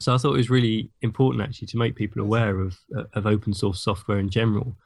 so 0.00 0.14
I 0.14 0.18
thought 0.18 0.34
it 0.34 0.38
was 0.38 0.50
really 0.50 0.90
important 1.02 1.42
actually 1.42 1.68
to 1.68 1.76
make 1.76 1.96
people 1.96 2.22
aware 2.22 2.60
of 2.60 2.78
of 3.12 3.26
open 3.26 3.54
source 3.54 3.80
software 3.80 4.18
in 4.18 4.28
general. 4.28 4.76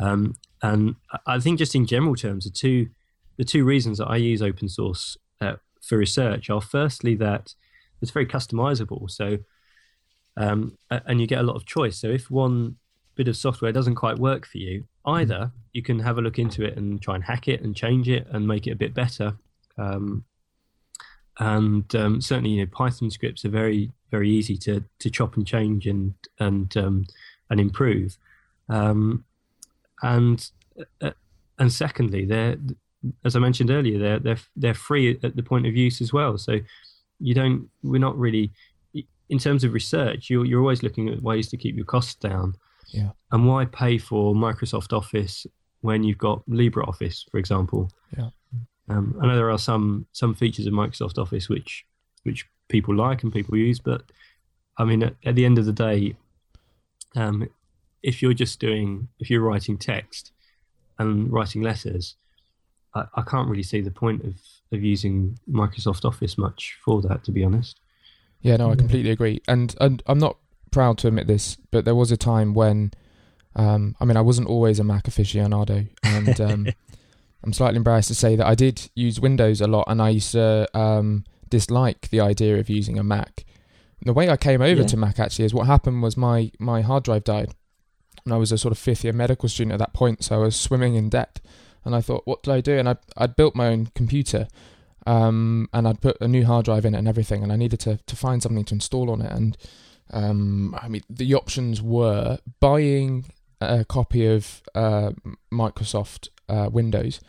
Um, 0.00 0.36
and 0.62 0.94
I 1.26 1.40
think 1.40 1.58
just 1.58 1.74
in 1.74 1.86
general 1.86 2.14
terms, 2.14 2.44
the 2.44 2.50
two 2.50 2.88
the 3.36 3.44
two 3.44 3.64
reasons 3.64 3.98
that 3.98 4.06
I 4.06 4.16
use 4.16 4.42
open 4.42 4.68
source 4.68 5.16
uh, 5.40 5.56
for 5.80 5.96
research 5.98 6.50
are 6.50 6.60
firstly 6.60 7.14
that 7.16 7.54
it's 8.00 8.10
very 8.10 8.26
customizable. 8.26 9.10
So 9.10 9.38
um, 10.36 10.78
and 10.90 11.20
you 11.20 11.26
get 11.26 11.40
a 11.40 11.42
lot 11.44 11.56
of 11.56 11.66
choice. 11.66 11.98
So 11.98 12.08
if 12.08 12.30
one 12.30 12.76
bit 13.14 13.28
of 13.28 13.36
software 13.36 13.72
doesn't 13.72 13.96
quite 13.96 14.18
work 14.18 14.46
for 14.46 14.58
you, 14.58 14.84
either 15.06 15.52
you 15.72 15.82
can 15.82 15.98
have 16.00 16.18
a 16.18 16.22
look 16.22 16.38
into 16.38 16.64
it 16.64 16.76
and 16.76 17.00
try 17.02 17.14
and 17.14 17.24
hack 17.24 17.48
it 17.48 17.60
and 17.62 17.74
change 17.76 18.08
it 18.08 18.26
and 18.30 18.46
make 18.46 18.66
it 18.66 18.72
a 18.72 18.76
bit 18.76 18.94
better, 18.94 19.36
um, 19.78 20.24
and 21.40 21.92
um, 21.96 22.20
certainly 22.20 22.50
you 22.50 22.64
know 22.64 22.70
Python 22.70 23.10
scripts 23.10 23.44
are 23.44 23.50
very 23.50 23.90
very 24.10 24.30
easy 24.30 24.56
to 24.58 24.84
to 25.00 25.10
chop 25.10 25.36
and 25.36 25.46
change 25.46 25.86
and 25.86 26.14
and 26.38 26.76
um, 26.76 27.06
and 27.48 27.58
improve, 27.58 28.16
um, 28.68 29.24
and 30.02 30.50
uh, 31.00 31.10
and 31.58 31.72
secondly 31.72 32.24
they're 32.24 32.56
as 33.24 33.34
I 33.34 33.38
mentioned 33.38 33.70
earlier 33.70 33.98
they're 33.98 34.18
they're 34.18 34.44
they're 34.54 34.74
free 34.74 35.18
at 35.22 35.34
the 35.34 35.42
point 35.42 35.66
of 35.66 35.74
use 35.74 36.00
as 36.00 36.12
well. 36.12 36.36
So 36.38 36.60
you 37.18 37.34
don't 37.34 37.68
we're 37.82 37.98
not 37.98 38.18
really 38.18 38.52
in 39.30 39.38
terms 39.38 39.64
of 39.64 39.72
research 39.72 40.28
you're 40.28 40.44
you're 40.44 40.60
always 40.60 40.82
looking 40.82 41.08
at 41.08 41.22
ways 41.22 41.48
to 41.48 41.56
keep 41.56 41.74
your 41.74 41.86
costs 41.86 42.14
down. 42.14 42.54
Yeah. 42.88 43.10
And 43.32 43.46
why 43.46 43.64
pay 43.64 43.98
for 43.98 44.34
Microsoft 44.34 44.92
Office 44.92 45.46
when 45.80 46.02
you've 46.02 46.18
got 46.18 46.44
LibreOffice, 46.48 47.30
for 47.30 47.38
example? 47.38 47.90
Yeah. 48.18 48.30
Um, 48.90 49.16
I 49.22 49.26
know 49.26 49.36
there 49.36 49.50
are 49.50 49.58
some 49.58 50.06
some 50.12 50.34
features 50.34 50.66
of 50.66 50.72
Microsoft 50.72 51.16
Office 51.16 51.48
which 51.48 51.86
which 52.24 52.46
people 52.68 52.94
like 52.94 53.22
and 53.22 53.32
people 53.32 53.56
use, 53.56 53.78
but 53.78 54.02
I 54.76 54.84
mean, 54.84 55.02
at, 55.02 55.14
at 55.24 55.34
the 55.36 55.44
end 55.44 55.58
of 55.58 55.64
the 55.64 55.72
day, 55.72 56.16
um, 57.14 57.48
if 58.02 58.20
you're 58.20 58.34
just 58.34 58.58
doing 58.58 59.08
if 59.20 59.30
you're 59.30 59.42
writing 59.42 59.78
text 59.78 60.32
and 60.98 61.32
writing 61.32 61.62
letters, 61.62 62.16
I, 62.94 63.04
I 63.14 63.22
can't 63.22 63.48
really 63.48 63.62
see 63.62 63.80
the 63.80 63.90
point 63.90 64.24
of, 64.24 64.34
of 64.72 64.82
using 64.82 65.38
Microsoft 65.48 66.04
Office 66.04 66.36
much 66.36 66.76
for 66.84 67.00
that, 67.02 67.24
to 67.24 67.32
be 67.32 67.44
honest. 67.44 67.80
Yeah, 68.42 68.56
no, 68.56 68.70
I 68.70 68.76
completely 68.76 69.10
agree. 69.10 69.40
And, 69.46 69.74
and 69.80 70.02
I'm 70.06 70.18
not 70.18 70.36
proud 70.70 70.98
to 70.98 71.08
admit 71.08 71.26
this, 71.26 71.56
but 71.70 71.84
there 71.84 71.94
was 71.94 72.10
a 72.10 72.16
time 72.16 72.54
when, 72.54 72.92
um, 73.54 73.96
I 74.00 74.04
mean, 74.04 74.16
I 74.16 74.22
wasn't 74.22 74.48
always 74.48 74.78
a 74.78 74.84
Mac 74.84 75.04
aficionado, 75.04 75.88
and 76.02 76.40
um, 76.40 76.66
I'm 77.42 77.52
slightly 77.52 77.76
embarrassed 77.76 78.08
to 78.08 78.14
say 78.14 78.36
that 78.36 78.46
I 78.46 78.54
did 78.54 78.90
use 78.94 79.20
Windows 79.20 79.60
a 79.60 79.66
lot, 79.66 79.84
and 79.88 80.00
I 80.02 80.10
used 80.10 80.32
to 80.32 80.68
um, 80.78 81.24
dislike 81.48 82.08
the 82.10 82.20
idea 82.20 82.58
of 82.58 82.68
using 82.68 82.98
a 82.98 83.02
Mac. 83.04 83.44
The 84.04 84.12
way 84.12 84.28
I 84.30 84.36
came 84.36 84.62
over 84.62 84.82
Yeah. 84.82 84.86
to 84.88 84.96
Mac 84.96 85.18
actually 85.18 85.44
is 85.46 85.54
what 85.54 85.66
happened 85.66 86.02
was 86.02 86.16
my 86.16 86.50
my 86.58 86.80
hard 86.82 87.04
drive 87.04 87.24
died, 87.24 87.50
and 88.24 88.34
I 88.34 88.36
was 88.36 88.52
a 88.52 88.58
sort 88.58 88.72
of 88.72 88.78
fifth 88.78 89.04
year 89.04 89.12
medical 89.12 89.48
student 89.48 89.72
at 89.72 89.78
that 89.78 89.92
point, 89.92 90.22
so 90.24 90.36
I 90.36 90.38
was 90.44 90.56
swimming 90.56 90.94
in 90.96 91.08
debt, 91.08 91.40
and 91.84 91.94
I 91.94 92.00
thought, 92.00 92.26
what 92.26 92.42
did 92.42 92.52
I 92.52 92.60
do? 92.60 92.78
And 92.78 92.88
I 92.88 92.96
I'd 93.16 93.36
built 93.36 93.54
my 93.54 93.68
own 93.68 93.86
computer, 93.94 94.46
um, 95.06 95.68
and 95.72 95.86
I'd 95.88 96.00
put 96.00 96.16
a 96.20 96.28
new 96.28 96.44
hard 96.46 96.64
drive 96.66 96.84
in 96.84 96.94
it 96.94 96.98
and 96.98 97.08
everything, 97.08 97.42
and 97.42 97.52
I 97.52 97.56
needed 97.56 97.80
to 97.80 97.98
to 98.06 98.16
find 98.16 98.42
something 98.42 98.64
to 98.66 98.74
install 98.74 99.10
on 99.10 99.20
it, 99.22 99.32
and 99.32 99.56
um, 100.12 100.74
I 100.80 100.88
mean 100.88 101.02
the 101.08 101.34
options 101.34 101.80
were 101.80 102.38
buying 102.60 103.26
a 103.62 103.84
copy 103.84 104.26
of 104.26 104.62
uh, 104.74 105.10
Microsoft 105.52 106.28
uh, 106.50 106.68
Windows, 106.70 107.20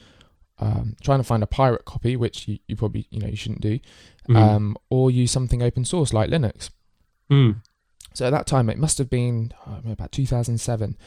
um, 0.60 0.96
trying 1.02 1.20
to 1.20 1.24
find 1.24 1.44
a 1.44 1.48
pirate 1.48 1.86
copy, 1.86 2.16
which 2.16 2.48
you, 2.48 2.60
you 2.68 2.76
probably 2.76 3.08
you 3.10 3.20
know 3.22 3.28
you 3.28 3.36
shouldn't 3.44 3.62
do, 3.62 3.80
Mm. 4.30 4.36
um, 4.36 4.78
or 4.90 5.10
use 5.10 5.32
something 5.32 5.64
open 5.64 5.84
source 5.84 6.14
like 6.14 6.30
Linux. 6.30 6.70
Mm. 7.32 7.56
So 8.14 8.28
at 8.28 8.30
that 8.32 8.46
time, 8.46 8.70
it 8.70 8.78
must 8.78 8.98
have 9.00 9.10
been 9.10 9.52
oh, 9.66 9.80
about 9.92 10.12
2007, 10.12 10.98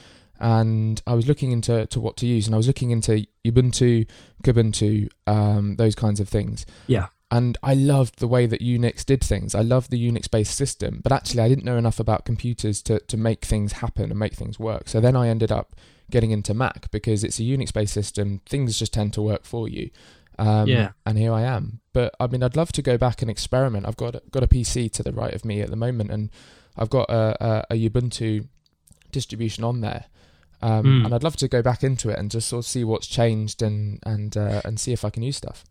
and 0.41 1.03
I 1.07 1.15
was 1.15 1.27
looking 1.29 1.53
into 1.53 1.87
to 1.87 2.01
what 2.01 2.17
to 2.19 2.27
use, 2.27 2.47
and 2.47 2.55
I 2.55 2.57
was 2.57 2.67
looking 2.67 2.91
into 2.91 3.27
Ubuntu, 3.45 4.07
Kubuntu, 4.43 5.09
um, 5.27 5.77
those 5.77 5.95
kinds 5.95 6.21
of 6.21 6.29
things. 6.29 6.67
Yeah. 6.87 7.07
And 7.31 7.59
I 7.63 7.75
loved 7.75 8.19
the 8.19 8.29
way 8.29 8.47
that 8.47 8.61
Unix 8.61 9.05
did 9.05 9.23
things. 9.23 9.55
I 9.55 9.63
loved 9.63 9.91
the 9.91 10.11
Unix-based 10.11 10.55
system, 10.55 11.01
but 11.03 11.13
actually, 11.13 11.43
I 11.43 11.49
didn't 11.49 11.65
know 11.65 11.77
enough 11.77 11.99
about 12.01 12.25
computers 12.25 12.83
to 12.83 12.99
to 13.01 13.17
make 13.17 13.45
things 13.45 13.73
happen 13.75 14.11
and 14.11 14.19
make 14.19 14.35
things 14.35 14.59
work. 14.59 14.89
So 14.89 15.01
then 15.01 15.17
I 15.17 15.29
ended 15.29 15.51
up 15.53 15.75
getting 16.11 16.31
into 16.31 16.55
Mac 16.55 16.91
because 16.91 17.25
it's 17.25 17.39
a 17.39 17.43
Unix-based 17.43 17.93
system. 17.93 18.41
Things 18.47 18.79
just 18.79 18.93
tend 18.93 19.13
to 19.15 19.23
work 19.23 19.45
for 19.45 19.69
you. 19.69 19.91
Um, 20.39 20.69
Yeah. 20.69 20.91
And 21.07 21.17
here 21.19 21.33
I 21.33 21.43
am. 21.43 21.81
But 21.93 22.15
I 22.19 22.27
mean, 22.27 22.43
I'd 22.43 22.57
love 22.57 22.73
to 22.73 22.83
go 22.83 22.99
back 22.99 23.23
and 23.23 23.31
experiment. 23.31 23.87
I've 23.87 23.97
got 23.97 24.17
got 24.31 24.43
a 24.43 24.49
PC 24.49 24.91
to 24.93 25.03
the 25.03 25.13
right 25.13 25.33
of 25.35 25.45
me 25.45 25.61
at 25.61 25.71
the 25.71 25.77
moment, 25.77 26.11
and 26.11 26.31
I've 26.77 26.91
got 26.91 27.09
a, 27.09 27.65
a, 27.71 27.75
a 27.75 27.89
Ubuntu 27.91 28.49
distribution 29.13 29.63
on 29.65 29.81
there, 29.81 30.07
um, 30.61 30.85
Mm. 30.85 31.05
and 31.07 31.15
I'd 31.15 31.23
love 31.23 31.37
to 31.37 31.49
go 31.49 31.63
back 31.63 31.85
into 31.85 32.11
it 32.11 32.19
and 32.19 32.31
just 32.31 32.49
sort 32.49 32.65
of 32.65 32.69
see 32.69 32.83
what's 32.85 33.07
changed 33.07 33.63
and 33.63 34.01
and 34.05 34.37
uh, 34.37 34.61
and 34.65 34.81
see 34.81 34.93
if 34.93 35.05
I 35.05 35.11
can 35.11 35.23
use 35.23 35.37
stuff. 35.37 35.65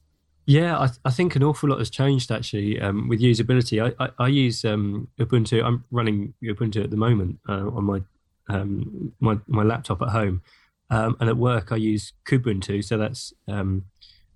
Yeah, 0.46 0.78
I, 0.78 0.90
I 1.06 1.12
think 1.12 1.36
an 1.38 1.44
awful 1.44 1.70
lot 1.70 1.80
has 1.80 1.90
changed 1.90 2.30
actually 2.32 2.80
um, 2.82 3.08
with 3.08 3.22
usability. 3.22 3.82
I, 3.82 4.04
I, 4.06 4.10
I 4.20 4.28
use 4.28 4.66
um, 4.66 5.08
Ubuntu. 5.18 5.64
I'm 5.64 5.86
running 5.92 6.34
Ubuntu 6.44 6.84
at 6.84 6.90
the 6.90 6.98
moment 6.98 7.40
uh, 7.48 7.68
on 7.70 7.86
my, 7.86 8.02
um, 8.50 9.14
my 9.20 9.38
my 9.48 9.64
laptop 9.64 10.02
at 10.02 10.10
home, 10.10 10.42
um, 10.90 11.16
and 11.20 11.30
at 11.30 11.38
work 11.38 11.72
I 11.72 11.78
use 11.78 12.14
Kubuntu. 12.26 12.84
So 12.84 12.98
that's 12.98 13.34
um, 13.48 13.86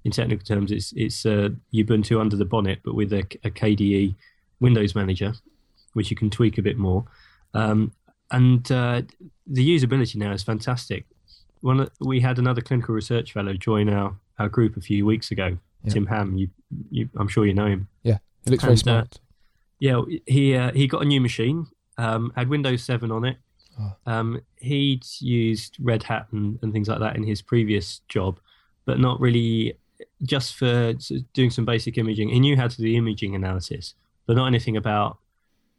in 0.07 0.11
technical 0.11 0.45
terms, 0.45 0.71
it's 0.71 0.93
it's 0.95 1.25
uh, 1.25 1.49
Ubuntu 1.73 2.19
under 2.19 2.37
the 2.37 2.45
bonnet, 2.45 2.79
but 2.83 2.95
with 2.95 3.11
a, 3.11 3.19
a 3.43 3.49
KDE 3.49 4.15
Windows 4.59 4.95
manager, 4.95 5.33
which 5.93 6.09
you 6.09 6.15
can 6.15 6.29
tweak 6.29 6.57
a 6.57 6.61
bit 6.61 6.77
more. 6.77 7.05
Um, 7.53 7.91
and 8.31 8.69
uh, 8.71 9.01
the 9.45 9.77
usability 9.77 10.15
now 10.15 10.31
is 10.31 10.43
fantastic. 10.43 11.05
One, 11.61 11.89
we 11.99 12.19
had 12.19 12.39
another 12.39 12.61
clinical 12.61 12.95
research 12.95 13.33
fellow 13.33 13.53
join 13.53 13.89
our, 13.89 14.15
our 14.39 14.49
group 14.49 14.77
a 14.77 14.81
few 14.81 15.05
weeks 15.05 15.31
ago. 15.31 15.57
Yeah. 15.83 15.93
Tim 15.93 16.05
Ham, 16.05 16.37
you, 16.37 16.49
you, 16.91 17.09
I'm 17.17 17.27
sure 17.27 17.45
you 17.45 17.53
know 17.53 17.67
him. 17.67 17.87
It 18.45 18.51
looks 18.51 18.63
very 18.63 18.73
And, 18.73 18.79
uh, 18.79 18.83
smart. 18.83 19.19
Yeah, 19.79 20.01
he 20.25 20.55
uh, 20.55 20.71
he 20.71 20.87
got 20.87 21.01
a 21.03 21.05
new 21.05 21.21
machine, 21.21 21.67
um, 21.97 22.31
had 22.35 22.49
Windows 22.49 22.83
7 22.83 23.11
on 23.11 23.25
it. 23.25 23.37
Oh. 23.79 23.93
Um, 24.05 24.41
he'd 24.57 25.05
used 25.19 25.77
Red 25.79 26.03
Hat 26.03 26.27
and, 26.31 26.57
and 26.61 26.73
things 26.73 26.87
like 26.87 26.99
that 26.99 27.15
in 27.15 27.23
his 27.23 27.41
previous 27.41 28.01
job, 28.07 28.39
but 28.85 28.99
not 28.99 29.19
really 29.19 29.77
just 30.23 30.55
for 30.55 30.93
doing 31.33 31.49
some 31.49 31.65
basic 31.65 31.97
imaging. 31.97 32.29
He 32.29 32.39
knew 32.39 32.55
how 32.55 32.67
to 32.67 32.77
do 32.77 32.87
imaging 32.87 33.35
analysis, 33.35 33.93
but 34.25 34.35
not 34.35 34.47
anything 34.47 34.77
about 34.77 35.17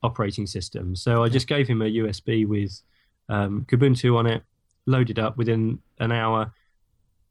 operating 0.02 0.46
systems. 0.46 1.02
So 1.02 1.22
I 1.22 1.28
just 1.28 1.48
gave 1.48 1.66
him 1.66 1.82
a 1.82 1.86
USB 1.86 2.46
with 2.46 2.80
um, 3.28 3.66
Kubuntu 3.68 4.16
on 4.16 4.26
it, 4.26 4.42
loaded 4.86 5.18
up 5.18 5.36
within 5.36 5.80
an 5.98 6.12
hour. 6.12 6.52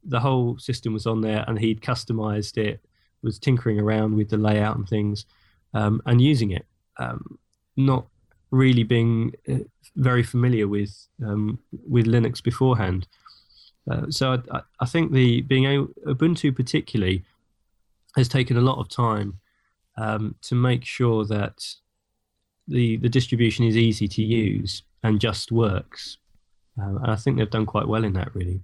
The 0.04 0.20
whole 0.20 0.58
system 0.58 0.94
was 0.94 1.06
on 1.06 1.22
there, 1.22 1.44
and 1.48 1.60
he'd 1.60 1.82
customized 1.82 2.58
it, 2.58 2.82
was 3.22 3.40
tinkering 3.40 3.80
around 3.80 4.16
with 4.16 4.30
the 4.30 4.38
layout 4.38 4.78
and 4.78 4.88
things 4.88 5.26
um, 5.74 6.02
and 6.06 6.22
using 6.22 6.52
it, 6.52 6.66
um, 6.98 7.38
not 7.76 8.08
really 8.52 8.84
being 8.84 9.34
uh, 9.50 9.60
very 9.96 10.24
familiar 10.24 10.68
with 10.68 11.08
um, 11.26 11.60
with 11.88 12.06
Linux 12.06 12.42
beforehand. 12.42 13.08
Uh, 13.90 14.10
so 14.10 14.42
I, 14.52 14.62
I 14.80 14.86
think 14.86 15.12
the 15.12 15.42
being 15.42 15.66
able, 15.66 15.88
Ubuntu 16.06 16.56
particularly 16.56 17.24
has 18.16 18.28
taken 18.28 18.58
a 18.58 18.62
lot 18.62 18.80
of 18.80 18.90
time 18.90 19.40
um, 19.98 20.36
to 20.42 20.56
make 20.56 20.86
sure 20.86 21.26
that 21.26 21.76
the 22.68 22.98
the 22.98 23.10
distribution 23.10 23.66
is 23.66 23.78
easy 23.78 24.08
to 24.08 24.24
use 24.24 24.84
and 25.04 25.20
just 25.20 25.52
works. 25.52 26.18
Um, 26.80 26.98
and 26.98 27.12
I 27.12 27.16
think 27.16 27.38
they've 27.38 27.50
done 27.50 27.66
quite 27.66 27.88
well 27.88 28.04
in 28.04 28.14
that, 28.14 28.36
really. 28.36 28.62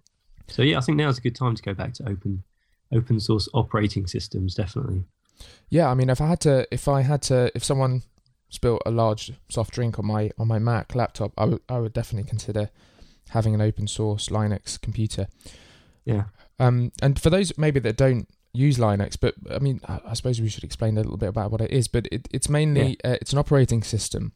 So 0.48 0.62
yeah, 0.62 0.78
I 0.78 0.82
think 0.82 0.98
now 0.98 1.10
is 1.10 1.18
a 1.18 1.22
good 1.22 1.36
time 1.36 1.56
to 1.56 1.64
go 1.64 1.74
back 1.74 1.94
to 1.96 2.10
open 2.10 2.44
open 2.92 3.20
source 3.20 3.50
operating 3.54 4.08
systems. 4.08 4.54
Definitely. 4.54 5.04
Yeah, 5.70 5.90
I 5.90 5.94
mean, 5.96 6.10
if 6.10 6.22
I 6.22 6.28
had 6.28 6.40
to, 6.42 6.68
if 6.72 6.88
I 6.88 7.02
had 7.02 7.22
to, 7.24 7.52
if 7.56 7.64
someone 7.64 8.04
spilt 8.54 8.82
a 8.86 8.92
large 8.92 9.34
soft 9.50 9.74
drink 9.74 9.98
on 10.00 10.06
my 10.06 10.30
on 10.38 10.48
my 10.48 10.60
Mac 10.60 10.96
laptop, 10.96 11.32
I 11.38 11.46
would 11.46 11.62
I 11.68 11.80
would 11.80 11.94
definitely 11.94 12.30
consider 12.30 12.70
having 13.30 13.54
an 13.56 13.62
open 13.62 13.88
source 13.88 14.30
Linux 14.30 14.80
computer. 14.80 15.28
Yeah. 16.06 16.26
Um, 16.60 16.92
and 17.02 17.20
for 17.20 17.30
those 17.30 17.58
maybe 17.58 17.80
that 17.80 17.98
don't 17.98 18.28
use 18.54 18.78
Linux, 18.78 19.18
but 19.20 19.34
I 19.50 19.60
mean, 19.60 19.82
I, 19.88 20.00
I 20.10 20.14
suppose 20.14 20.40
we 20.40 20.50
should 20.50 20.64
explain 20.64 20.98
a 20.98 21.02
little 21.02 21.18
bit 21.18 21.30
about 21.30 21.52
what 21.52 21.62
it 21.62 21.72
is. 21.72 21.88
But 21.88 22.08
it, 22.12 22.28
it's 22.32 22.50
mainly 22.50 22.98
uh, 23.04 23.18
it's 23.22 23.34
an 23.34 23.40
operating 23.40 23.82
system 23.84 24.34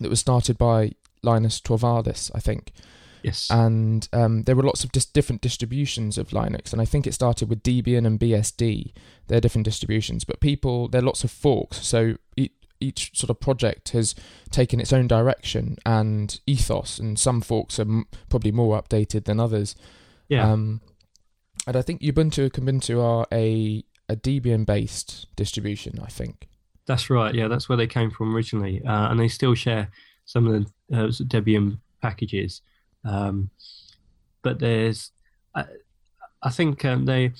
that 0.00 0.08
was 0.08 0.20
started 0.20 0.56
by 0.56 0.92
Linus 1.22 1.60
Torvalds, 1.60 2.30
I 2.34 2.40
think, 2.40 2.72
Yes. 3.22 3.48
and 3.50 4.08
um, 4.14 4.44
there 4.44 4.56
were 4.56 4.62
lots 4.62 4.84
of 4.84 4.92
dis- 4.92 5.04
different 5.04 5.42
distributions 5.42 6.16
of 6.16 6.28
Linux, 6.28 6.72
and 6.72 6.80
I 6.80 6.84
think 6.86 7.06
it 7.06 7.12
started 7.14 7.48
with 7.50 7.62
Debian 7.62 8.06
and 8.06 8.18
BSD. 8.18 8.92
They're 9.26 9.40
different 9.40 9.66
distributions, 9.66 10.24
but 10.24 10.40
people 10.40 10.88
there 10.88 11.02
are 11.02 11.04
lots 11.04 11.24
of 11.24 11.30
forks, 11.30 11.84
so 11.86 12.14
each 12.80 13.16
sort 13.16 13.30
of 13.30 13.40
project 13.40 13.90
has 13.90 14.14
taken 14.50 14.80
its 14.80 14.92
own 14.92 15.06
direction 15.06 15.76
and 15.84 16.40
ethos, 16.46 16.98
and 16.98 17.18
some 17.18 17.40
forks 17.40 17.78
are 17.78 17.82
m- 17.82 18.06
probably 18.28 18.52
more 18.52 18.80
updated 18.80 19.24
than 19.24 19.38
others. 19.40 19.74
yeah. 20.28 20.50
Um, 20.50 20.80
and 21.66 21.76
I 21.76 21.82
think 21.82 22.00
Ubuntu 22.00 22.44
and 22.44 22.52
Kubuntu 22.52 23.02
are 23.02 23.26
a 23.32 23.84
a 24.08 24.16
Debian 24.16 24.64
based 24.64 25.26
distribution. 25.36 26.00
I 26.02 26.08
think. 26.08 26.48
That's 26.86 27.10
right. 27.10 27.34
Yeah, 27.34 27.48
that's 27.48 27.68
where 27.68 27.76
they 27.76 27.86
came 27.86 28.10
from 28.10 28.34
originally, 28.34 28.82
uh, 28.84 29.10
and 29.10 29.20
they 29.20 29.28
still 29.28 29.54
share 29.54 29.90
some 30.24 30.46
of 30.46 30.52
the 30.88 30.96
uh, 30.96 31.06
Debian 31.08 31.78
packages. 32.00 32.62
Um, 33.04 33.50
but 34.42 34.58
there's, 34.58 35.10
I, 35.54 35.64
I 36.42 36.50
think 36.50 36.84
um, 36.84 37.04
they 37.04 37.32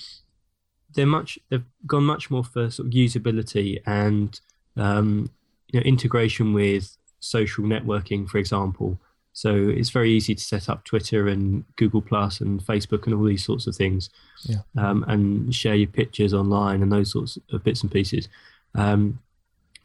they're 0.95 1.07
much 1.07 1.39
they've 1.49 1.65
gone 1.87 2.05
much 2.05 2.31
more 2.31 2.45
for 2.45 2.71
sort 2.71 2.89
of 2.89 2.93
usability 2.93 3.81
and 3.87 4.39
um, 4.77 5.31
you 5.73 5.81
know 5.81 5.85
integration 5.85 6.53
with 6.53 6.97
social 7.21 7.65
networking, 7.65 8.29
for 8.29 8.39
example. 8.39 8.99
So 9.33 9.55
it's 9.55 9.91
very 9.91 10.11
easy 10.11 10.35
to 10.35 10.43
set 10.43 10.69
up 10.69 10.85
Twitter 10.85 11.29
and 11.29 11.65
Google 11.77 12.03
Plus 12.03 12.41
and 12.41 12.61
Facebook 12.61 13.05
and 13.07 13.15
all 13.15 13.25
these 13.25 13.45
sorts 13.45 13.67
of 13.69 13.77
things, 13.77 14.11
Yeah. 14.45 14.63
um, 14.77 15.05
and 15.07 15.55
share 15.55 15.77
your 15.77 15.89
pictures 15.89 16.35
online 16.35 16.83
and 16.83 16.91
those 16.91 17.13
sorts 17.13 17.39
of 17.53 17.63
bits 17.63 17.83
and 17.83 17.91
pieces. 17.93 18.29
Um, 18.75 19.21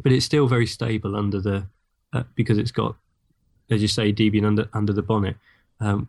but 0.01 0.11
it's 0.11 0.25
still 0.25 0.47
very 0.47 0.65
stable 0.65 1.15
under 1.15 1.39
the 1.39 1.67
uh, 2.13 2.23
because 2.35 2.57
it's 2.57 2.71
got, 2.71 2.95
as 3.69 3.81
you 3.81 3.87
say, 3.87 4.11
Debian 4.11 4.45
under 4.45 4.67
under 4.73 4.93
the 4.93 5.03
bonnet. 5.03 5.37
Um, 5.79 6.07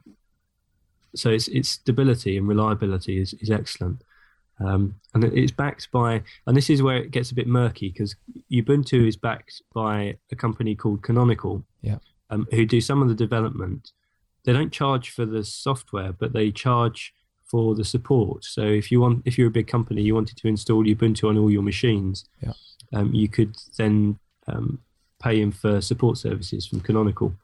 so 1.14 1.30
its 1.30 1.48
its 1.48 1.68
stability 1.68 2.36
and 2.38 2.48
reliability 2.48 3.20
is 3.20 3.34
is 3.34 3.50
excellent, 3.50 4.02
um, 4.60 4.94
and 5.14 5.24
it's 5.24 5.52
backed 5.52 5.90
by. 5.90 6.22
And 6.46 6.56
this 6.56 6.70
is 6.70 6.82
where 6.82 6.96
it 6.96 7.10
gets 7.10 7.30
a 7.30 7.34
bit 7.34 7.46
murky 7.46 7.88
because 7.90 8.16
Ubuntu 8.50 9.06
is 9.06 9.16
backed 9.16 9.62
by 9.74 10.16
a 10.32 10.36
company 10.36 10.74
called 10.74 11.02
Canonical, 11.02 11.64
Yeah. 11.82 11.98
um, 12.30 12.46
who 12.50 12.64
do 12.66 12.80
some 12.80 13.02
of 13.02 13.08
the 13.08 13.14
development. 13.14 13.92
They 14.44 14.52
don't 14.52 14.72
charge 14.72 15.10
for 15.10 15.26
the 15.26 15.44
software, 15.44 16.12
but 16.12 16.32
they 16.32 16.50
charge 16.52 17.12
for 17.44 17.74
the 17.74 17.84
support. 17.84 18.44
So 18.44 18.62
if 18.62 18.90
you 18.90 19.00
want, 19.00 19.22
if 19.24 19.36
you're 19.38 19.48
a 19.48 19.52
big 19.52 19.68
company, 19.68 20.02
you 20.02 20.14
wanted 20.14 20.36
to 20.38 20.48
install 20.48 20.84
Ubuntu 20.84 21.28
on 21.28 21.38
all 21.38 21.50
your 21.50 21.62
machines, 21.62 22.24
Yeah. 22.42 22.52
um, 22.92 23.12
you 23.14 23.28
could 23.28 23.56
then 23.76 24.18
um, 24.48 24.78
pay 25.20 25.40
him 25.40 25.52
for 25.52 25.80
support 25.80 26.18
services 26.18 26.66
from 26.66 26.80
Canonical 26.80 27.34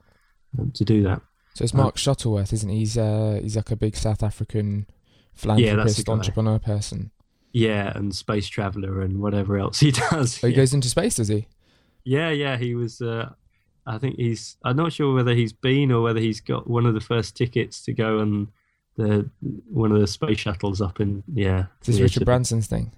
um, 0.59 0.71
to 0.73 0.85
do 0.85 1.03
that. 1.03 1.21
So 1.55 1.65
it's 1.65 1.75
Uh, 1.75 1.79
Mark 1.79 1.99
Shuttleworth, 1.99 2.53
isn't 2.53 2.69
he? 2.69 2.79
He's 2.79 2.97
uh, 2.97 3.39
he's 3.43 3.57
like 3.57 3.71
a 3.71 3.77
big 3.77 3.97
South 3.97 4.23
African 4.23 4.87
philanthropist, 5.35 6.07
guy. 6.07 6.13
entrepreneur 6.13 6.59
person. 6.59 7.11
Yeah, 7.53 7.93
and 7.95 8.15
space 8.15 8.49
traveler 8.49 9.01
and 9.03 9.21
whatever 9.21 9.59
else 9.59 9.81
he 9.81 9.91
does. 10.11 10.41
Oh, 10.43 10.47
he 10.47 10.53
yeah. 10.53 10.57
goes 10.57 10.73
into 10.75 10.89
space, 10.89 11.17
does 11.17 11.29
he? 11.29 11.47
yeah, 12.05 12.31
yeah, 12.31 12.57
he 12.57 12.75
was. 12.75 13.01
Uh, 13.01 13.31
I 13.87 13.99
think 13.99 14.17
he's. 14.17 14.57
I'm 14.65 14.77
not 14.77 14.93
sure 14.93 15.15
whether 15.15 15.35
he's 15.35 15.53
been 15.53 15.93
or 15.93 16.03
whether 16.03 16.21
he's 16.21 16.41
got 16.41 16.69
one 16.69 16.87
of 16.87 16.95
the 16.95 17.01
first 17.01 17.37
tickets 17.37 17.83
to 17.85 17.93
go 17.93 18.21
on 18.21 18.49
the 18.97 19.29
one 19.71 19.93
of 19.93 20.01
the 20.01 20.07
space 20.07 20.39
shuttles 20.39 20.81
up 20.81 21.01
in. 21.01 21.23
Yeah, 21.35 21.67
Is 21.81 21.87
this 21.87 21.97
yeah, 21.99 22.03
Richard 22.05 22.25
Branson's 22.25 22.67
thing? 22.67 22.93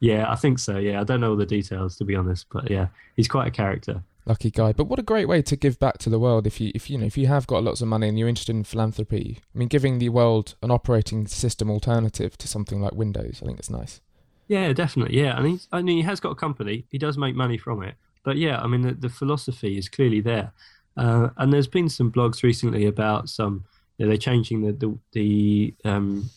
Yeah, 0.00 0.30
I 0.30 0.36
think 0.36 0.58
so. 0.58 0.78
Yeah, 0.78 1.00
I 1.00 1.04
don't 1.04 1.20
know 1.20 1.30
all 1.30 1.36
the 1.36 1.46
details 1.46 1.96
to 1.96 2.04
be 2.04 2.14
honest, 2.14 2.46
but 2.52 2.70
yeah, 2.70 2.88
he's 3.16 3.28
quite 3.28 3.48
a 3.48 3.50
character. 3.50 4.02
Lucky 4.28 4.50
guy. 4.50 4.72
But 4.74 4.84
what 4.84 4.98
a 4.98 5.02
great 5.02 5.26
way 5.26 5.40
to 5.40 5.56
give 5.56 5.78
back 5.78 5.96
to 5.98 6.10
the 6.10 6.18
world 6.18 6.46
if 6.46 6.60
you 6.60 6.70
if 6.74 6.90
you 6.90 6.98
know 6.98 7.06
if 7.06 7.16
you 7.16 7.28
have 7.28 7.46
got 7.46 7.64
lots 7.64 7.80
of 7.80 7.88
money 7.88 8.08
and 8.08 8.18
you're 8.18 8.28
interested 8.28 8.54
in 8.54 8.62
philanthropy. 8.62 9.38
I 9.54 9.58
mean 9.58 9.68
giving 9.68 9.98
the 9.98 10.10
world 10.10 10.54
an 10.62 10.70
operating 10.70 11.26
system 11.26 11.70
alternative 11.70 12.36
to 12.36 12.46
something 12.46 12.80
like 12.80 12.92
Windows, 12.92 13.40
I 13.42 13.46
think 13.46 13.58
it's 13.58 13.70
nice. 13.70 14.02
Yeah, 14.48 14.72
definitely. 14.72 15.18
Yeah, 15.20 15.36
and 15.36 15.46
he's, 15.46 15.68
I 15.70 15.82
mean, 15.82 15.98
he 15.98 16.02
has 16.02 16.20
got 16.20 16.30
a 16.30 16.34
company. 16.34 16.86
He 16.90 16.98
does 16.98 17.18
make 17.18 17.34
money 17.34 17.58
from 17.58 17.82
it. 17.82 17.94
But 18.24 18.38
yeah, 18.38 18.60
I 18.60 18.66
mean, 18.66 18.80
the, 18.80 18.92
the 18.92 19.08
philosophy 19.10 19.78
is 19.78 19.88
clearly 19.88 20.20
there. 20.20 20.52
Uh, 20.96 21.28
and 21.36 21.52
there's 21.52 21.68
been 21.68 21.88
some 21.88 22.10
blogs 22.10 22.42
recently 22.42 22.86
about 22.86 23.28
some. 23.28 23.64
You 23.98 24.06
know, 24.06 24.10
they're 24.10 24.18
changing 24.18 24.62
the 24.62 24.72
the 24.72 24.98
the, 25.12 25.74
um, 25.84 26.30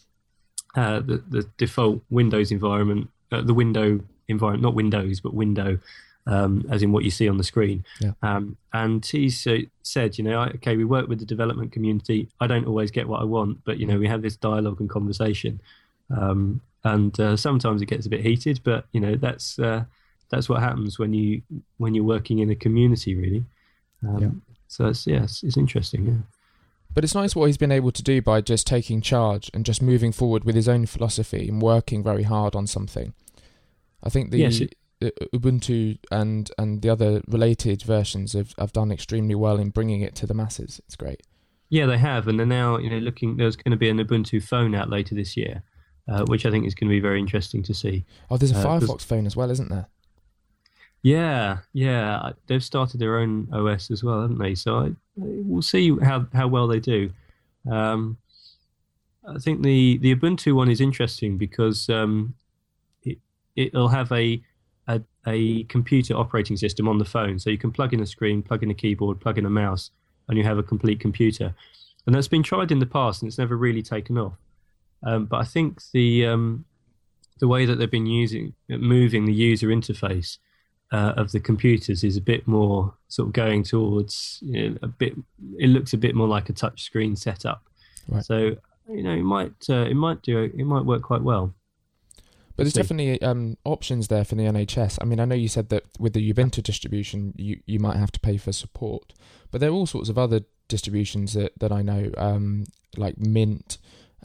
uh, 0.76 1.00
the 1.00 1.24
the 1.30 1.50
default 1.58 2.02
Windows 2.10 2.52
environment, 2.52 3.10
uh, 3.32 3.42
the 3.42 3.54
window 3.54 4.02
environment, 4.28 4.64
not 4.64 4.76
Windows, 4.76 5.20
but 5.20 5.34
window, 5.34 5.80
um, 6.28 6.66
as 6.70 6.84
in 6.84 6.92
what 6.92 7.04
you 7.04 7.12
see 7.12 7.28
on 7.28 7.38
the 7.38 7.44
screen. 7.44 7.84
Yeah. 8.00 8.12
Um, 8.22 8.58
and 8.74 9.04
uh, 9.14 9.58
said, 9.84 10.18
you 10.18 10.24
know, 10.24 10.40
I- 10.40 10.50
okay, 10.50 10.78
we 10.78 10.86
work 10.86 11.08
with 11.08 11.20
the 11.20 11.26
development 11.26 11.72
community. 11.72 12.30
I 12.40 12.48
don't 12.48 12.66
always 12.68 12.92
get 12.92 13.08
what 13.08 13.22
I 13.22 13.26
want, 13.26 13.64
but 13.66 13.78
you 13.80 13.86
know, 13.88 13.98
we 14.00 14.08
have 14.08 14.22
this 14.22 14.36
dialogue 14.36 14.80
and 14.80 14.90
conversation. 14.90 15.62
Um, 16.16 16.62
and 16.84 17.18
uh, 17.20 17.38
sometimes 17.38 17.82
it 17.82 17.86
gets 17.88 18.06
a 18.06 18.10
bit 18.10 18.22
heated, 18.22 18.62
but 18.64 18.86
you 18.92 19.00
know 19.00 19.16
that's 19.16 19.60
uh, 19.60 19.84
that's 20.30 20.50
what 20.50 20.62
happens 20.62 20.98
when 20.98 21.14
you 21.14 21.42
when 21.78 21.94
you're 21.94 22.04
working 22.04 22.40
in 22.40 22.50
a 22.50 22.56
community, 22.56 23.16
really. 23.16 23.44
Um, 24.08 24.22
Yeah. 24.22 24.30
So 24.68 24.88
it's 24.88 25.06
yeah, 25.06 25.24
it's, 25.24 25.44
it's 25.44 25.58
interesting. 25.58 26.06
Yeah. 26.08 26.14
But 26.94 27.04
it's 27.06 27.16
nice 27.16 27.36
what 27.36 27.46
he's 27.46 27.58
been 27.58 27.72
able 27.72 27.92
to 27.92 28.04
do 28.04 28.22
by 28.22 28.42
just 28.42 28.68
taking 28.68 29.00
charge 29.02 29.50
and 29.54 29.66
just 29.66 29.82
moving 29.82 30.12
forward 30.12 30.44
with 30.44 30.56
his 30.56 30.68
own 30.68 30.86
philosophy 30.86 31.48
and 31.48 31.62
working 31.62 32.04
very 32.04 32.24
hard 32.24 32.54
on 32.56 32.68
something. 32.68 33.14
I 34.04 34.10
think 34.10 34.32
the, 34.32 34.40
Yes, 34.40 34.60
it- 34.60 34.72
the 34.72 34.76
Ubuntu 35.34 35.98
and 36.12 36.52
and 36.58 36.82
the 36.82 36.90
other 36.90 37.22
related 37.28 37.82
versions 37.82 38.34
have, 38.34 38.54
have 38.58 38.74
done 38.74 38.92
extremely 38.92 39.36
well 39.36 39.58
in 39.58 39.70
bringing 39.70 40.02
it 40.02 40.16
to 40.16 40.28
the 40.28 40.34
masses. 40.34 40.80
It's 40.86 40.96
great. 40.96 41.22
Yeah, 41.70 41.86
they 41.86 41.98
have, 41.98 42.28
and 42.28 42.38
they're 42.38 42.46
now 42.46 42.78
you 42.78 42.90
know 42.90 42.98
looking. 43.00 43.38
There's 43.38 43.56
going 43.56 43.72
to 43.72 43.78
be 43.78 43.90
an 43.90 43.98
Ubuntu 43.98 44.44
phone 44.44 44.76
out 44.76 44.90
later 44.90 45.16
this 45.16 45.36
year, 45.38 45.64
uh, 46.08 46.26
which 46.26 46.46
I 46.46 46.52
think 46.52 46.66
is 46.66 46.76
going 46.76 46.90
to 46.90 46.94
be 46.96 47.00
very 47.00 47.20
interesting 47.20 47.64
to 47.64 47.74
see. 47.74 48.06
Oh, 48.30 48.38
there's 48.38 48.52
a 48.52 48.58
Uh, 48.58 48.64
Firefox 48.80 49.02
phone 49.04 49.26
as 49.26 49.36
well, 49.36 49.50
isn't 49.50 49.70
there? 49.70 49.88
Yeah, 51.04 51.60
yeah, 51.74 52.34
they've 52.46 52.64
started 52.64 53.00
their 53.00 53.18
own 53.18 53.48
OS 53.52 53.90
as 53.90 54.04
well, 54.04 54.22
haven't 54.22 54.38
they? 54.38 54.54
So 54.54 54.80
I, 54.80 54.92
we'll 55.16 55.64
see 55.64 55.98
how 56.04 56.28
how 56.34 56.48
well 56.48 56.68
they 56.68 56.80
do. 56.80 57.12
Um, 57.70 58.18
I 59.28 59.40
think 59.40 59.64
the 59.64 59.98
the 59.98 60.14
Ubuntu 60.16 60.54
one 60.54 60.70
is 60.70 60.82
interesting 60.82 61.38
because 61.38 61.90
um, 61.90 62.36
it 63.04 63.18
it'll 63.56 63.88
have 63.88 64.12
a, 64.12 64.44
a 64.96 65.02
a 65.28 65.64
computer 65.66 66.16
operating 66.16 66.58
system 66.58 66.88
on 66.88 66.98
the 66.98 67.06
phone, 67.06 67.38
so 67.40 67.50
you 67.50 67.58
can 67.58 67.72
plug 67.72 67.94
in 67.94 68.00
a 68.02 68.06
screen, 68.06 68.42
plug 68.42 68.64
in 68.64 68.72
a 68.72 68.74
keyboard, 68.74 69.20
plug 69.20 69.38
in 69.38 69.46
a 69.46 69.50
mouse, 69.50 69.92
and 70.28 70.38
you 70.38 70.44
have 70.44 70.58
a 70.58 70.64
complete 70.64 71.00
computer. 71.00 71.54
And 72.06 72.16
that's 72.16 72.28
been 72.28 72.44
tried 72.44 72.72
in 72.72 72.80
the 72.80 72.86
past, 72.86 73.22
and 73.22 73.30
it's 73.30 73.38
never 73.38 73.56
really 73.56 73.84
taken 73.84 74.18
off. 74.18 74.34
Um, 75.04 75.26
but 75.26 75.38
I 75.38 75.44
think 75.44 75.82
the 75.92 76.26
um, 76.26 76.66
the 77.40 77.48
way 77.48 77.66
that 77.66 77.76
they've 77.76 77.92
been 77.92 78.06
using 78.08 78.54
moving 78.70 79.26
the 79.26 79.34
user 79.34 79.68
interface 79.68 80.38
uh, 80.92 81.14
of 81.18 81.32
the 81.32 81.40
computers 81.40 82.04
is 82.04 82.18
a 82.18 82.22
bit 82.22 82.48
more 82.48 82.94
sort 83.08 83.28
of 83.28 83.34
going 83.34 83.64
towards 83.64 84.40
you 84.42 84.70
know, 84.72 84.78
a 84.82 84.88
bit. 84.88 85.14
It 85.60 85.68
looks 85.68 85.94
a 85.94 85.98
bit 85.98 86.16
more 86.16 86.28
like 86.28 86.50
a 86.50 86.54
touch 86.54 86.84
screen 86.84 87.16
setup. 87.16 87.64
Right. 88.08 88.24
So 88.24 88.56
you 88.90 89.04
know, 89.04 89.14
it 89.14 89.24
might 89.24 89.70
uh, 89.70 89.86
it 89.86 89.96
might 89.96 90.22
do 90.22 90.44
it 90.44 90.66
might 90.66 90.86
work 90.86 91.04
quite 91.04 91.22
well. 91.22 91.54
But 92.56 92.64
there's 92.64 92.74
definitely 92.74 93.22
um, 93.22 93.58
options 93.64 94.08
there 94.08 94.24
for 94.24 94.36
the 94.36 94.44
NHS. 94.44 95.00
I 95.02 95.06
mean, 95.06 95.20
I 95.20 95.26
know 95.26 95.36
you 95.36 95.48
said 95.48 95.70
that 95.70 95.84
with 96.00 96.14
the 96.14 96.34
Ubuntu 96.34 96.62
distribution, 96.62 97.34
you, 97.38 97.60
you 97.66 97.80
might 97.80 97.98
have 97.98 98.12
to 98.14 98.20
pay 98.20 98.38
for 98.38 98.52
support, 98.52 99.14
but 99.52 99.62
there 99.62 99.70
are 99.70 99.74
all 99.74 99.86
sorts 99.86 100.10
of 100.10 100.18
other 100.18 100.42
distributions 100.68 101.34
that, 101.34 101.58
that 101.60 101.72
I 101.72 101.82
know, 101.82 102.12
um, 102.18 102.66
like 102.98 103.18
Mint 103.18 103.78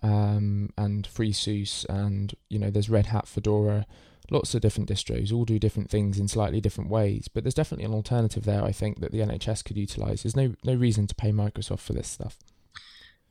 um, 0.02 0.70
and 0.76 1.06
FreeSUSE, 1.08 1.86
and 1.88 2.34
you 2.48 2.58
know, 2.58 2.70
there's 2.70 2.90
Red 2.90 3.06
Hat, 3.06 3.26
Fedora, 3.26 3.86
lots 4.30 4.54
of 4.54 4.60
different 4.60 4.88
distros, 4.88 5.32
all 5.32 5.44
do 5.44 5.58
different 5.58 5.90
things 5.90 6.18
in 6.18 6.28
slightly 6.28 6.60
different 6.60 6.90
ways. 6.90 7.28
But 7.28 7.44
there's 7.44 7.54
definitely 7.54 7.84
an 7.84 7.94
alternative 7.94 8.44
there. 8.44 8.64
I 8.64 8.72
think 8.72 9.00
that 9.00 9.12
the 9.12 9.20
NHS 9.20 9.64
could 9.64 9.76
utilise. 9.76 10.22
There's 10.22 10.36
no 10.36 10.54
no 10.64 10.74
reason 10.74 11.06
to 11.06 11.14
pay 11.14 11.32
Microsoft 11.32 11.80
for 11.80 11.92
this 11.92 12.08
stuff. 12.08 12.38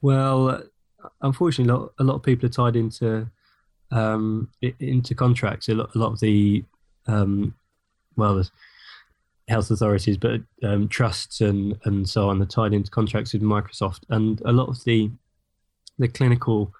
Well, 0.01 0.63
unfortunately, 1.21 1.73
a 1.73 1.77
lot, 1.77 1.93
a 1.99 2.03
lot 2.03 2.15
of 2.15 2.23
people 2.23 2.45
are 2.47 2.49
tied 2.51 2.75
into 2.75 3.29
um, 3.91 4.49
into 4.79 5.15
contracts. 5.15 5.69
A 5.69 5.75
lot, 5.75 5.93
a 5.95 5.97
lot 5.97 6.11
of 6.13 6.19
the 6.19 6.63
um, 7.07 7.53
well, 8.15 8.43
health 9.47 9.69
authorities, 9.71 10.17
but 10.17 10.41
um, 10.63 10.87
trusts 10.87 11.41
and 11.41 11.77
and 11.85 12.07
so 12.09 12.29
on 12.29 12.41
are 12.41 12.45
tied 12.45 12.73
into 12.73 12.89
contracts 12.91 13.33
with 13.33 13.41
Microsoft, 13.41 14.01
and 14.09 14.41
a 14.45 14.51
lot 14.51 14.69
of 14.69 14.83
the 14.85 15.09
the 15.99 16.07
clinical 16.07 16.73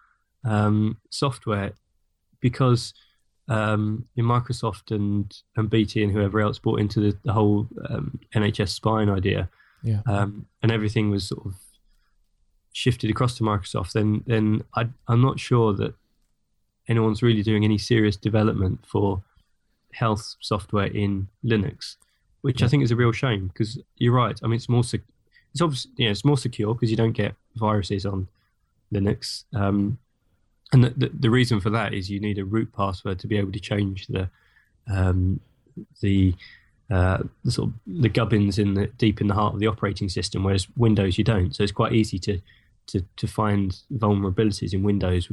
um, 0.43 0.97
software 1.09 1.71
because 2.41 2.93
um, 3.47 4.05
in 4.15 4.25
Microsoft 4.25 4.93
and 4.93 5.35
and 5.55 5.69
BT 5.69 6.03
and 6.03 6.11
whoever 6.11 6.41
else 6.41 6.59
bought 6.59 6.79
into 6.79 6.99
the, 6.99 7.17
the 7.23 7.33
whole 7.33 7.67
um, 7.89 8.19
NHS 8.35 8.69
spine 8.69 9.09
idea, 9.09 9.49
Yeah. 9.83 10.01
um, 10.07 10.47
and 10.63 10.71
everything 10.71 11.09
was 11.11 11.27
sort 11.27 11.45
of 11.45 11.53
shifted 12.73 13.09
across 13.09 13.37
to 13.37 13.43
Microsoft, 13.43 13.93
then 13.93 14.23
then 14.27 14.63
I, 14.75 14.87
I'm 15.07 15.21
not 15.21 15.39
sure 15.39 15.73
that 15.73 15.93
anyone's 16.87 17.21
really 17.21 17.43
doing 17.43 17.63
any 17.63 17.77
serious 17.77 18.15
development 18.15 18.79
for 18.85 19.21
health 19.93 20.35
software 20.39 20.87
in 20.87 21.27
Linux, 21.43 21.95
which 22.41 22.61
I 22.61 22.67
think 22.67 22.83
is 22.83 22.91
a 22.91 22.95
real 22.95 23.11
shame 23.11 23.47
because 23.47 23.79
you're 23.97 24.13
right. 24.13 24.39
I 24.43 24.47
mean, 24.47 24.55
it's 24.55 24.69
more 24.69 24.83
sec- 24.83 25.01
it's 25.51 25.61
obviously 25.61 25.91
yeah, 25.97 26.09
it's 26.09 26.25
more 26.25 26.37
secure 26.37 26.73
because 26.73 26.91
you 26.91 26.97
don't 26.97 27.13
get 27.13 27.33
viruses 27.55 28.05
on 28.05 28.27
Linux. 28.93 29.45
Um, 29.53 29.97
and 30.73 30.83
the, 30.83 30.89
the, 30.97 31.11
the 31.19 31.29
reason 31.29 31.59
for 31.61 31.69
that 31.69 31.93
is 31.93 32.09
you 32.09 32.19
need 32.19 32.37
a 32.37 32.45
root 32.45 32.73
password 32.73 33.19
to 33.19 33.27
be 33.27 33.37
able 33.37 33.51
to 33.51 33.59
change 33.59 34.07
the 34.07 34.29
um, 34.87 35.39
the 36.01 36.33
uh, 36.91 37.19
the 37.43 37.51
sort 37.51 37.69
of 37.69 37.73
the 37.87 38.09
gubbins 38.09 38.59
in 38.59 38.75
the 38.75 38.87
deep 38.87 39.21
in 39.21 39.27
the 39.27 39.33
heart 39.33 39.53
of 39.53 39.59
the 39.59 39.67
operating 39.67 40.09
system, 40.09 40.43
whereas 40.43 40.67
Windows 40.77 41.17
you 41.17 41.23
don't. 41.23 41.55
So 41.55 41.63
it's 41.63 41.71
quite 41.71 41.93
easy 41.93 42.19
to 42.19 42.39
to 42.87 43.03
to 43.15 43.27
find 43.27 43.79
vulnerabilities 43.93 44.73
in 44.73 44.83
Windows, 44.83 45.29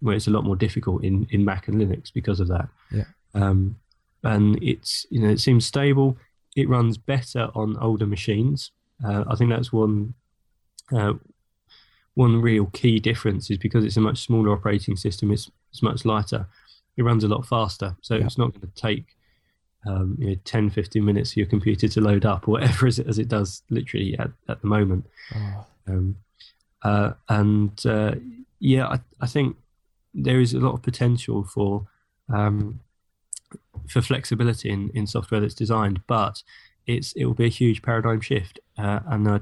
where 0.00 0.16
it's 0.16 0.26
a 0.26 0.30
lot 0.30 0.44
more 0.44 0.56
difficult 0.56 1.04
in 1.04 1.26
in 1.30 1.44
Mac 1.44 1.68
and 1.68 1.80
Linux 1.80 2.12
because 2.12 2.40
of 2.40 2.48
that. 2.48 2.68
Yeah. 2.90 3.04
Um, 3.34 3.76
and 4.24 4.62
it's 4.62 5.06
you 5.10 5.20
know 5.20 5.28
it 5.30 5.40
seems 5.40 5.64
stable. 5.66 6.16
It 6.56 6.68
runs 6.68 6.98
better 6.98 7.48
on 7.54 7.76
older 7.78 8.06
machines. 8.06 8.72
Uh, 9.04 9.24
I 9.28 9.36
think 9.36 9.50
that's 9.50 9.72
one 9.72 10.14
uh, 10.92 11.14
one 12.14 12.40
real 12.42 12.66
key 12.72 12.98
difference 12.98 13.50
is 13.50 13.58
because 13.58 13.84
it's 13.84 13.96
a 13.96 14.00
much 14.00 14.18
smaller 14.22 14.52
operating 14.52 14.96
system. 14.96 15.30
It's 15.30 15.50
it's 15.70 15.82
much 15.82 16.04
lighter. 16.04 16.46
It 16.96 17.02
runs 17.04 17.24
a 17.24 17.28
lot 17.28 17.46
faster, 17.46 17.96
so 18.02 18.16
Yeah. 18.16 18.26
it's 18.26 18.36
not 18.38 18.52
going 18.52 18.66
to 18.72 18.74
take 18.82 19.04
um, 19.86 20.16
you 20.20 20.26
know, 20.28 20.34
10, 20.44 20.68
15 20.68 21.02
minutes 21.02 21.32
for 21.32 21.38
your 21.40 21.48
computer 21.48 21.88
to 21.88 22.00
load 22.02 22.26
up 22.26 22.46
or 22.46 22.50
whatever 22.56 22.86
as 22.86 22.98
it, 22.98 23.06
as 23.06 23.18
it 23.18 23.28
does 23.28 23.62
literally 23.70 24.18
at, 24.18 24.30
at 24.48 24.60
the 24.60 24.66
moment. 24.66 25.06
Oh, 25.34 25.66
Um, 25.88 26.16
uh, 26.82 27.12
and 27.30 27.86
uh, 27.86 28.16
yeah, 28.58 28.88
I, 28.88 29.00
I 29.22 29.26
think 29.26 29.56
there 30.14 30.40
is 30.40 30.54
a 30.54 30.58
lot 30.58 30.74
of 30.74 30.82
potential 30.82 31.44
for 31.44 31.86
um, 32.32 32.80
for 33.88 34.00
flexibility 34.00 34.70
in, 34.70 34.90
in 34.94 35.06
software 35.06 35.40
that's 35.40 35.54
designed, 35.54 36.00
but 36.06 36.42
it's 36.86 37.12
it 37.12 37.24
will 37.24 37.34
be 37.34 37.46
a 37.46 37.48
huge 37.48 37.82
paradigm 37.82 38.20
shift, 38.20 38.58
uh, 38.78 39.00
and 39.06 39.28
I, 39.28 39.40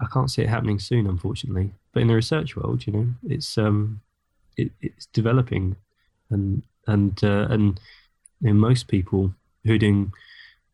I 0.00 0.06
can't 0.12 0.30
see 0.30 0.42
it 0.42 0.48
happening 0.48 0.78
soon, 0.78 1.06
unfortunately. 1.06 1.72
But 1.92 2.02
in 2.02 2.08
the 2.08 2.14
research 2.14 2.56
world, 2.56 2.86
you 2.86 2.92
know, 2.92 3.06
it's 3.24 3.56
um, 3.58 4.00
it, 4.56 4.72
it's 4.80 5.06
developing, 5.06 5.76
and 6.30 6.62
and 6.86 7.22
uh, 7.22 7.46
and 7.50 7.80
you 8.40 8.48
know, 8.48 8.54
most 8.54 8.88
people 8.88 9.34
who 9.64 9.74
are 9.74 9.78
doing 9.78 10.12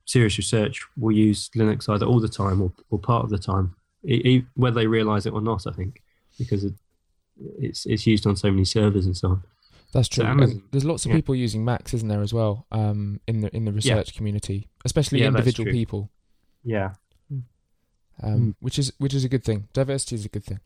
serious 0.04 0.38
research 0.38 0.82
will 0.96 1.12
use 1.12 1.50
Linux 1.50 1.88
either 1.88 2.06
all 2.06 2.20
the 2.20 2.28
time 2.28 2.60
or, 2.60 2.72
or 2.90 2.98
part 2.98 3.24
of 3.24 3.30
the 3.30 3.38
time, 3.38 3.74
e- 4.04 4.22
e- 4.24 4.46
whether 4.54 4.80
they 4.80 4.86
realize 4.86 5.26
it 5.26 5.32
or 5.32 5.40
not. 5.40 5.66
I 5.66 5.72
think 5.72 6.02
because 6.38 6.64
it, 6.64 6.74
it's 7.58 7.86
it's 7.86 8.06
used 8.06 8.26
on 8.26 8.36
so 8.36 8.50
many 8.50 8.64
servers 8.64 9.06
and 9.06 9.16
so 9.16 9.28
on. 9.28 9.42
That's 9.92 10.08
true. 10.08 10.24
And 10.24 10.40
Amazon- 10.40 10.62
there's 10.70 10.84
lots 10.84 11.04
of 11.04 11.10
yeah. 11.10 11.16
people 11.16 11.34
using 11.34 11.64
Macs, 11.64 11.92
isn't 11.94 12.08
there, 12.08 12.22
as 12.22 12.32
well, 12.32 12.66
um, 12.70 13.20
in 13.26 13.40
the 13.40 13.54
in 13.56 13.64
the 13.64 13.72
research 13.72 14.14
community, 14.14 14.68
especially 14.84 15.20
Yeah, 15.20 15.28
individual 15.28 15.70
people, 15.72 16.10
Yeah, 16.64 16.94
um, 18.22 18.40
Mm. 18.40 18.54
which 18.60 18.78
is 18.78 18.92
which 18.98 19.14
is 19.14 19.24
a 19.24 19.28
good 19.28 19.44
thing. 19.44 19.68
Diversity 19.72 20.14
is 20.16 20.24
a 20.24 20.28
good 20.28 20.44
thing. 20.44 20.60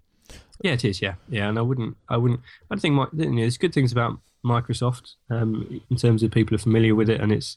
Yeah, 0.63 0.73
it 0.73 0.85
is. 0.85 1.01
Yeah, 1.03 1.15
yeah, 1.29 1.49
and 1.49 1.59
I 1.59 1.63
wouldn't, 1.63 1.97
I 2.09 2.17
wouldn't, 2.17 2.41
I 2.71 2.77
think 2.77 2.95
my, 2.95 3.07
you 3.13 3.31
know, 3.31 3.41
there's 3.43 3.59
good 3.59 3.73
things 3.75 3.93
about 3.93 4.19
Microsoft 4.45 5.15
um, 5.31 5.81
in 5.91 5.97
terms 5.97 6.23
of 6.23 6.31
people 6.31 6.55
are 6.55 6.59
familiar 6.59 6.95
with 6.95 7.09
it, 7.11 7.21
and 7.21 7.33
it's 7.33 7.57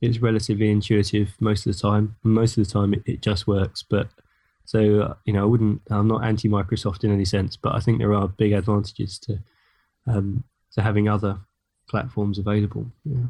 it's 0.00 0.18
relatively 0.18 0.70
intuitive 0.70 1.34
most 1.40 1.66
of 1.66 1.72
the 1.74 1.80
time. 1.80 2.16
Most 2.22 2.58
of 2.58 2.66
the 2.66 2.70
time, 2.72 2.94
it, 2.94 3.02
it 3.06 3.22
just 3.22 3.46
works. 3.46 3.82
But 3.82 4.08
so 4.66 5.16
you 5.24 5.32
know, 5.32 5.42
I 5.42 5.46
wouldn't, 5.46 5.80
I'm 5.90 6.08
not 6.08 6.24
anti 6.24 6.48
Microsoft 6.48 7.04
in 7.04 7.12
any 7.12 7.24
sense, 7.24 7.56
but 7.56 7.74
I 7.74 7.80
think 7.80 7.98
there 7.98 8.12
are 8.12 8.28
big 8.28 8.52
advantages 8.52 9.18
to 9.20 9.38
um, 10.06 10.44
to 10.72 10.82
having 10.82 11.08
other 11.08 11.38
platforms 11.88 12.38
available. 12.38 12.86
Yeah, 13.04 13.26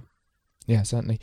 yeah 0.67 0.83
certainly. 0.83 1.21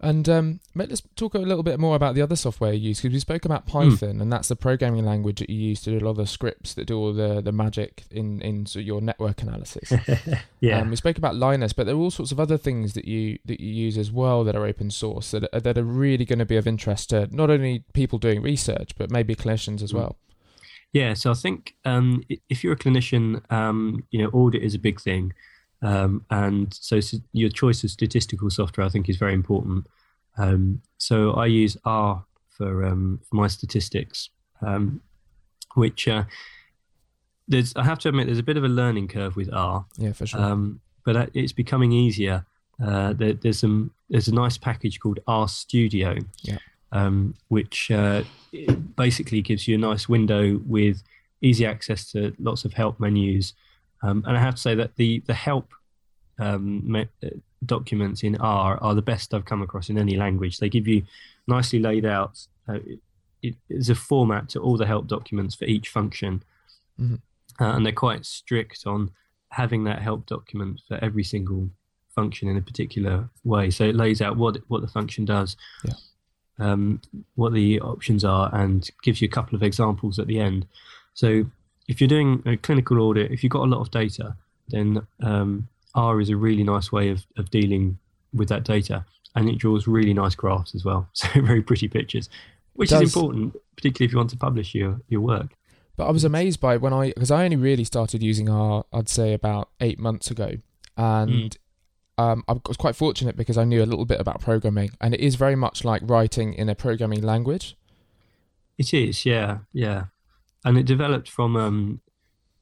And 0.00 0.28
um, 0.28 0.60
let's 0.76 1.02
talk 1.16 1.34
a 1.34 1.38
little 1.38 1.64
bit 1.64 1.80
more 1.80 1.96
about 1.96 2.14
the 2.14 2.22
other 2.22 2.36
software 2.36 2.72
you 2.72 2.90
use 2.90 3.00
because 3.00 3.12
we 3.12 3.18
spoke 3.18 3.44
about 3.44 3.64
hmm. 3.64 3.70
Python, 3.70 4.18
mm. 4.18 4.22
and 4.22 4.32
that's 4.32 4.46
the 4.46 4.54
programming 4.54 5.04
language 5.04 5.40
that 5.40 5.50
you 5.50 5.58
use 5.58 5.82
to 5.82 5.90
do 5.90 5.98
a 5.98 6.04
lot 6.04 6.12
of 6.12 6.16
the 6.18 6.26
scripts 6.26 6.74
that 6.74 6.86
do 6.86 6.96
all 6.96 7.12
the, 7.12 7.40
the 7.40 7.50
magic 7.50 8.04
in 8.10 8.40
in 8.40 8.64
sort 8.66 8.82
of 8.82 8.86
your 8.86 9.00
network 9.00 9.42
analysis. 9.42 9.92
yeah, 10.60 10.80
um, 10.80 10.90
we 10.90 10.96
spoke 10.96 11.18
about 11.18 11.34
Linux, 11.34 11.74
but 11.74 11.86
there 11.86 11.96
are 11.96 11.98
all 11.98 12.12
sorts 12.12 12.30
of 12.30 12.38
other 12.38 12.56
things 12.56 12.94
that 12.94 13.06
you 13.06 13.40
that 13.44 13.58
you 13.58 13.72
use 13.72 13.98
as 13.98 14.12
well 14.12 14.44
that 14.44 14.54
are 14.54 14.64
open 14.64 14.90
source 14.90 15.32
that 15.32 15.48
are, 15.52 15.60
that 15.60 15.76
are 15.76 15.84
really 15.84 16.24
going 16.24 16.38
to 16.38 16.46
be 16.46 16.56
of 16.56 16.68
interest 16.68 17.10
to 17.10 17.28
not 17.34 17.50
only 17.50 17.84
people 17.92 18.20
doing 18.20 18.40
research 18.40 18.94
but 18.96 19.10
maybe 19.10 19.34
clinicians 19.34 19.82
as 19.82 19.92
mm. 19.92 19.96
well. 19.96 20.16
Yeah, 20.92 21.14
so 21.14 21.30
I 21.30 21.34
think 21.34 21.74
um, 21.84 22.22
if 22.48 22.64
you're 22.64 22.72
a 22.72 22.76
clinician, 22.76 23.50
um, 23.52 24.04
you 24.10 24.22
know, 24.22 24.30
audit 24.30 24.62
is 24.62 24.74
a 24.74 24.78
big 24.78 25.00
thing. 25.00 25.34
Um, 25.82 26.24
and 26.30 26.72
so, 26.74 27.00
your 27.32 27.50
choice 27.50 27.84
of 27.84 27.90
statistical 27.90 28.50
software, 28.50 28.86
I 28.86 28.90
think, 28.90 29.08
is 29.08 29.16
very 29.16 29.34
important. 29.34 29.86
Um, 30.36 30.82
so 30.98 31.32
I 31.32 31.46
use 31.46 31.76
R 31.84 32.24
for, 32.48 32.84
um, 32.84 33.20
for 33.28 33.36
my 33.36 33.48
statistics, 33.48 34.30
um, 34.64 35.00
which 35.74 36.08
uh, 36.08 36.24
there's. 37.46 37.74
I 37.76 37.84
have 37.84 37.98
to 38.00 38.08
admit, 38.08 38.26
there's 38.26 38.38
a 38.38 38.44
bit 38.44 38.56
of 38.56 38.64
a 38.64 38.68
learning 38.68 39.08
curve 39.08 39.36
with 39.36 39.52
R. 39.52 39.84
Yeah, 39.96 40.12
for 40.12 40.26
sure. 40.26 40.40
Um, 40.40 40.80
but 41.04 41.30
it's 41.34 41.52
becoming 41.52 41.92
easier. 41.92 42.44
Uh, 42.84 43.12
there, 43.12 43.34
there's 43.34 43.60
some. 43.60 43.92
There's 44.08 44.28
a 44.28 44.34
nice 44.34 44.58
package 44.58 45.00
called 45.00 45.20
R 45.26 45.48
Studio. 45.48 46.18
Yeah. 46.42 46.58
Um, 46.90 47.34
which 47.48 47.90
uh, 47.90 48.22
basically 48.96 49.42
gives 49.42 49.68
you 49.68 49.74
a 49.74 49.78
nice 49.78 50.08
window 50.08 50.58
with 50.64 51.02
easy 51.42 51.66
access 51.66 52.10
to 52.12 52.34
lots 52.38 52.64
of 52.64 52.72
help 52.72 52.98
menus 52.98 53.52
um, 54.02 54.24
and 54.26 54.36
I 54.36 54.40
have 54.40 54.54
to 54.54 54.60
say 54.60 54.74
that 54.74 54.96
the 54.96 55.20
the 55.26 55.34
help 55.34 55.72
um, 56.38 56.90
me- 56.90 57.08
documents 57.64 58.22
in 58.22 58.36
R 58.36 58.78
are 58.80 58.94
the 58.94 59.02
best 59.02 59.34
I've 59.34 59.44
come 59.44 59.62
across 59.62 59.88
in 59.88 59.98
any 59.98 60.16
language. 60.16 60.58
They 60.58 60.68
give 60.68 60.86
you 60.86 61.02
nicely 61.46 61.80
laid 61.80 62.04
out. 62.04 62.46
Uh, 62.68 62.78
it 63.42 63.56
is 63.68 63.90
a 63.90 63.94
format 63.94 64.48
to 64.50 64.60
all 64.60 64.76
the 64.76 64.86
help 64.86 65.06
documents 65.06 65.54
for 65.54 65.64
each 65.64 65.88
function, 65.88 66.42
mm-hmm. 67.00 67.14
uh, 67.62 67.76
and 67.76 67.84
they're 67.84 67.92
quite 67.92 68.26
strict 68.26 68.84
on 68.86 69.10
having 69.50 69.84
that 69.84 70.02
help 70.02 70.26
document 70.26 70.80
for 70.86 71.02
every 71.02 71.24
single 71.24 71.70
function 72.14 72.48
in 72.48 72.56
a 72.56 72.62
particular 72.62 73.28
way. 73.44 73.70
So 73.70 73.84
it 73.84 73.94
lays 73.94 74.20
out 74.20 74.36
what 74.36 74.58
what 74.68 74.80
the 74.82 74.88
function 74.88 75.24
does, 75.24 75.56
yeah. 75.84 75.94
um, 76.58 77.00
what 77.34 77.52
the 77.52 77.80
options 77.80 78.24
are, 78.24 78.52
and 78.54 78.88
gives 79.02 79.20
you 79.20 79.26
a 79.26 79.30
couple 79.30 79.56
of 79.56 79.62
examples 79.62 80.18
at 80.18 80.26
the 80.26 80.40
end. 80.40 80.66
So 81.14 81.46
if 81.88 82.00
you're 82.00 82.08
doing 82.08 82.42
a 82.46 82.56
clinical 82.56 83.00
audit, 83.00 83.32
if 83.32 83.42
you've 83.42 83.50
got 83.50 83.64
a 83.64 83.70
lot 83.70 83.80
of 83.80 83.90
data, 83.90 84.36
then 84.68 85.06
um, 85.22 85.68
R 85.94 86.20
is 86.20 86.28
a 86.28 86.36
really 86.36 86.62
nice 86.62 86.92
way 86.92 87.08
of, 87.08 87.26
of 87.38 87.50
dealing 87.50 87.98
with 88.32 88.50
that 88.50 88.62
data. 88.62 89.06
And 89.34 89.48
it 89.48 89.58
draws 89.58 89.86
really 89.86 90.14
nice 90.14 90.34
graphs 90.34 90.74
as 90.74 90.84
well. 90.84 91.08
So 91.14 91.28
very 91.40 91.62
pretty 91.62 91.88
pictures, 91.88 92.28
which 92.74 92.92
is 92.92 93.00
important, 93.00 93.56
particularly 93.74 94.06
if 94.06 94.12
you 94.12 94.18
want 94.18 94.30
to 94.30 94.36
publish 94.36 94.74
your, 94.74 95.00
your 95.08 95.22
work. 95.22 95.48
But 95.96 96.06
I 96.06 96.10
was 96.10 96.24
amazed 96.24 96.60
by 96.60 96.76
when 96.76 96.92
I, 96.92 97.08
because 97.08 97.30
I 97.30 97.44
only 97.44 97.56
really 97.56 97.84
started 97.84 98.22
using 98.22 98.48
R, 98.48 98.84
I'd 98.92 99.08
say 99.08 99.32
about 99.32 99.70
eight 99.80 99.98
months 99.98 100.30
ago. 100.30 100.52
And 100.96 101.56
mm. 102.18 102.22
um, 102.22 102.44
I 102.46 102.56
was 102.66 102.76
quite 102.76 102.96
fortunate 102.96 103.36
because 103.36 103.56
I 103.56 103.64
knew 103.64 103.82
a 103.82 103.86
little 103.86 104.04
bit 104.04 104.20
about 104.20 104.40
programming. 104.40 104.90
And 105.00 105.14
it 105.14 105.20
is 105.20 105.36
very 105.36 105.56
much 105.56 105.84
like 105.84 106.02
writing 106.04 106.52
in 106.52 106.68
a 106.68 106.74
programming 106.74 107.22
language. 107.22 107.76
It 108.76 108.94
is, 108.94 109.24
yeah, 109.26 109.58
yeah 109.72 110.04
and 110.64 110.78
it 110.78 110.86
developed 110.86 111.30
from 111.30 111.56
um, 111.56 112.00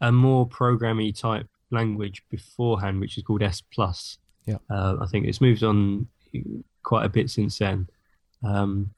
a 0.00 0.12
more 0.12 0.48
programmy 0.48 1.16
type 1.18 1.48
language 1.70 2.22
beforehand, 2.30 3.00
which 3.00 3.16
is 3.18 3.24
called 3.24 3.42
S 3.42 3.60
plus. 3.60 4.18
Yeah, 4.46 4.58
uh, 4.70 4.96
I 5.00 5.06
think 5.06 5.26
it's 5.26 5.40
moved 5.40 5.62
on 5.62 6.06
quite 6.82 7.04
a 7.04 7.08
bit 7.08 7.30
since 7.30 7.58
then. 7.58 7.88
Um, 8.44 8.90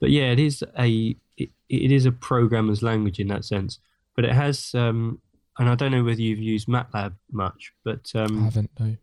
but 0.00 0.10
yeah, 0.10 0.30
it 0.30 0.38
is 0.38 0.64
a 0.78 1.16
it, 1.36 1.50
it 1.68 1.92
is 1.92 2.06
a 2.06 2.12
programmer's 2.12 2.82
language 2.82 3.18
in 3.18 3.28
that 3.28 3.44
sense. 3.44 3.78
But 4.14 4.24
it 4.26 4.32
has, 4.32 4.74
um, 4.74 5.20
and 5.58 5.68
I 5.68 5.74
don't 5.74 5.90
know 5.90 6.04
whether 6.04 6.20
you've 6.20 6.38
used 6.38 6.68
MATLAB 6.68 7.14
much, 7.30 7.72
but 7.84 8.10
um, 8.14 8.42
I 8.42 8.44
haven't. 8.44 8.70
No. 8.78 8.96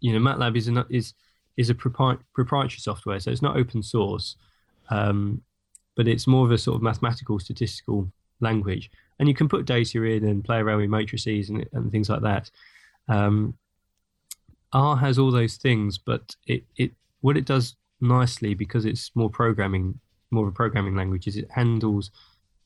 You 0.00 0.12
know, 0.12 0.20
MATLAB 0.20 0.56
is 0.56 0.68
a, 0.68 0.86
is 0.88 1.14
is 1.56 1.70
a 1.70 1.74
proprietary 1.74 2.78
software, 2.78 3.18
so 3.20 3.30
it's 3.30 3.42
not 3.42 3.56
open 3.56 3.82
source, 3.82 4.36
um, 4.90 5.42
but 5.96 6.06
it's 6.06 6.26
more 6.26 6.46
of 6.46 6.52
a 6.52 6.58
sort 6.58 6.76
of 6.76 6.82
mathematical 6.82 7.38
statistical 7.38 8.10
language. 8.40 8.90
And 9.18 9.28
you 9.28 9.34
can 9.34 9.48
put 9.48 9.64
data 9.64 10.02
in 10.02 10.24
and 10.24 10.44
play 10.44 10.58
around 10.58 10.80
with 10.80 10.90
matrices 10.90 11.48
and, 11.48 11.66
and 11.72 11.90
things 11.90 12.08
like 12.08 12.22
that. 12.22 12.50
Um, 13.08 13.54
R 14.72 14.96
has 14.96 15.18
all 15.18 15.30
those 15.30 15.56
things, 15.56 15.98
but 15.98 16.36
it, 16.46 16.64
it 16.76 16.92
what 17.20 17.36
it 17.36 17.46
does 17.46 17.74
nicely 18.00 18.54
because 18.54 18.84
it's 18.84 19.10
more 19.14 19.30
programming, 19.30 19.98
more 20.30 20.44
of 20.44 20.52
a 20.52 20.54
programming 20.54 20.94
language, 20.94 21.26
is 21.26 21.36
it 21.36 21.50
handles 21.50 22.10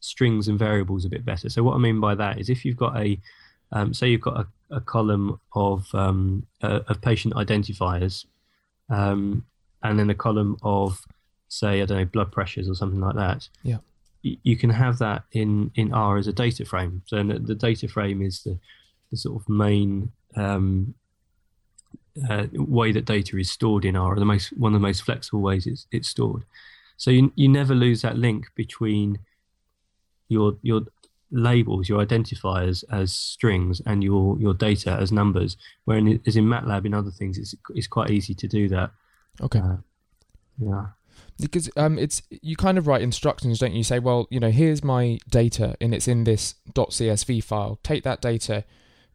strings 0.01 0.49
and 0.49 0.59
variables 0.59 1.05
a 1.05 1.09
bit 1.09 1.25
better. 1.25 1.49
So 1.49 1.63
what 1.63 1.75
I 1.75 1.79
mean 1.79 2.01
by 2.01 2.15
that 2.17 2.39
is 2.39 2.51
if 2.51 2.65
you've 2.65 2.77
got 2.77 2.97
a 2.97 3.19
um, 3.71 3.95
say 3.95 4.09
you've 4.09 4.21
got 4.21 4.37
a, 4.37 4.77
a 4.77 4.81
column 4.81 5.41
of 5.55 5.87
um, 5.95 6.47
uh, 6.63 6.81
of 6.89 7.01
patient 7.01 7.35
identifiers, 7.35 8.27
um, 8.91 9.47
and 9.83 9.99
then 9.99 10.11
a 10.11 10.15
column 10.15 10.59
of 10.63 11.07
say 11.49 11.81
I 11.81 11.87
don't 11.87 11.99
know 11.99 12.05
blood 12.05 12.33
pressures 12.33 12.69
or 12.69 12.75
something 12.75 13.01
like 13.01 13.15
that. 13.15 13.49
Yeah 13.63 13.79
you 14.23 14.57
can 14.57 14.71
have 14.71 14.99
that 14.99 15.25
in, 15.33 15.71
in 15.75 15.93
R 15.93 16.17
as 16.17 16.27
a 16.27 16.33
data 16.33 16.65
frame. 16.65 17.03
So 17.07 17.23
the 17.23 17.55
data 17.55 17.89
frame 17.89 18.23
is 18.23 18.43
the, 18.43 18.59
the 19.11 19.17
sort 19.17 19.43
of 19.43 19.49
main 19.49 20.13
um, 20.37 20.95
uh, 22.29 22.47
way 22.53 22.93
that 22.93 23.05
data 23.05 23.37
is 23.39 23.51
stored 23.51 23.85
in 23.85 23.97
R, 23.97 24.15
the 24.17 24.25
most 24.25 24.57
one 24.57 24.75
of 24.75 24.81
the 24.81 24.87
most 24.87 25.03
flexible 25.03 25.41
ways 25.41 25.67
it's, 25.67 25.87
it's 25.91 26.09
stored. 26.09 26.45
So 26.97 27.11
you 27.11 27.33
you 27.35 27.49
never 27.49 27.75
lose 27.75 28.03
that 28.03 28.17
link 28.17 28.47
between 28.55 29.19
your 30.29 30.57
your 30.63 30.83
labels, 31.31 31.89
your 31.89 32.05
identifiers 32.05 32.85
as 32.91 33.13
strings, 33.15 33.81
and 33.87 34.05
your 34.05 34.39
your 34.39 34.55
data 34.55 34.93
as 34.93 35.11
numbers. 35.11 35.57
Whereas 35.85 36.37
in 36.37 36.45
MATLAB, 36.47 36.87
in 36.87 36.95
other 36.95 37.11
things, 37.11 37.39
it's 37.39 37.55
it's 37.75 37.87
quite 37.87 38.11
easy 38.11 38.35
to 38.35 38.47
do 38.47 38.69
that. 38.69 38.91
Okay. 39.41 39.59
Uh, 39.59 39.77
yeah 40.59 40.87
because 41.41 41.71
um, 41.77 41.99
it's 41.99 42.23
you 42.31 42.57
kind 42.57 42.79
of 42.79 42.87
write 42.87 43.03
instructions, 43.03 43.59
don't 43.59 43.73
you? 43.73 43.79
you? 43.79 43.85
Say, 43.85 43.99
well, 43.99 44.27
you 44.31 44.41
know, 44.41 44.51
here's 44.51 44.85
my 44.85 45.19
data, 45.29 45.77
and 45.81 45.95
it's 45.95 46.09
in 46.09 46.25
this 46.25 46.55
.csv 46.75 47.45
file. 47.45 47.79
Take 47.83 48.05
that 48.05 48.21
data, 48.21 48.65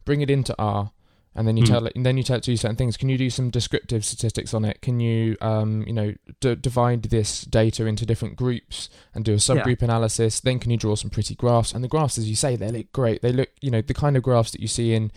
bring 0.04 0.20
it 0.20 0.30
into 0.30 0.54
R, 0.58 0.92
and 1.34 1.46
then 1.46 1.56
you 1.56 1.62
mm. 1.62 1.68
tell 1.68 1.86
it, 1.86 1.94
and 1.94 2.04
then 2.04 2.16
you 2.16 2.22
tell 2.22 2.36
it 2.36 2.42
to 2.44 2.50
do 2.50 2.56
certain 2.56 2.76
things. 2.76 2.96
Can 2.96 3.08
you 3.08 3.16
do 3.16 3.30
some 3.30 3.50
descriptive 3.50 4.04
statistics 4.04 4.52
on 4.52 4.64
it? 4.64 4.82
Can 4.82 5.00
you, 5.00 5.36
um, 5.40 5.84
you 5.86 5.92
know, 5.92 6.14
d- 6.40 6.56
divide 6.56 7.04
this 7.04 7.42
data 7.42 7.86
into 7.86 8.04
different 8.04 8.36
groups 8.36 8.90
and 9.14 9.24
do 9.24 9.34
a 9.34 9.36
subgroup 9.36 9.80
yeah. 9.80 9.84
analysis? 9.84 10.40
Then 10.40 10.58
can 10.58 10.70
you 10.70 10.76
draw 10.76 10.96
some 10.96 11.10
pretty 11.10 11.34
graphs? 11.34 11.72
And 11.72 11.84
the 11.84 11.88
graphs, 11.88 12.18
as 12.18 12.28
you 12.28 12.36
say, 12.36 12.56
they 12.56 12.70
look 12.70 12.92
great. 12.92 13.22
They 13.22 13.32
look, 13.32 13.50
you 13.60 13.70
know, 13.70 13.80
the 13.80 13.94
kind 13.94 14.16
of 14.16 14.22
graphs 14.22 14.50
that 14.50 14.60
you 14.60 14.68
see 14.68 14.94
in 14.94 15.12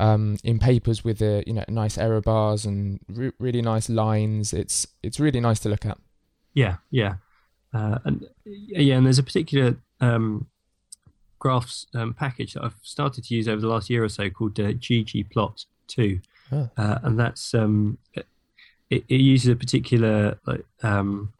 um, 0.00 0.38
in 0.42 0.58
papers 0.58 1.04
with 1.04 1.18
the, 1.18 1.44
you 1.46 1.52
know, 1.52 1.64
nice 1.68 1.98
error 1.98 2.20
bars 2.20 2.64
and 2.64 3.00
re- 3.08 3.32
really 3.38 3.62
nice 3.62 3.88
lines. 3.88 4.52
It's 4.52 4.86
it's 5.02 5.18
really 5.20 5.40
nice 5.40 5.60
to 5.60 5.68
look 5.68 5.84
at. 5.84 5.98
Yeah, 6.54 6.76
yeah, 6.90 7.16
uh, 7.72 7.98
and 8.04 8.28
yeah, 8.44 8.94
and 8.94 9.04
there's 9.04 9.18
a 9.18 9.24
particular 9.24 9.76
um, 10.00 10.46
graphs 11.38 11.86
um, 11.94 12.14
package 12.14 12.54
that 12.54 12.64
I've 12.64 12.78
started 12.82 13.24
to 13.24 13.34
use 13.34 13.48
over 13.48 13.60
the 13.60 13.68
last 13.68 13.90
year 13.90 14.04
or 14.04 14.08
so 14.08 14.30
called 14.30 14.58
uh, 14.60 14.72
ggplot 14.72 15.66
two, 15.88 16.20
oh. 16.52 16.70
uh, 16.76 16.98
and 17.02 17.18
that's 17.18 17.52
um, 17.54 17.98
it, 18.14 19.04
it, 19.08 19.20
uses 19.20 19.48
a 19.48 19.56
particular 19.56 20.38
like, 20.46 20.64
um, 20.82 21.32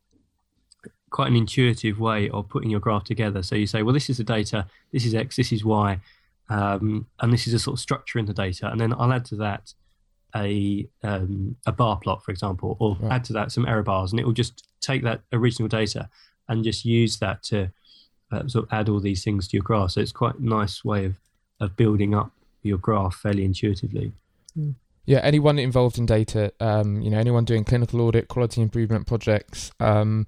quite 1.11 1.29
an 1.29 1.37
intuitive 1.37 2.01
way 2.01 2.29
of 2.31 2.49
putting 2.49 2.71
your 2.71 2.81
graph 2.81 3.05
together. 3.05 3.43
So 3.43 3.55
you 3.55 3.69
say, 3.69 3.83
well, 3.83 3.95
this 3.95 4.11
is 4.11 4.17
the 4.17 4.25
data, 4.25 4.67
this 4.93 5.07
is 5.07 5.15
x, 5.15 5.37
this 5.37 5.53
is 5.53 5.65
y, 5.65 6.01
um, 6.49 7.07
and 7.21 7.33
this 7.33 7.47
is 7.47 7.55
a 7.55 7.59
sort 7.61 7.77
of 7.77 7.81
structure 7.81 8.19
in 8.19 8.27
the 8.27 8.35
data, 8.35 8.69
and 8.69 8.81
then 8.81 8.93
I'll 8.93 9.13
add 9.13 9.25
to 9.27 9.37
that 9.37 9.75
a 10.37 10.89
um, 11.03 11.57
a 11.67 11.73
bar 11.73 11.99
plot, 11.99 12.25
for 12.25 12.31
example, 12.31 12.77
or 12.81 12.97
right. 13.01 13.13
add 13.13 13.25
to 13.25 13.33
that 13.35 13.53
some 13.53 13.67
error 13.67 13.83
bars, 13.83 14.13
and 14.13 14.21
it 14.21 14.27
will 14.27 14.33
just 14.33 14.67
take 14.81 15.03
that 15.03 15.23
original 15.33 15.69
data 15.69 16.09
and 16.49 16.65
just 16.65 16.85
use 16.85 17.19
that 17.19 17.43
to 17.45 17.71
uh, 18.33 18.47
sort 18.47 18.67
of 18.67 18.73
add 18.73 18.89
all 18.89 19.01
these 19.01 19.25
things 19.25 19.49
to 19.49 19.57
your 19.57 19.63
graph. 19.63 19.93
So 19.93 20.01
it's 20.01 20.13
quite 20.13 20.35
a 20.37 20.47
nice 20.47 20.85
way 20.85 21.05
of 21.07 21.17
of 21.61 21.77
building 21.77 22.15
up 22.15 22.33
your 22.63 22.79
graph 22.79 23.17
fairly 23.17 23.45
intuitively. 23.45 24.13
Mm. 24.59 24.75
Yeah, 25.07 25.19
anyone 25.19 25.59
involved 25.59 25.99
in 25.99 26.07
data, 26.07 26.53
um, 26.61 27.03
you 27.03 27.11
know, 27.11 27.19
anyone 27.19 27.45
doing 27.45 27.65
clinical 27.65 28.01
audit, 28.01 28.29
quality 28.29 28.63
improvement 28.63 29.07
projects, 29.07 29.71
um, 29.79 30.27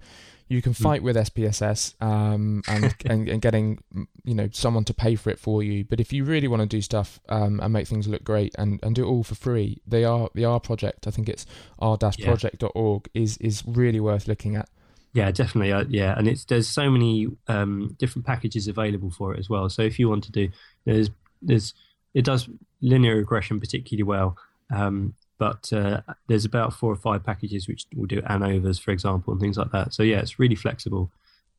you 0.49 0.63
can 0.63 0.75
fight 0.75 1.03
with 1.03 1.17
SPSS 1.17 2.01
um, 2.01 2.63
and, 2.69 2.95
and 3.07 3.29
and 3.29 3.43
getting 3.43 3.83
you 4.25 4.35
know 4.35 4.49
someone 4.53 4.85
to 4.85 4.95
pay 4.95 5.17
for 5.17 5.31
it 5.31 5.39
for 5.39 5.63
you. 5.63 5.85
But 5.85 6.01
if 6.01 6.13
you 6.13 6.25
really 6.25 6.49
want 6.49 6.63
to 6.63 6.67
do 6.67 6.81
stuff 6.81 7.21
um, 7.29 7.61
and 7.61 7.73
make 7.73 7.89
things 7.89 8.07
look 8.07 8.23
great 8.23 8.55
and, 8.59 8.79
and 8.83 8.95
do 8.95 9.05
it 9.05 9.09
all 9.09 9.25
for 9.25 9.35
free, 9.35 9.81
they 9.87 10.05
are 10.05 10.29
the 10.35 10.45
R 10.45 10.61
project. 10.61 11.07
I 11.07 11.11
think 11.11 11.29
it's 11.29 11.47
r-project.org 11.79 13.09
is 13.15 13.37
is 13.39 13.63
really 13.67 14.01
worth 14.01 14.29
looking 14.29 14.57
at. 14.57 14.69
Yeah, 15.13 15.31
definitely. 15.31 15.73
Uh, 15.73 15.85
yeah, 15.89 16.15
and 16.17 16.29
it's 16.29 16.45
there's 16.45 16.69
so 16.69 16.91
many 16.91 17.29
um, 17.49 17.97
different 17.99 18.27
packages 18.27 18.69
available 18.69 19.11
for 19.11 19.35
it 19.35 19.39
as 19.39 19.49
well. 19.49 19.69
So 19.69 19.83
if 19.83 19.99
you 19.99 20.09
want 20.09 20.25
to 20.25 20.33
do, 20.33 20.51
there's 20.85 21.11
there's 21.43 21.75
it 22.15 22.25
does 22.25 22.49
linear 22.81 23.17
regression 23.17 23.59
particularly 23.59 24.05
well. 24.05 24.37
Um, 24.75 25.15
but 25.39 25.73
uh, 25.73 26.01
there's 26.29 26.45
about 26.45 26.73
four 26.73 26.93
or 26.93 26.97
five 26.97 27.25
packages 27.25 27.69
which 27.69 27.87
will 27.95 28.07
do 28.07 28.23
ANOVAs, 28.23 28.81
for 28.81 28.91
example, 28.91 29.33
and 29.33 29.41
things 29.41 29.59
like 29.59 29.71
that. 29.73 29.93
So 29.93 30.03
yeah, 30.03 30.19
it's 30.19 30.39
really 30.39 30.55
flexible, 30.55 31.11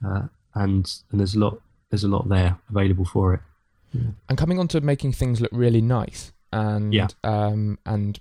uh, 0.06 0.24
and 0.56 0.92
and 1.12 1.20
there's 1.20 1.36
a 1.36 1.40
lot 1.40 1.62
there's 1.90 2.04
a 2.04 2.08
lot 2.08 2.28
there 2.30 2.58
available 2.70 3.06
for 3.06 3.34
it. 3.36 3.40
Yeah. 3.94 4.12
And 4.30 4.38
coming 4.38 4.60
on 4.60 4.68
to 4.70 4.82
making 4.82 5.14
things 5.14 5.40
look 5.40 5.52
really 5.54 5.82
nice 5.82 6.34
and 6.52 6.94
yeah. 6.94 7.08
um, 7.24 7.80
and 7.86 8.20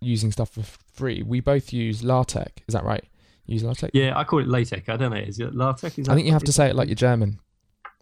using 0.00 0.30
stuff 0.32 0.50
for 0.50 0.62
free, 0.92 1.22
we 1.22 1.40
both 1.40 1.72
use 1.72 2.02
LaTeX. 2.02 2.52
Is 2.68 2.74
that 2.74 2.84
right? 2.84 3.04
use 3.48 3.64
LaTeX? 3.64 3.90
Yeah, 3.94 4.16
I 4.16 4.24
call 4.24 4.40
it 4.40 4.48
LaTeX. 4.48 4.88
I 4.88 4.96
don't 4.96 5.10
know. 5.10 5.16
Is 5.16 5.40
it 5.40 5.54
LaTeX? 5.54 5.98
Is 5.98 6.08
I 6.08 6.14
think 6.14 6.26
you 6.26 6.32
have 6.32 6.44
to 6.44 6.52
say 6.52 6.68
it 6.68 6.76
like 6.76 6.88
you're 6.88 6.94
German. 6.94 7.40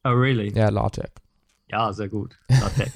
Oh, 0.05 0.13
really? 0.13 0.51
Yeah, 0.51 0.71
LaTeX. 0.71 1.11
Yeah, 1.71 1.91
sehr 1.93 2.09
gut. 2.09 2.33
LaTeX. 2.51 2.93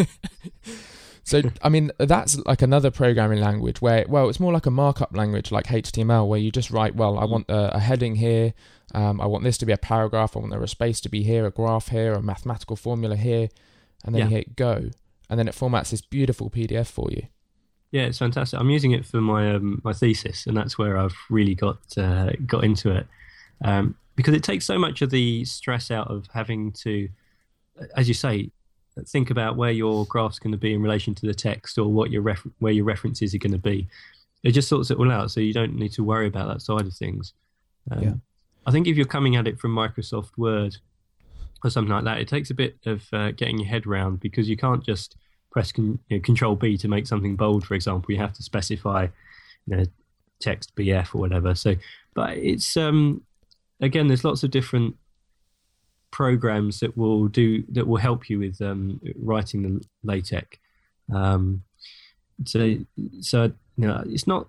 so, 1.31 1.43
I 1.62 1.68
mean, 1.68 1.93
that's 1.99 2.37
like 2.45 2.61
another 2.61 2.91
programming 2.91 3.41
language 3.41 3.81
where, 3.81 4.05
well, 4.09 4.28
it's 4.28 4.41
more 4.41 4.53
like 4.53 4.66
a 4.66 4.70
markup 4.70 5.16
language 5.16 5.53
like 5.53 5.66
HTML, 5.66 6.26
where 6.26 6.41
you 6.41 6.51
just 6.51 6.70
write, 6.70 6.97
well, 6.97 7.18
I 7.18 7.24
want 7.24 7.49
a, 7.49 7.76
a 7.76 7.78
heading 7.78 8.16
here, 8.16 8.53
um, 8.95 9.20
I 9.20 9.26
want 9.26 9.45
this 9.45 9.57
to 9.59 9.66
be 9.66 9.72
a 9.72 9.78
paragraph, 9.78 10.37
I 10.37 10.41
want 10.41 10.51
there 10.51 10.62
a 10.62 10.68
space 10.68 11.01
to 11.03 11.09
be 11.09 11.22
here, 11.22 11.47
a 11.47 11.51
graph 11.53 11.89
here, 11.89 12.14
a 12.14 12.20
mathematical 12.22 12.74
formula 12.74 13.14
here, 13.14 13.49
and 14.05 14.14
then 14.14 14.22
Yeah. 14.22 14.24
you 14.28 14.37
hit 14.37 14.57
go, 14.57 14.91
and 15.28 15.39
then 15.39 15.47
it 15.47 15.55
formats 15.55 15.91
this 15.91 16.01
beautiful 16.01 16.51
PDF 16.51 16.89
for 16.89 17.09
you. 17.12 17.22
Yeah, 17.93 18.03
it's 18.03 18.18
fantastic. 18.18 18.59
I'm 18.59 18.70
using 18.70 18.91
it 18.93 19.07
for 19.07 19.20
my 19.20 19.55
um, 19.55 19.81
my 19.85 19.93
thesis, 19.93 20.47
and 20.47 20.57
that's 20.57 20.78
where 20.78 20.97
I've 20.97 21.16
really 21.28 21.55
got 21.55 21.78
uh, 21.97 22.31
got 22.47 22.64
into 22.64 22.91
it 22.91 23.07
um, 23.64 23.97
because 24.16 24.35
it 24.35 24.43
takes 24.43 24.64
so 24.64 24.78
much 24.78 25.03
of 25.03 25.11
the 25.11 25.45
stress 25.45 25.91
out 25.91 26.09
of 26.09 26.28
having 26.33 26.72
to, 26.85 27.09
as 27.97 28.07
you 28.07 28.14
say, 28.14 28.51
think 29.07 29.30
about 29.30 29.57
where 29.57 29.70
your 29.70 30.05
graph's 30.07 30.38
going 30.38 30.53
to 30.53 30.59
be 30.59 30.74
in 30.74 30.82
relation 30.82 31.14
to 31.16 31.26
the 31.26 31.34
text 31.34 31.78
or 31.78 31.88
what 31.88 32.11
your 32.11 32.22
ref- 32.22 32.47
where 32.59 32.72
your 32.72 32.84
references 32.84 33.34
are 33.34 33.38
going 33.38 33.53
to 33.53 33.59
be. 33.59 33.88
It 34.43 34.53
just 34.53 34.68
sorts 34.68 34.91
it 34.91 34.99
all 34.99 35.12
out, 35.12 35.30
so 35.30 35.41
you 35.41 35.53
don't 35.53 35.74
need 35.76 35.93
to 35.93 36.05
worry 36.05 36.26
about 36.26 36.49
that 36.49 36.62
side 36.62 36.86
of 36.86 36.95
things. 36.95 37.34
Um, 37.91 38.03
Yeah. 38.03 38.14
I 38.66 38.72
think 38.72 38.86
if 38.86 38.97
you're 38.97 39.07
coming 39.07 39.36
at 39.36 39.49
it 39.49 39.59
from 39.59 39.74
Microsoft 39.74 40.36
Word 40.36 40.76
or 41.64 41.70
something 41.70 41.93
like 41.93 42.05
that, 42.05 42.20
it 42.20 42.28
takes 42.28 42.51
a 42.51 42.55
bit 42.55 42.76
of 42.86 43.03
uh, 43.12 43.30
getting 43.32 43.59
your 43.59 43.68
head 43.68 43.86
round 43.86 44.20
because 44.20 44.49
you 44.49 44.57
can't 44.57 44.84
just 44.84 45.16
press 45.51 45.72
con- 45.72 45.99
you 46.09 46.16
know, 46.18 46.22
Control 46.22 46.57
B 46.57 46.76
to 46.78 46.88
make 46.88 47.07
something 47.07 47.36
bold, 47.36 47.66
for 47.66 47.74
example. 47.74 48.12
You 48.12 48.18
have 48.18 48.34
to 48.34 48.43
specify, 48.43 49.07
you 49.66 49.76
know, 49.76 49.84
text 50.41 50.74
BF 50.76 51.14
or 51.14 51.18
whatever. 51.18 51.55
So, 51.55 51.74
but 52.14 52.36
it's 52.36 52.76
um, 52.76 53.22
again, 53.80 54.09
there's 54.09 54.24
lots 54.24 54.43
of 54.43 54.51
different 54.51 54.97
programs 56.11 56.80
that 56.80 56.96
will 56.96 57.28
do 57.28 57.62
that 57.72 57.86
will 57.86 57.98
help 57.98 58.28
you 58.28 58.38
with 58.38 58.61
um, 58.61 59.00
writing 59.16 59.62
the 59.62 59.84
LaTeX. 60.02 60.58
Um, 61.14 61.62
so, 62.44 62.76
so 63.20 63.52
you 63.76 63.86
know, 63.86 64.02
it's 64.06 64.26
not. 64.26 64.48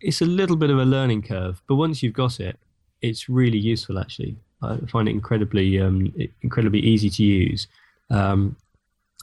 It's 0.00 0.20
a 0.20 0.26
little 0.26 0.56
bit 0.56 0.70
of 0.70 0.78
a 0.78 0.84
learning 0.84 1.22
curve, 1.22 1.60
but 1.66 1.74
once 1.74 2.02
you've 2.02 2.12
got 2.12 2.38
it, 2.38 2.58
it's 3.02 3.28
really 3.28 3.58
useful. 3.58 3.98
Actually, 3.98 4.36
I 4.62 4.76
find 4.88 5.08
it 5.08 5.12
incredibly, 5.12 5.80
um, 5.80 6.14
incredibly 6.42 6.80
easy 6.80 7.10
to 7.10 7.22
use, 7.22 7.66
um, 8.10 8.56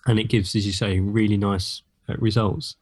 and 0.05 0.19
it 0.19 0.26
gives, 0.26 0.55
as 0.55 0.65
you 0.65 0.73
say, 0.73 0.99
really 0.99 1.38
nice 1.38 1.82
uh, 2.09 2.15
results. 2.17 2.76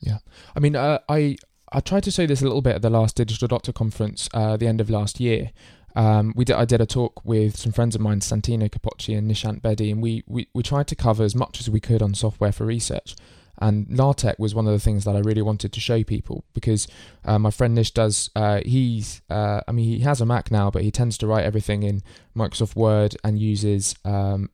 Yeah. 0.00 0.18
I 0.56 0.60
mean, 0.60 0.76
uh, 0.76 0.98
I 1.08 1.36
I 1.72 1.80
tried 1.80 2.04
to 2.04 2.12
say 2.12 2.26
this 2.26 2.40
a 2.40 2.44
little 2.44 2.62
bit 2.62 2.76
at 2.76 2.82
the 2.82 2.90
last 2.90 3.16
Digital 3.16 3.48
Doctor 3.48 3.72
conference, 3.72 4.28
uh, 4.32 4.56
the 4.56 4.66
end 4.66 4.80
of 4.80 4.90
last 4.90 5.20
year. 5.20 5.50
Um, 5.98 6.32
we 6.36 6.44
did 6.44 6.54
I 6.54 6.64
did 6.64 6.80
a 6.80 6.86
talk 6.86 7.24
with 7.24 7.56
some 7.56 7.72
friends 7.72 7.96
of 7.96 8.00
mine, 8.00 8.20
Santino 8.20 8.70
Capocci 8.70 9.18
and 9.18 9.28
Nishant 9.28 9.60
Bedi, 9.60 9.90
and 9.90 10.00
we, 10.00 10.22
we 10.28 10.46
we 10.54 10.62
tried 10.62 10.86
to 10.86 10.94
cover 10.94 11.24
as 11.24 11.34
much 11.34 11.58
as 11.58 11.68
we 11.68 11.80
could 11.80 12.02
on 12.02 12.14
software 12.14 12.52
for 12.52 12.64
research. 12.64 13.16
And 13.60 13.88
LaTeX 13.90 14.38
was 14.38 14.54
one 14.54 14.68
of 14.68 14.72
the 14.72 14.78
things 14.78 15.04
that 15.04 15.16
I 15.16 15.18
really 15.18 15.42
wanted 15.42 15.72
to 15.72 15.80
show 15.80 16.04
people 16.04 16.44
because 16.54 16.86
uh, 17.24 17.40
my 17.40 17.50
friend 17.50 17.74
Nish 17.74 17.90
does. 17.90 18.30
Uh, 18.36 18.60
he's, 18.64 19.22
uh, 19.28 19.62
I 19.66 19.72
mean, 19.72 19.86
he 19.86 19.98
has 20.00 20.20
a 20.20 20.26
Mac 20.26 20.52
now, 20.52 20.70
but 20.70 20.82
he 20.82 20.92
tends 20.92 21.18
to 21.18 21.26
write 21.26 21.44
everything 21.44 21.82
in 21.82 22.04
Microsoft 22.36 22.76
Word 22.76 23.16
and 23.24 23.36
uses 23.36 23.96
um, 24.04 24.50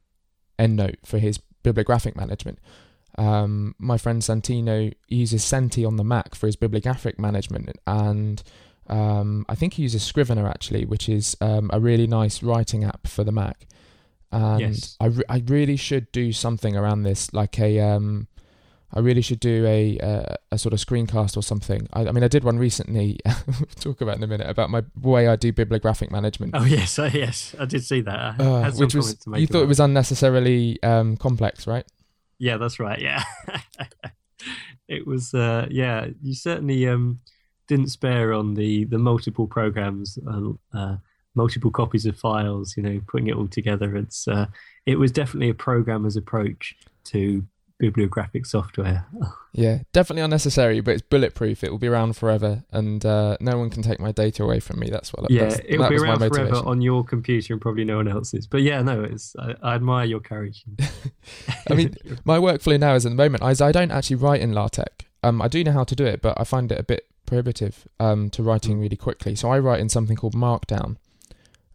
EndNote 0.59 1.05
for 1.05 1.19
his 1.19 1.37
bibliographic 1.63 2.17
management. 2.17 2.59
Um, 3.19 3.75
my 3.79 3.99
friend 3.99 4.23
Santino 4.23 4.95
uses 5.09 5.45
Sente 5.45 5.87
on 5.87 5.97
the 5.97 6.05
Mac 6.05 6.35
for 6.35 6.47
his 6.47 6.57
bibliographic 6.57 7.19
management, 7.19 7.69
and 7.87 8.43
um, 8.89 9.47
I 9.49 9.55
think 9.55 9.75
he 9.75 9.83
uses 9.83 10.03
Scrivener 10.03 10.49
actually, 10.49 10.85
which 10.85 11.09
is 11.09 11.37
um, 11.41 11.71
a 11.73 11.81
really 11.81 12.07
nice 12.07 12.43
writing 12.43 12.85
app 12.85 13.07
for 13.07 13.25
the 13.25 13.33
Mac. 13.33 13.67
And 14.33 14.61
Yes. 14.61 14.97
I, 15.01 15.07
re- 15.07 15.25
I 15.29 15.43
really 15.47 15.77
should 15.77 16.11
do 16.13 16.33
something 16.33 16.77
around 16.77 17.05
this, 17.05 17.33
like 17.33 17.59
a 17.61 17.81
um, 17.81 18.27
I 18.93 19.01
really 19.01 19.23
should 19.23 19.41
do 19.41 19.67
a 19.67 19.99
a, 19.99 20.37
a 20.53 20.59
sort 20.59 20.73
of 20.73 20.79
screencast 20.79 21.37
or 21.37 21.43
something. 21.43 21.89
I, 21.93 22.07
I 22.07 22.13
mean, 22.13 22.23
I 22.23 22.29
did 22.29 22.45
one 22.45 22.59
recently. 22.59 23.19
we'll 23.47 23.69
talk 23.81 24.01
about 24.01 24.17
in 24.17 24.23
a 24.23 24.27
minute 24.27 24.49
about 24.49 24.71
my 24.71 24.83
way 25.01 25.29
I 25.29 25.37
do 25.37 25.53
bibliographic 25.53 26.11
management. 26.11 26.55
Oh 26.55 26.65
yes, 26.65 26.99
uh, 26.99 27.11
yes, 27.15 27.55
I 27.59 27.65
did 27.65 27.85
see 27.85 28.01
that. 28.03 28.41
Uh, 28.41 28.71
which 28.73 28.95
was 28.95 29.15
to 29.15 29.31
make 29.31 29.41
you 29.41 29.47
thought 29.47 29.63
it 29.63 29.69
was 29.69 29.81
unnecessarily 29.81 30.83
um, 30.83 31.17
complex, 31.17 31.67
right? 31.67 31.85
Yeah, 32.39 32.57
that's 32.57 32.79
right. 32.79 33.01
Yeah, 33.01 33.23
it 34.89 35.07
was. 35.07 35.35
Uh, 35.35 35.67
yeah, 35.71 36.09
you 36.23 36.35
certainly 36.35 36.87
um, 36.89 37.21
didn't 37.69 37.89
spare 37.89 38.33
on 38.33 38.55
the 38.55 38.85
the 38.85 38.99
multiple 38.99 39.47
programs, 39.47 40.19
uh, 40.27 40.51
uh, 40.77 40.97
multiple 41.35 41.71
copies 41.71 42.07
of 42.07 42.19
files. 42.19 42.77
You 42.77 42.83
know, 42.83 43.01
putting 43.07 43.29
it 43.29 43.37
all 43.37 43.49
together. 43.49 43.97
It's 43.97 44.29
uh, 44.29 44.47
it 44.87 44.99
was 44.99 45.13
definitely 45.13 45.51
a 45.51 45.55
programmer's 45.55 46.17
approach 46.17 46.77
to 47.05 47.45
bibliographic 47.79 48.47
software. 48.47 49.07
Yeah, 49.57 49.83
definitely 49.93 50.23
unnecessary, 50.23 50.81
but 50.81 50.95
it's 50.95 51.03
bulletproof. 51.03 51.63
It 51.63 51.71
will 51.71 51.79
be 51.79 51.87
around 51.87 52.17
forever, 52.17 52.65
and 52.73 53.07
uh, 53.07 53.37
no 53.39 53.57
one 53.57 53.71
can 53.71 53.85
take 53.85 54.01
my 54.01 54.11
data 54.11 54.43
away 54.43 54.59
from 54.59 54.81
me. 54.81 54.91
That's 54.91 55.13
what. 55.13 55.31
yeah, 55.31 55.57
it'll 55.65 55.85
that 55.85 55.91
be 55.91 55.97
around 55.97 56.19
forever 56.19 56.57
on 56.57 56.81
your 56.81 57.05
computer 57.05 57.53
and 57.53 57.63
probably 57.63 57.85
no 57.85 57.99
one 57.99 58.09
else's. 58.09 58.49
But 58.49 58.63
yeah, 58.63 58.83
no, 58.83 59.05
it's 59.05 59.37
I, 59.39 59.55
I 59.63 59.75
admire 59.77 60.07
your 60.07 60.19
courage. 60.19 60.65
I 61.71 61.75
mean, 61.75 61.95
my 62.25 62.39
workflow 62.39 62.81
now 62.81 62.97
is 62.97 63.07
at 63.07 63.11
the 63.11 63.15
moment 63.15 63.45
is 63.45 63.61
I 63.61 63.71
don't 63.71 63.93
actually 63.93 64.17
write 64.17 64.41
in 64.41 64.55
LaTeX. 64.55 65.05
Um, 65.23 65.41
I 65.41 65.47
do 65.47 65.63
know 65.63 65.71
how 65.71 65.85
to 65.85 65.95
do 65.95 66.05
it, 66.05 66.21
but 66.21 66.35
I 66.37 66.43
find 66.43 66.73
it 66.73 66.81
a 66.81 66.83
bit 66.83 67.07
prohibitive 67.27 67.87
um, 68.01 68.31
to 68.31 68.43
writing 68.43 68.79
really 68.81 68.97
quickly. 68.97 69.35
So 69.35 69.51
I 69.51 69.59
write 69.59 69.81
in 69.81 69.89
something 69.89 70.17
called 70.17 70.35
Markdown, 70.35 70.97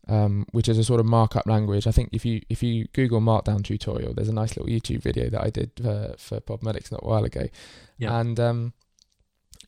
um, 0.07 0.45
which 0.51 0.67
is 0.69 0.77
a 0.77 0.83
sort 0.83 0.99
of 0.99 1.05
markup 1.05 1.45
language. 1.45 1.85
I 1.87 1.91
think 1.91 2.09
if 2.11 2.25
you 2.25 2.41
if 2.49 2.63
you 2.63 2.85
Google 2.93 3.21
Markdown 3.21 3.63
tutorial, 3.63 4.13
there's 4.13 4.29
a 4.29 4.33
nice 4.33 4.55
little 4.57 4.71
YouTube 4.71 5.01
video 5.01 5.29
that 5.29 5.41
I 5.43 5.49
did 5.49 5.71
for 5.81 6.15
for 6.17 6.39
Bob 6.41 6.63
Medics 6.63 6.91
not 6.91 7.01
a 7.03 7.07
while 7.07 7.23
ago, 7.23 7.47
Yeah. 7.97 8.19
and 8.19 8.39
um, 8.39 8.73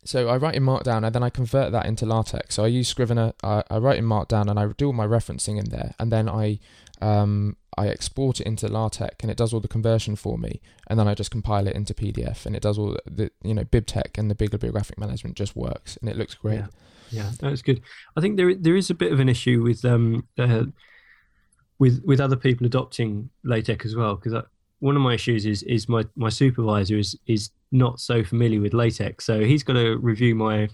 so 0.04 0.30
I 0.30 0.38
write 0.38 0.56
in 0.56 0.64
Markdown 0.64 1.06
and 1.06 1.14
then 1.14 1.22
I 1.24 1.30
convert 1.30 1.72
that 1.74 1.86
into 1.86 2.06
LaTeX. 2.08 2.56
So 2.56 2.64
I 2.64 2.68
use 2.68 2.88
Scrivener. 2.88 3.34
I, 3.44 3.64
I 3.70 3.78
write 3.78 4.00
in 4.00 4.06
Markdown 4.06 4.50
and 4.50 4.60
I 4.60 4.68
do 4.76 4.88
all 4.88 4.94
my 4.94 5.06
referencing 5.06 5.60
in 5.60 5.70
there, 5.70 5.94
and 6.00 6.12
then 6.12 6.28
I 6.28 6.60
um, 7.02 7.56
I 7.78 7.88
export 7.88 8.40
it 8.40 8.48
into 8.48 8.68
LaTeX 8.68 9.18
and 9.22 9.32
it 9.32 9.38
does 9.38 9.54
all 9.54 9.60
the 9.60 9.68
conversion 9.68 10.16
for 10.16 10.38
me, 10.38 10.62
and 10.88 11.00
then 11.00 11.08
I 11.08 11.14
just 11.14 11.32
compile 11.32 11.68
it 11.68 11.76
into 11.76 11.94
PDF 11.94 12.46
and 12.46 12.56
it 12.56 12.62
does 12.62 12.78
all 12.78 12.98
the 13.06 13.32
you 13.44 13.54
know 13.54 13.64
BibTeX 13.64 14.18
and 14.18 14.30
the 14.30 14.36
bibliographic 14.36 15.00
management 15.00 15.36
just 15.38 15.56
works 15.56 15.98
and 15.98 16.10
it 16.10 16.18
looks 16.18 16.36
great. 16.36 16.60
Yeah. 16.60 16.68
Yeah, 17.12 17.32
that's 17.40 17.62
good. 17.62 17.82
I 18.16 18.22
think 18.22 18.38
there 18.38 18.56
there 18.56 18.76
is 18.76 18.90
a 18.90 18.94
bit 18.94 19.12
of 19.12 19.20
an 19.20 19.28
issue 19.30 19.62
with 19.62 19.84
um 19.84 20.28
uh, 20.38 20.64
with 21.78 22.02
with 22.06 22.20
other 22.20 22.36
people 22.36 22.66
adopting 22.66 23.30
LaTeX 23.44 23.86
as 23.86 23.96
well 23.96 24.16
because 24.16 24.42
one 24.80 24.96
of 24.96 25.02
my 25.02 25.14
issues 25.14 25.46
is 25.46 25.64
is 25.64 25.90
my 25.90 26.06
my 26.16 26.30
supervisor 26.30 26.98
is 26.98 27.18
is 27.28 27.52
not 27.72 28.00
so 28.00 28.24
familiar 28.24 28.62
with 28.62 28.74
LaTeX, 28.74 29.26
so 29.26 29.42
he's 29.42 29.64
got 29.64 29.74
to 29.74 29.98
review 29.98 30.36
my 30.36 30.70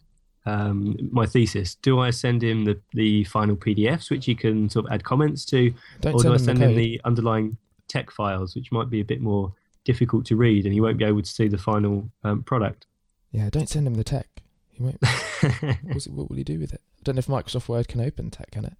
um, 0.47 0.95
my 1.11 1.25
thesis. 1.25 1.75
Do 1.75 1.99
I 1.99 2.09
send 2.09 2.41
him 2.41 2.63
the 2.63 2.79
the 2.93 3.25
final 3.25 3.55
PDFs 3.55 4.09
which 4.09 4.25
he 4.25 4.33
can 4.33 4.69
sort 4.69 4.85
of 4.85 4.91
add 4.91 5.03
comments 5.03 5.43
to, 5.45 5.73
Don't 6.01 6.15
or 6.15 6.23
do 6.23 6.33
I 6.33 6.37
send 6.37 6.59
him 6.59 6.69
the 6.69 6.75
code. 6.75 6.77
the 6.77 7.01
underlying 7.03 7.57
TeX 7.89 8.11
files 8.13 8.55
which 8.55 8.71
might 8.71 8.89
be 8.89 9.01
a 9.01 9.05
bit 9.05 9.21
more 9.21 9.53
difficult 9.83 10.25
to 10.27 10.35
read 10.35 10.65
and 10.65 10.73
he 10.73 10.81
won't 10.81 10.97
be 10.97 11.05
able 11.05 11.21
to 11.21 11.29
see 11.29 11.49
the 11.49 11.57
final 11.57 12.09
um, 12.23 12.43
product? 12.43 12.85
Yeah, 13.31 13.49
don't 13.49 13.67
send 13.67 13.87
him 13.87 13.95
the 13.95 14.05
TeX. 14.05 14.23
He 14.71 14.83
won't. 14.83 15.01
what 16.09 16.29
will 16.29 16.37
he 16.37 16.43
do 16.43 16.59
with 16.59 16.73
it? 16.73 16.81
I 16.99 17.01
don't 17.03 17.15
know 17.15 17.19
if 17.19 17.27
Microsoft 17.27 17.67
Word 17.67 17.89
can 17.89 17.99
open 17.99 18.31
TeX, 18.31 18.51
can 18.51 18.65
it? 18.65 18.77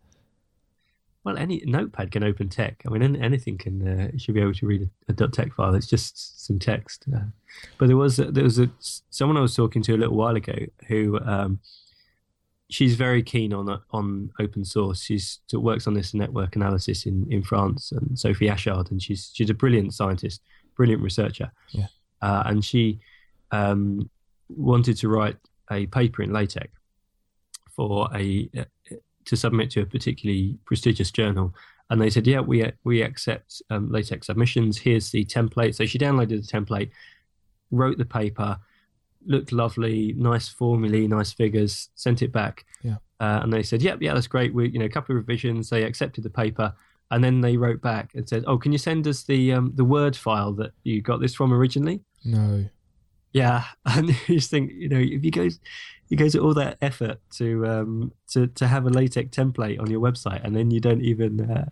Well, 1.24 1.38
any 1.38 1.62
notepad 1.66 2.12
can 2.12 2.24
open 2.24 2.48
TeX. 2.48 2.78
I 2.86 2.90
mean, 2.90 3.02
an- 3.02 3.22
anything 3.22 3.58
can. 3.58 3.86
Uh, 3.86 4.10
you 4.14 4.20
should 4.20 4.36
be 4.36 4.42
able 4.42 4.54
to 4.54 4.66
read 4.66 4.90
a, 5.10 5.12
a 5.12 5.28
.tex 5.28 5.54
file. 5.56 5.76
It's 5.76 5.88
just 5.88 6.46
some 6.46 6.58
text. 6.58 7.06
Uh, 7.14 7.26
but 7.78 7.88
there 7.88 7.98
was 7.98 8.20
a, 8.20 8.32
there 8.32 8.46
was 8.46 8.60
a, 8.60 8.70
someone 9.10 9.38
I 9.38 9.42
was 9.42 9.56
talking 9.56 9.82
to 9.84 9.96
a 9.96 9.98
little 9.98 10.16
while 10.16 10.36
ago 10.36 10.56
who 10.88 11.20
um, 11.20 11.60
she's 12.70 12.96
very 12.96 13.24
keen 13.24 13.54
on 13.54 13.82
on 13.92 14.32
open 14.40 14.64
source. 14.64 15.02
She's 15.02 15.40
works 15.54 15.88
on 15.88 15.94
this 15.94 16.14
network 16.14 16.56
analysis 16.56 17.06
in, 17.06 17.28
in 17.30 17.44
France, 17.44 17.92
and 17.92 18.18
Sophie 18.18 18.48
Achard, 18.48 18.92
and 18.92 19.02
she's 19.02 19.32
she's 19.34 19.50
a 19.50 19.54
brilliant 19.54 19.94
scientist, 19.94 20.42
brilliant 20.76 21.02
researcher. 21.02 21.52
Yeah. 21.72 21.88
Uh, 22.22 22.44
and 22.46 22.64
she 22.66 23.00
um, 23.52 24.10
wanted 24.50 24.98
to 24.98 25.10
write 25.10 25.38
a 25.72 25.86
paper 25.88 26.24
in 26.24 26.32
LaTeX 26.32 26.70
for 27.76 28.10
a 28.16 28.50
to 29.28 29.36
submit 29.36 29.70
to 29.72 29.82
a 29.82 29.86
particularly 29.86 30.58
prestigious 30.66 31.12
journal. 31.12 31.54
And 31.90 32.02
they 32.02 32.10
said, 32.10 32.28
"Yeah, 32.28 32.42
we 32.42 32.70
we 32.84 33.02
accept 33.02 33.62
um, 33.70 33.92
LaTeX 33.92 34.28
submissions. 34.28 34.78
Here's 34.78 35.12
the 35.12 35.24
template." 35.26 35.76
So 35.76 35.86
she 35.86 35.98
downloaded 35.98 36.46
the 36.46 36.58
template, 36.58 36.90
wrote 37.72 37.98
the 37.98 38.06
paper, 38.06 38.60
looked 39.26 39.52
lovely, 39.52 40.14
nice 40.18 40.50
formulae, 40.50 41.08
nice 41.08 41.32
figures, 41.32 41.90
sent 41.96 42.22
it 42.22 42.32
back. 42.32 42.66
Yeah. 42.84 42.98
Uh, 43.20 43.40
and 43.44 43.54
they 43.54 43.64
said, 43.64 43.82
"Yep, 43.82 44.02
yeah, 44.02 44.14
that's 44.14 44.28
great." 44.28 44.54
We, 44.54 44.70
you 44.70 44.80
know, 44.80 44.86
a 44.86 44.90
couple 44.90 45.16
of 45.16 45.18
revisions. 45.18 45.70
They 45.70 45.84
accepted 45.84 46.24
the 46.24 46.30
paper, 46.30 46.74
and 47.12 47.24
then 47.24 47.42
they 47.42 47.56
wrote 47.56 47.82
back 47.82 48.16
and 48.16 48.28
said, 48.28 48.44
"Oh, 48.48 48.58
can 48.58 48.72
you 48.72 48.78
send 48.78 49.08
us 49.08 49.24
the 49.24 49.54
um, 49.54 49.72
the 49.76 49.86
Word 49.86 50.16
file 50.16 50.54
that 50.54 50.72
you 50.84 51.02
got 51.02 51.22
this 51.22 51.36
from 51.36 51.54
originally?" 51.54 52.02
No. 52.26 52.66
Yeah, 53.34 53.64
and 53.86 54.10
you 54.10 54.36
just 54.36 54.50
think, 54.50 54.72
you 54.72 54.90
know, 54.90 55.00
if 55.00 55.24
you 55.24 55.32
go, 55.32 55.48
you 56.10 56.18
go 56.18 56.30
to 56.30 56.40
all 56.40 56.54
that 56.54 56.78
effort 56.82 57.20
to 57.38 57.68
um, 57.68 58.12
to 58.30 58.48
to 58.48 58.68
have 58.68 58.86
a 58.86 58.90
LaTeX 58.90 59.36
template 59.36 59.80
on 59.80 59.90
your 59.90 60.02
website, 60.02 60.44
and 60.44 60.56
then 60.56 60.72
you 60.72 60.80
don't 60.80 61.02
even 61.02 61.50
uh, 61.52 61.66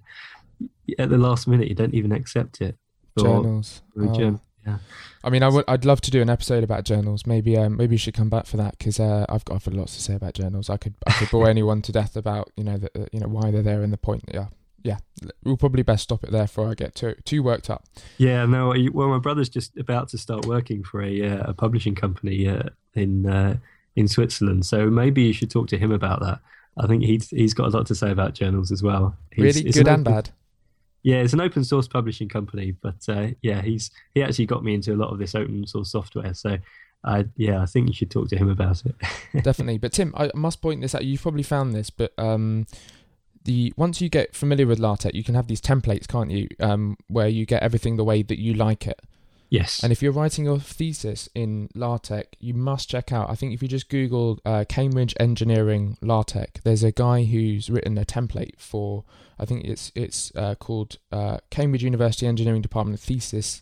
at 1.00 1.10
the 1.10 1.18
last 1.18 1.48
minute 1.48 1.68
you 1.68 1.76
don't 1.76 1.94
even 1.94 2.12
accept 2.12 2.62
it. 2.62 2.78
For, 3.18 3.24
journals. 3.24 3.82
For 3.94 4.04
oh. 4.04 4.40
Yeah. 4.66 4.78
I 5.24 5.30
mean, 5.30 5.44
I 5.44 5.50
would. 5.50 5.66
I'd 5.68 5.86
love 5.86 6.02
to 6.02 6.12
do 6.12 6.22
an 6.22 6.30
episode 6.30 6.64
about 6.64 6.86
journals. 6.86 7.28
Maybe, 7.28 7.56
um, 7.56 7.78
maybe 7.78 7.94
you 7.94 8.00
should 8.00 8.16
come 8.16 8.30
back 8.30 8.48
for 8.48 8.58
that 8.58 8.78
because 8.78 9.00
uh, 9.00 9.26
I've 9.30 9.46
got 9.46 9.56
I've 9.56 9.74
lots 9.74 9.96
to 9.96 10.02
say 10.02 10.16
about 10.16 10.34
journals. 10.34 10.70
I 10.70 10.78
could 10.78 10.96
I 11.06 11.12
could 11.14 11.30
bore 11.30 11.48
anyone 11.50 11.82
to 11.84 11.92
death 11.92 12.16
about 12.16 12.52
you 12.58 12.64
know 12.64 12.78
the, 12.78 12.90
you 13.12 13.20
know 13.20 13.28
why 13.28 13.52
they're 13.52 13.62
there 13.62 13.84
and 13.84 13.94
the 13.94 13.98
point. 13.98 14.24
Yeah, 14.34 14.48
yeah. 14.86 14.98
We'll 15.44 15.58
probably 15.58 15.82
best 15.82 16.04
stop 16.04 16.24
it 16.24 16.32
there 16.32 16.44
before 16.44 16.70
I 16.70 16.76
get 16.76 16.96
too 16.96 17.16
too 17.26 17.42
worked 17.42 17.70
up. 17.70 17.86
Yeah. 18.18 18.46
No. 18.46 18.74
Well, 18.94 19.10
my 19.10 19.20
brother's 19.20 19.50
just 19.50 19.76
about 19.78 20.10
to 20.10 20.18
start 20.18 20.46
working 20.46 20.84
for 20.84 21.02
a 21.02 21.28
uh, 21.28 21.50
a 21.50 21.54
publishing 21.54 21.96
company 21.96 22.48
uh, 22.48 22.70
in 22.94 23.26
uh, 23.26 23.58
in 23.96 24.08
Switzerland, 24.08 24.66
so 24.66 24.90
maybe 24.90 25.24
you 25.24 25.34
should 25.34 25.50
talk 25.50 25.68
to 25.70 25.78
him 25.78 25.92
about 25.92 26.20
that. 26.22 26.40
I 26.78 26.88
think 26.88 27.04
he's 27.04 27.30
he's 27.30 27.54
got 27.54 27.68
a 27.74 27.78
lot 27.78 27.88
to 27.88 27.96
say 27.96 28.12
about 28.12 28.34
journals 28.34 28.72
as 28.72 28.84
well. 28.84 29.18
He's, 29.32 29.56
really, 29.56 29.72
good 29.72 29.88
and 29.88 30.04
bad. 30.04 30.30
Yeah, 31.04 31.18
it's 31.18 31.34
an 31.34 31.42
open 31.42 31.64
source 31.64 31.88
publishing 31.88 32.28
company, 32.28 32.72
but 32.72 32.98
uh, 33.08 33.28
yeah, 33.42 33.62
he's 33.62 33.92
he 34.14 34.24
actually 34.24 34.48
got 34.48 34.64
me 34.64 34.74
into 34.74 34.94
a 34.94 34.98
lot 34.98 35.12
of 35.12 35.20
this 35.20 35.36
open 35.36 35.66
source 35.68 35.92
software. 35.92 36.34
So, 36.34 36.58
I 37.04 37.26
yeah, 37.38 37.62
I 37.62 37.66
think 37.66 37.88
you 37.88 37.94
should 37.94 38.12
talk 38.12 38.28
to 38.30 38.38
him 38.38 38.50
about 38.50 38.84
it. 38.86 38.96
Definitely, 39.44 39.78
but 39.78 39.94
Tim, 39.94 40.14
I 40.18 40.32
must 40.36 40.62
point 40.62 40.82
this 40.82 40.96
out. 40.96 41.06
You've 41.06 41.22
probably 41.22 41.44
found 41.44 41.74
this, 41.74 41.90
but 41.90 42.12
um, 42.18 42.66
the 43.46 43.74
once 43.78 44.02
you 44.02 44.10
get 44.10 44.36
familiar 44.36 44.68
with 44.68 44.80
LaTeX, 44.80 45.16
you 45.16 45.24
can 45.24 45.36
have 45.36 45.48
these 45.48 45.62
templates, 45.62 46.08
can't 46.08 46.32
you? 46.32 46.48
Um, 46.60 46.98
where 47.08 47.28
you 47.28 47.46
get 47.46 47.64
everything 47.64 47.96
the 47.96 48.04
way 48.04 48.22
that 48.24 48.40
you 48.40 48.54
like 48.54 48.88
it. 48.88 49.00
Yes. 49.50 49.84
And 49.84 49.92
if 49.92 50.02
you're 50.02 50.12
writing 50.12 50.46
your 50.46 50.60
thesis 50.60 51.30
in 51.36 51.70
LaTeX, 51.76 52.30
you 52.40 52.54
must 52.54 52.90
check 52.90 53.12
out. 53.12 53.30
I 53.30 53.36
think 53.36 53.54
if 53.54 53.62
you 53.62 53.68
just 53.68 53.90
Google 53.90 54.40
uh, 54.44 54.66
Cambridge 54.68 55.14
Engineering 55.20 55.98
LaTeX, 56.02 56.62
there's 56.64 56.84
a 56.84 56.92
guy 56.92 57.24
who's 57.24 57.70
written 57.70 57.98
a 57.98 58.06
template 58.06 58.60
for. 58.60 59.04
I 59.38 59.46
think 59.46 59.66
it's 59.66 59.92
it's 59.96 60.32
uh, 60.36 60.56
called 60.56 60.98
uh, 61.12 61.38
Cambridge 61.50 61.84
University 61.84 62.26
Engineering 62.26 62.62
Department 62.62 63.00
thesis 63.00 63.62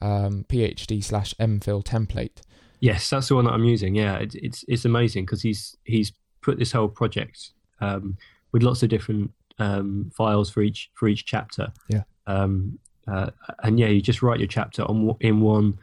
um, 0.00 0.44
PhD 0.48 1.02
slash 1.02 1.34
MPhil 1.40 1.82
template. 1.82 2.42
Yes, 2.80 3.08
that's 3.08 3.28
the 3.28 3.36
one 3.36 3.44
that 3.44 3.52
I'm 3.52 3.64
using. 3.64 3.94
Yeah, 3.94 4.18
it, 4.18 4.34
it's 4.34 4.64
it's 4.68 4.84
amazing 4.84 5.24
because 5.24 5.42
he's 5.42 5.76
he's 5.84 6.12
put 6.42 6.58
this 6.58 6.72
whole 6.72 6.88
project 6.88 7.52
um, 7.80 8.18
with 8.52 8.62
lots 8.62 8.82
of 8.82 8.88
different 8.88 9.30
um, 9.58 10.10
files 10.16 10.50
for 10.50 10.62
each 10.62 10.90
for 10.94 11.08
each 11.08 11.26
chapter. 11.26 11.72
Yeah. 11.88 12.02
Um, 12.26 12.78
uh, 13.10 13.30
and 13.62 13.78
yeah, 13.78 13.88
you 13.88 14.00
just 14.00 14.22
write 14.22 14.38
your 14.38 14.48
chapter 14.48 14.82
on 14.82 15.16
in 15.20 15.40
one 15.40 15.78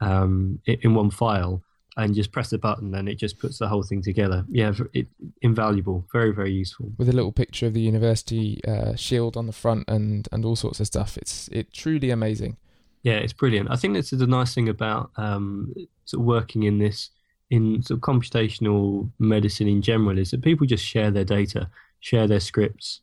um, 0.00 0.60
in 0.66 0.94
one 0.94 1.10
file 1.10 1.62
and 1.96 2.14
just 2.14 2.32
press 2.32 2.50
the 2.50 2.58
button 2.58 2.94
and 2.94 3.08
it 3.08 3.16
just 3.16 3.38
puts 3.38 3.58
the 3.58 3.68
whole 3.68 3.82
thing 3.82 4.00
together. 4.00 4.44
Yeah, 4.48 4.72
it, 4.92 5.08
invaluable, 5.42 6.06
very 6.12 6.32
very 6.32 6.52
useful. 6.52 6.92
With 6.96 7.08
a 7.08 7.12
little 7.12 7.32
picture 7.32 7.66
of 7.66 7.74
the 7.74 7.80
university 7.80 8.60
uh, 8.66 8.94
shield 8.94 9.36
on 9.36 9.46
the 9.46 9.52
front 9.52 9.88
and 9.88 10.28
and 10.32 10.44
all 10.44 10.56
sorts 10.56 10.80
of 10.80 10.86
stuff. 10.86 11.16
It's 11.16 11.48
it 11.48 11.72
truly 11.72 12.10
amazing. 12.10 12.56
Yeah, 13.02 13.14
it's 13.14 13.32
brilliant. 13.32 13.70
I 13.70 13.76
think 13.76 13.94
this 13.94 14.12
is 14.12 14.18
the 14.18 14.26
nice 14.26 14.54
thing 14.54 14.68
about 14.68 15.10
um, 15.16 15.72
sort 16.04 16.20
of 16.20 16.26
working 16.26 16.64
in 16.64 16.78
this 16.78 17.10
in 17.50 17.82
sort 17.82 17.98
of 17.98 18.02
computational 18.02 19.10
medicine 19.18 19.66
in 19.66 19.82
general 19.82 20.18
is 20.18 20.30
that 20.30 20.42
people 20.42 20.66
just 20.66 20.84
share 20.84 21.10
their 21.10 21.24
data, 21.24 21.68
share 22.00 22.26
their 22.26 22.40
scripts, 22.40 23.00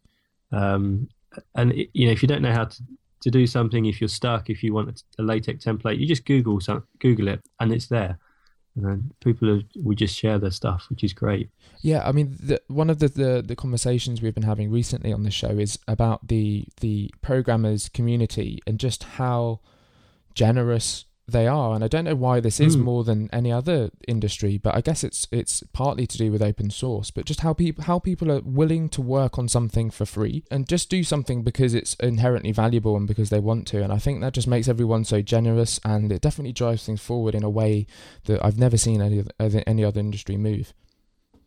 um, 0.51 1.07
and 1.55 1.73
you 1.93 2.07
know 2.07 2.11
if 2.11 2.21
you 2.21 2.27
don't 2.27 2.41
know 2.41 2.53
how 2.53 2.65
to 2.65 2.83
to 3.21 3.31
do 3.31 3.47
something, 3.47 3.85
if 3.85 3.99
you're 3.99 4.07
stuck, 4.07 4.49
if 4.49 4.63
you 4.63 4.73
want 4.73 5.03
a 5.17 5.23
LaTeX 5.23 5.65
template, 5.65 5.97
you 5.99 6.07
just 6.07 6.25
Google 6.25 6.59
some, 6.61 6.83
Google 6.99 7.27
it, 7.29 7.41
and 7.59 7.71
it's 7.71 7.87
there. 7.87 8.17
And 8.75 8.85
then 8.85 9.11
people 9.21 9.61
will 9.75 9.95
just 9.95 10.15
share 10.15 10.37
their 10.37 10.51
stuff, 10.51 10.85
which 10.89 11.03
is 11.03 11.13
great. 11.13 11.49
Yeah, 11.81 12.07
I 12.07 12.11
mean, 12.11 12.37
the, 12.39 12.61
one 12.67 12.91
of 12.91 12.99
the, 12.99 13.07
the, 13.07 13.43
the 13.45 13.55
conversations 13.55 14.21
we've 14.21 14.35
been 14.35 14.43
having 14.43 14.69
recently 14.69 15.11
on 15.11 15.23
the 15.23 15.31
show 15.31 15.49
is 15.49 15.79
about 15.87 16.27
the 16.27 16.65
the 16.79 17.11
programmers 17.21 17.89
community 17.89 18.59
and 18.67 18.79
just 18.79 19.03
how 19.03 19.61
generous 20.35 21.05
they 21.27 21.45
are 21.45 21.73
and 21.75 21.83
i 21.83 21.87
don't 21.87 22.05
know 22.05 22.15
why 22.15 22.39
this 22.39 22.59
is 22.59 22.77
mm. 22.77 22.81
more 22.81 23.03
than 23.03 23.29
any 23.33 23.51
other 23.51 23.89
industry 24.07 24.57
but 24.57 24.73
i 24.75 24.81
guess 24.81 25.03
it's 25.03 25.27
it's 25.31 25.61
partly 25.73 26.07
to 26.07 26.17
do 26.17 26.31
with 26.31 26.41
open 26.41 26.69
source 26.69 27.11
but 27.11 27.25
just 27.25 27.41
how 27.41 27.53
people 27.53 27.83
how 27.83 27.99
people 27.99 28.31
are 28.31 28.41
willing 28.41 28.87
to 28.87 29.01
work 29.01 29.37
on 29.37 29.47
something 29.47 29.89
for 29.89 30.05
free 30.05 30.43
and 30.49 30.69
just 30.69 30.89
do 30.89 31.03
something 31.03 31.43
because 31.43 31.73
it's 31.73 31.95
inherently 31.95 32.51
valuable 32.51 32.95
and 32.95 33.07
because 33.07 33.29
they 33.29 33.39
want 33.39 33.67
to 33.67 33.83
and 33.83 33.91
i 33.91 33.97
think 33.97 34.21
that 34.21 34.33
just 34.33 34.47
makes 34.47 34.67
everyone 34.67 35.03
so 35.03 35.21
generous 35.21 35.79
and 35.83 36.11
it 36.11 36.21
definitely 36.21 36.53
drives 36.53 36.85
things 36.85 37.01
forward 37.01 37.35
in 37.35 37.43
a 37.43 37.49
way 37.49 37.85
that 38.25 38.43
i've 38.43 38.57
never 38.57 38.77
seen 38.77 39.01
any 39.01 39.23
other, 39.39 39.63
any 39.67 39.83
other 39.83 39.99
industry 39.99 40.37
move 40.37 40.73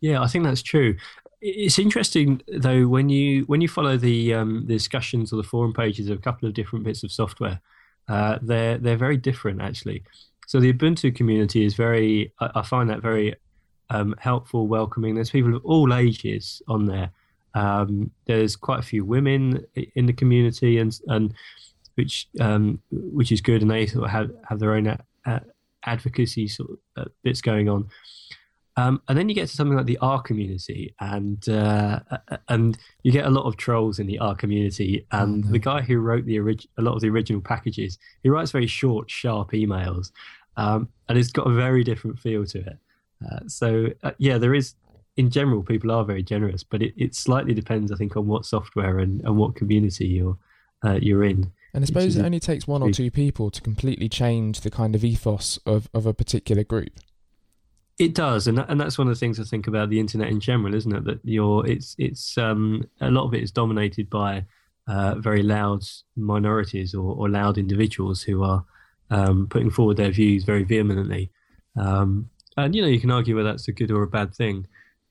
yeah 0.01 0.21
i 0.21 0.27
think 0.27 0.45
that's 0.45 0.63
true 0.63 0.95
it's 1.43 1.79
interesting 1.79 2.43
though 2.49 2.87
when 2.87 3.09
you 3.09 3.45
when 3.45 3.63
you 3.63 3.69
follow 3.69 3.97
the 3.97 4.35
um, 4.35 4.67
the 4.67 4.75
discussions 4.75 5.33
or 5.33 5.37
the 5.37 5.43
forum 5.43 5.73
pages 5.73 6.11
of 6.11 6.19
a 6.19 6.21
couple 6.21 6.47
of 6.47 6.53
different 6.53 6.85
bits 6.85 7.03
of 7.03 7.11
software 7.11 7.63
uh, 8.11 8.39
they're 8.43 8.77
they're 8.77 8.97
very 8.97 9.17
different 9.17 9.63
actually. 9.63 10.03
So 10.47 10.59
the 10.59 10.73
Ubuntu 10.73 11.15
community 11.15 11.65
is 11.65 11.75
very. 11.75 12.33
I, 12.41 12.51
I 12.57 12.63
find 12.63 12.91
that 12.91 13.01
very 13.01 13.37
um, 13.89 14.17
helpful, 14.19 14.67
welcoming. 14.67 15.15
There's 15.15 15.31
people 15.31 15.55
of 15.55 15.65
all 15.65 15.95
ages 15.95 16.61
on 16.67 16.87
there. 16.87 17.11
Um, 17.55 18.11
there's 18.27 18.57
quite 18.57 18.81
a 18.81 18.83
few 18.83 19.05
women 19.05 19.65
in 19.95 20.07
the 20.07 20.13
community, 20.13 20.79
and 20.79 20.99
and 21.07 21.35
which 21.95 22.29
um, 22.41 22.81
which 22.91 23.31
is 23.31 23.41
good, 23.41 23.63
and 23.63 23.71
they 23.71 23.87
sort 23.87 24.07
of 24.07 24.11
have 24.11 24.31
have 24.49 24.59
their 24.59 24.75
own 24.75 24.89
uh, 24.89 25.41
advocacy 25.85 26.49
sort 26.49 26.71
of 26.71 26.79
uh, 26.97 27.09
bits 27.23 27.41
going 27.41 27.69
on. 27.69 27.89
Um, 28.81 29.03
and 29.09 29.19
then 29.19 29.29
you 29.29 29.35
get 29.35 29.49
to 29.49 29.57
something 29.57 29.77
like 29.77 29.87
the 29.87 29.99
R 29.99 30.23
community, 30.23 30.95
and 31.01 31.47
uh, 31.49 32.01
and 32.49 32.79
you 33.03 33.13
get 33.13 33.27
a 33.27 33.31
lot 33.31 33.45
of 33.45 33.57
trolls 33.57 33.99
in 33.99 34.07
the 34.07 34.19
R 34.19 34.35
community. 34.35 35.07
And 35.11 35.43
mm-hmm. 35.43 35.53
the 35.53 35.59
guy 35.59 35.81
who 35.83 35.99
wrote 35.99 36.25
the 36.25 36.39
orig- 36.39 36.69
a 36.79 36.83
lot 36.83 36.95
of 36.95 37.01
the 37.01 37.11
original 37.11 37.43
packages, 37.43 37.99
he 38.23 38.29
writes 38.31 38.53
very 38.53 38.67
short, 38.67 39.11
sharp 39.11 39.51
emails, 39.53 40.13
um, 40.57 40.89
and 41.09 41.19
it's 41.19 41.33
got 41.33 41.47
a 41.47 41.55
very 41.55 41.85
different 41.85 42.19
feel 42.19 42.45
to 42.47 42.59
it. 42.59 42.79
Uh, 43.25 43.41
so 43.47 43.89
uh, 44.03 44.13
yeah, 44.19 44.39
there 44.39 44.55
is. 44.55 44.75
In 45.17 45.29
general, 45.29 45.63
people 45.63 45.91
are 45.91 46.05
very 46.05 46.23
generous, 46.23 46.63
but 46.63 46.81
it, 46.81 46.95
it 46.97 47.15
slightly 47.15 47.53
depends, 47.53 47.93
I 47.93 47.97
think, 47.97 48.17
on 48.17 48.27
what 48.27 48.47
software 48.47 49.01
and, 49.01 49.21
and 49.23 49.37
what 49.37 49.57
community 49.57 50.07
you're 50.07 50.39
uh, 50.85 50.99
you're 51.03 51.25
in. 51.25 51.53
And 51.75 51.85
I 51.85 51.87
suppose 51.87 52.17
it 52.17 52.25
only 52.25 52.41
takes 52.41 52.67
one 52.67 52.83
or 52.83 52.91
two 52.91 53.11
people 53.11 53.51
to 53.51 53.61
completely 53.61 54.09
change 54.09 54.61
the 54.61 54.71
kind 54.71 54.95
of 54.95 55.05
ethos 55.05 55.59
of, 55.67 55.91
of 55.93 56.07
a 56.07 56.15
particular 56.15 56.65
group. 56.65 56.99
It 58.01 58.15
does, 58.15 58.47
and 58.47 58.59
and 58.59 58.81
that's 58.81 58.97
one 58.97 59.09
of 59.09 59.15
the 59.15 59.21
things 59.21 59.39
I 59.39 59.45
think 59.45 59.67
about 59.67 59.91
the 59.91 60.01
internet 60.01 60.29
in 60.29 60.41
general, 60.41 60.75
isn't 60.75 60.97
it? 60.97 61.05
That 61.05 61.21
you're 61.23 61.67
it's 61.67 61.95
it's 61.99 62.39
um, 62.39 62.89
a 62.99 63.11
lot 63.11 63.27
of 63.27 63.35
it 63.35 63.43
is 63.43 63.51
dominated 63.51 64.09
by 64.09 64.47
uh, 64.89 65.17
very 65.17 65.43
loud 65.43 65.83
minorities 66.17 66.95
or, 66.95 67.15
or 67.15 67.29
loud 67.29 67.59
individuals 67.59 68.23
who 68.23 68.43
are 68.43 68.65
um, 69.11 69.49
putting 69.49 69.69
forward 69.69 69.99
their 69.99 70.11
views 70.11 70.45
very 70.45 70.65
vehemently. 70.65 71.31
Um, 71.77 72.31
and 72.57 72.75
you 72.75 72.81
know, 72.81 72.89
you 72.89 73.01
can 73.01 73.11
argue 73.11 73.37
whether 73.37 73.51
that's 73.51 73.69
a 73.69 73.73
good 73.73 73.91
or 73.91 74.03
a 74.03 74.09
bad 74.09 74.35
thing, 74.35 74.67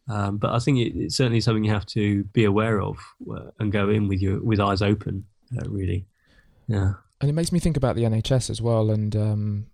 um, 0.10 0.38
but 0.38 0.50
I 0.50 0.58
think 0.58 0.80
it, 0.80 0.98
it's 0.98 1.16
certainly 1.16 1.42
something 1.42 1.64
you 1.64 1.72
have 1.72 1.86
to 1.88 2.24
be 2.24 2.44
aware 2.44 2.82
of 2.82 2.98
uh, 3.32 3.52
and 3.60 3.72
go 3.72 3.88
in 3.90 4.08
with 4.08 4.20
your 4.20 4.42
with 4.42 4.60
eyes 4.60 4.82
open. 4.82 5.26
Uh, 5.56 5.70
really, 5.70 6.08
yeah. 6.68 6.94
And 7.22 7.30
it 7.30 7.34
makes 7.34 7.52
me 7.52 7.60
think 7.60 7.78
about 7.78 7.96
the 7.96 8.06
NHS 8.06 8.50
as 8.50 8.64
well, 8.64 8.90
and 8.90 9.16
um, 9.16 9.68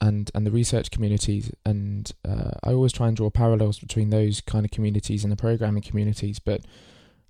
and 0.00 0.30
and 0.34 0.46
the 0.46 0.50
research 0.50 0.90
communities 0.90 1.50
and 1.64 2.12
uh, 2.26 2.52
I 2.62 2.72
always 2.72 2.92
try 2.92 3.08
and 3.08 3.16
draw 3.16 3.30
parallels 3.30 3.78
between 3.78 4.10
those 4.10 4.40
kind 4.40 4.64
of 4.64 4.70
communities 4.70 5.24
and 5.24 5.32
the 5.32 5.36
programming 5.36 5.82
communities 5.82 6.38
but 6.38 6.62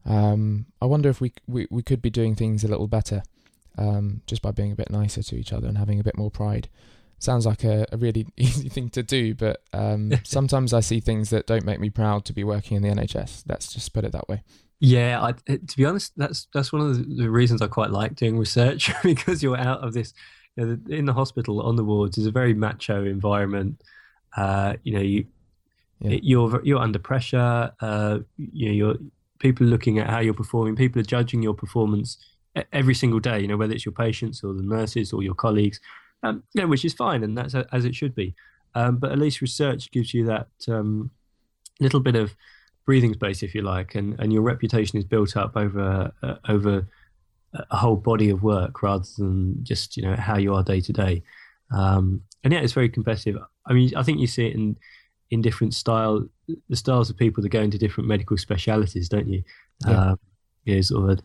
um, 0.05 0.67
I 0.81 0.87
wonder 0.87 1.09
if 1.09 1.21
we, 1.21 1.33
we 1.47 1.67
we 1.71 1.83
could 1.83 2.03
be 2.03 2.11
doing 2.11 2.35
things 2.35 2.65
a 2.65 2.69
little 2.69 2.89
better 2.89 3.23
um, 3.77 4.23
just 4.27 4.43
by 4.43 4.51
being 4.51 4.73
a 4.73 4.77
bit 4.77 4.91
nicer 4.91 5.23
to 5.23 5.37
each 5.37 5.53
other 5.53 5.69
and 5.69 5.79
having 5.79 6.01
a 6.01 6.05
bit 6.05 6.17
more 6.19 6.31
pride 6.31 6.69
sounds 7.19 7.47
like 7.47 7.65
a, 7.65 7.87
a 7.93 7.97
really 7.97 8.27
easy 8.37 8.69
thing 8.69 8.89
to 8.91 9.03
do, 9.03 9.35
but 9.35 9.63
um, 9.73 10.13
sometimes 10.25 10.73
I 10.73 10.81
see 10.81 11.01
things 11.01 11.31
that 11.31 11.47
don't 11.47 11.65
make 11.65 11.81
me 11.81 11.91
proud 11.91 12.25
to 12.27 12.33
be 12.33 12.45
working 12.45 12.77
in 12.77 12.83
the 12.83 12.89
NHS. 12.89 13.45
Let's 13.49 13.73
just 13.73 13.93
put 13.93 14.05
it 14.05 14.13
that 14.13 14.29
way. 14.29 14.43
Yeah, 14.81 15.21
I, 15.21 15.33
to 15.33 15.77
be 15.77 15.85
honest, 15.85 16.13
that's 16.17 16.47
that's 16.55 16.73
one 16.73 16.83
of 16.83 17.17
the 17.17 17.29
reasons 17.29 17.61
I 17.61 17.67
quite 17.67 17.91
like 17.91 18.15
doing 18.15 18.39
research 18.39 18.93
because 19.03 19.43
you're 19.43 19.59
out 19.59 19.83
of 19.83 19.93
this. 19.93 20.15
You 20.59 20.67
know, 20.67 20.95
in 20.95 21.07
the 21.07 21.13
hospital 21.13 21.63
on 21.63 21.77
the 21.77 21.85
wards 21.85 22.19
is 22.19 22.27
a 22.27 22.31
very 22.31 22.55
macho 22.55 23.05
environment. 23.05 23.81
Uh, 24.37 24.75
you 24.83 24.93
know, 24.93 25.01
you 25.01 25.27
yeah. 26.01 26.19
you're 26.23 26.65
you're 26.65 26.81
under 26.81 26.99
pressure. 26.99 27.73
Uh, 27.81 28.19
you 28.37 28.67
know, 28.67 28.73
you're 28.73 28.95
people 29.39 29.67
are 29.67 29.71
looking 29.71 29.99
at 29.99 30.11
how 30.11 30.19
you're 30.19 30.35
performing. 30.35 30.77
People 30.77 31.01
are 31.01 31.05
judging 31.05 31.43
your 31.43 31.55
performance 31.55 32.19
every 32.73 32.95
single 32.95 33.21
day. 33.21 33.41
You 33.41 33.49
know, 33.49 33.57
whether 33.57 33.73
it's 33.73 33.87
your 33.87 33.93
patients 33.93 34.43
or 34.43 34.53
the 34.53 34.63
nurses 34.63 35.13
or 35.13 35.23
your 35.23 35.35
colleagues 35.35 35.81
um, 36.23 36.43
yeah, 36.55 36.65
which 36.65 36.85
is 36.85 36.95
fine, 36.95 37.23
and 37.23 37.37
that's 37.37 37.55
as 37.55 37.85
it 37.85 37.95
should 37.95 38.15
be. 38.15 38.35
Um, 38.75 38.97
but 38.97 39.13
at 39.13 39.19
least 39.19 39.41
research 39.41 39.91
gives 39.91 40.13
you 40.13 40.27
that 40.27 40.49
um, 40.69 41.11
little 41.81 42.01
bit 42.01 42.17
of 42.17 42.35
breathing 42.85 43.15
space, 43.15 43.43
if 43.43 43.55
you 43.55 43.63
like, 43.63 43.95
and, 43.95 44.19
and 44.21 44.33
your 44.33 44.43
reputation 44.43 44.99
is 44.99 45.05
built 45.05 45.37
up 45.37 45.57
over 45.57 46.13
uh, 46.23 46.35
over 46.49 46.87
a 47.55 47.77
whole 47.77 47.97
body 47.97 48.31
of 48.31 48.43
work 48.43 48.83
rather 48.83 49.07
than 49.17 49.63
just 49.65 49.97
you 49.97 50.03
know 50.03 50.15
how 50.17 50.37
you 50.37 50.55
are 50.55 50.63
day 50.63 50.81
to 50.81 50.93
day. 50.93 51.23
Um, 51.71 52.23
and 52.45 52.53
yeah, 52.53 52.61
it's 52.61 52.73
very 52.73 52.89
competitive. 52.89 53.41
I 53.67 53.73
mean, 53.73 53.95
I 53.97 54.03
think 54.03 54.21
you 54.21 54.27
see 54.27 54.47
it 54.47 54.55
in 54.55 54.77
in 55.31 55.43
different 55.43 55.75
style 55.75 56.27
the 56.69 56.77
styles 56.77 57.11
of 57.11 57.17
people 57.17 57.43
that 57.43 57.51
go 57.51 57.61
into 57.61 57.79
different 57.79 58.09
medical 58.09 58.37
specialities, 58.37 59.09
don't 59.09 59.29
you? 59.29 59.43
Yeah. 59.87 60.11
Um, 60.11 60.19
yeah, 60.65 60.81
sort 60.81 61.11
of 61.11 61.19
a, 61.19 61.23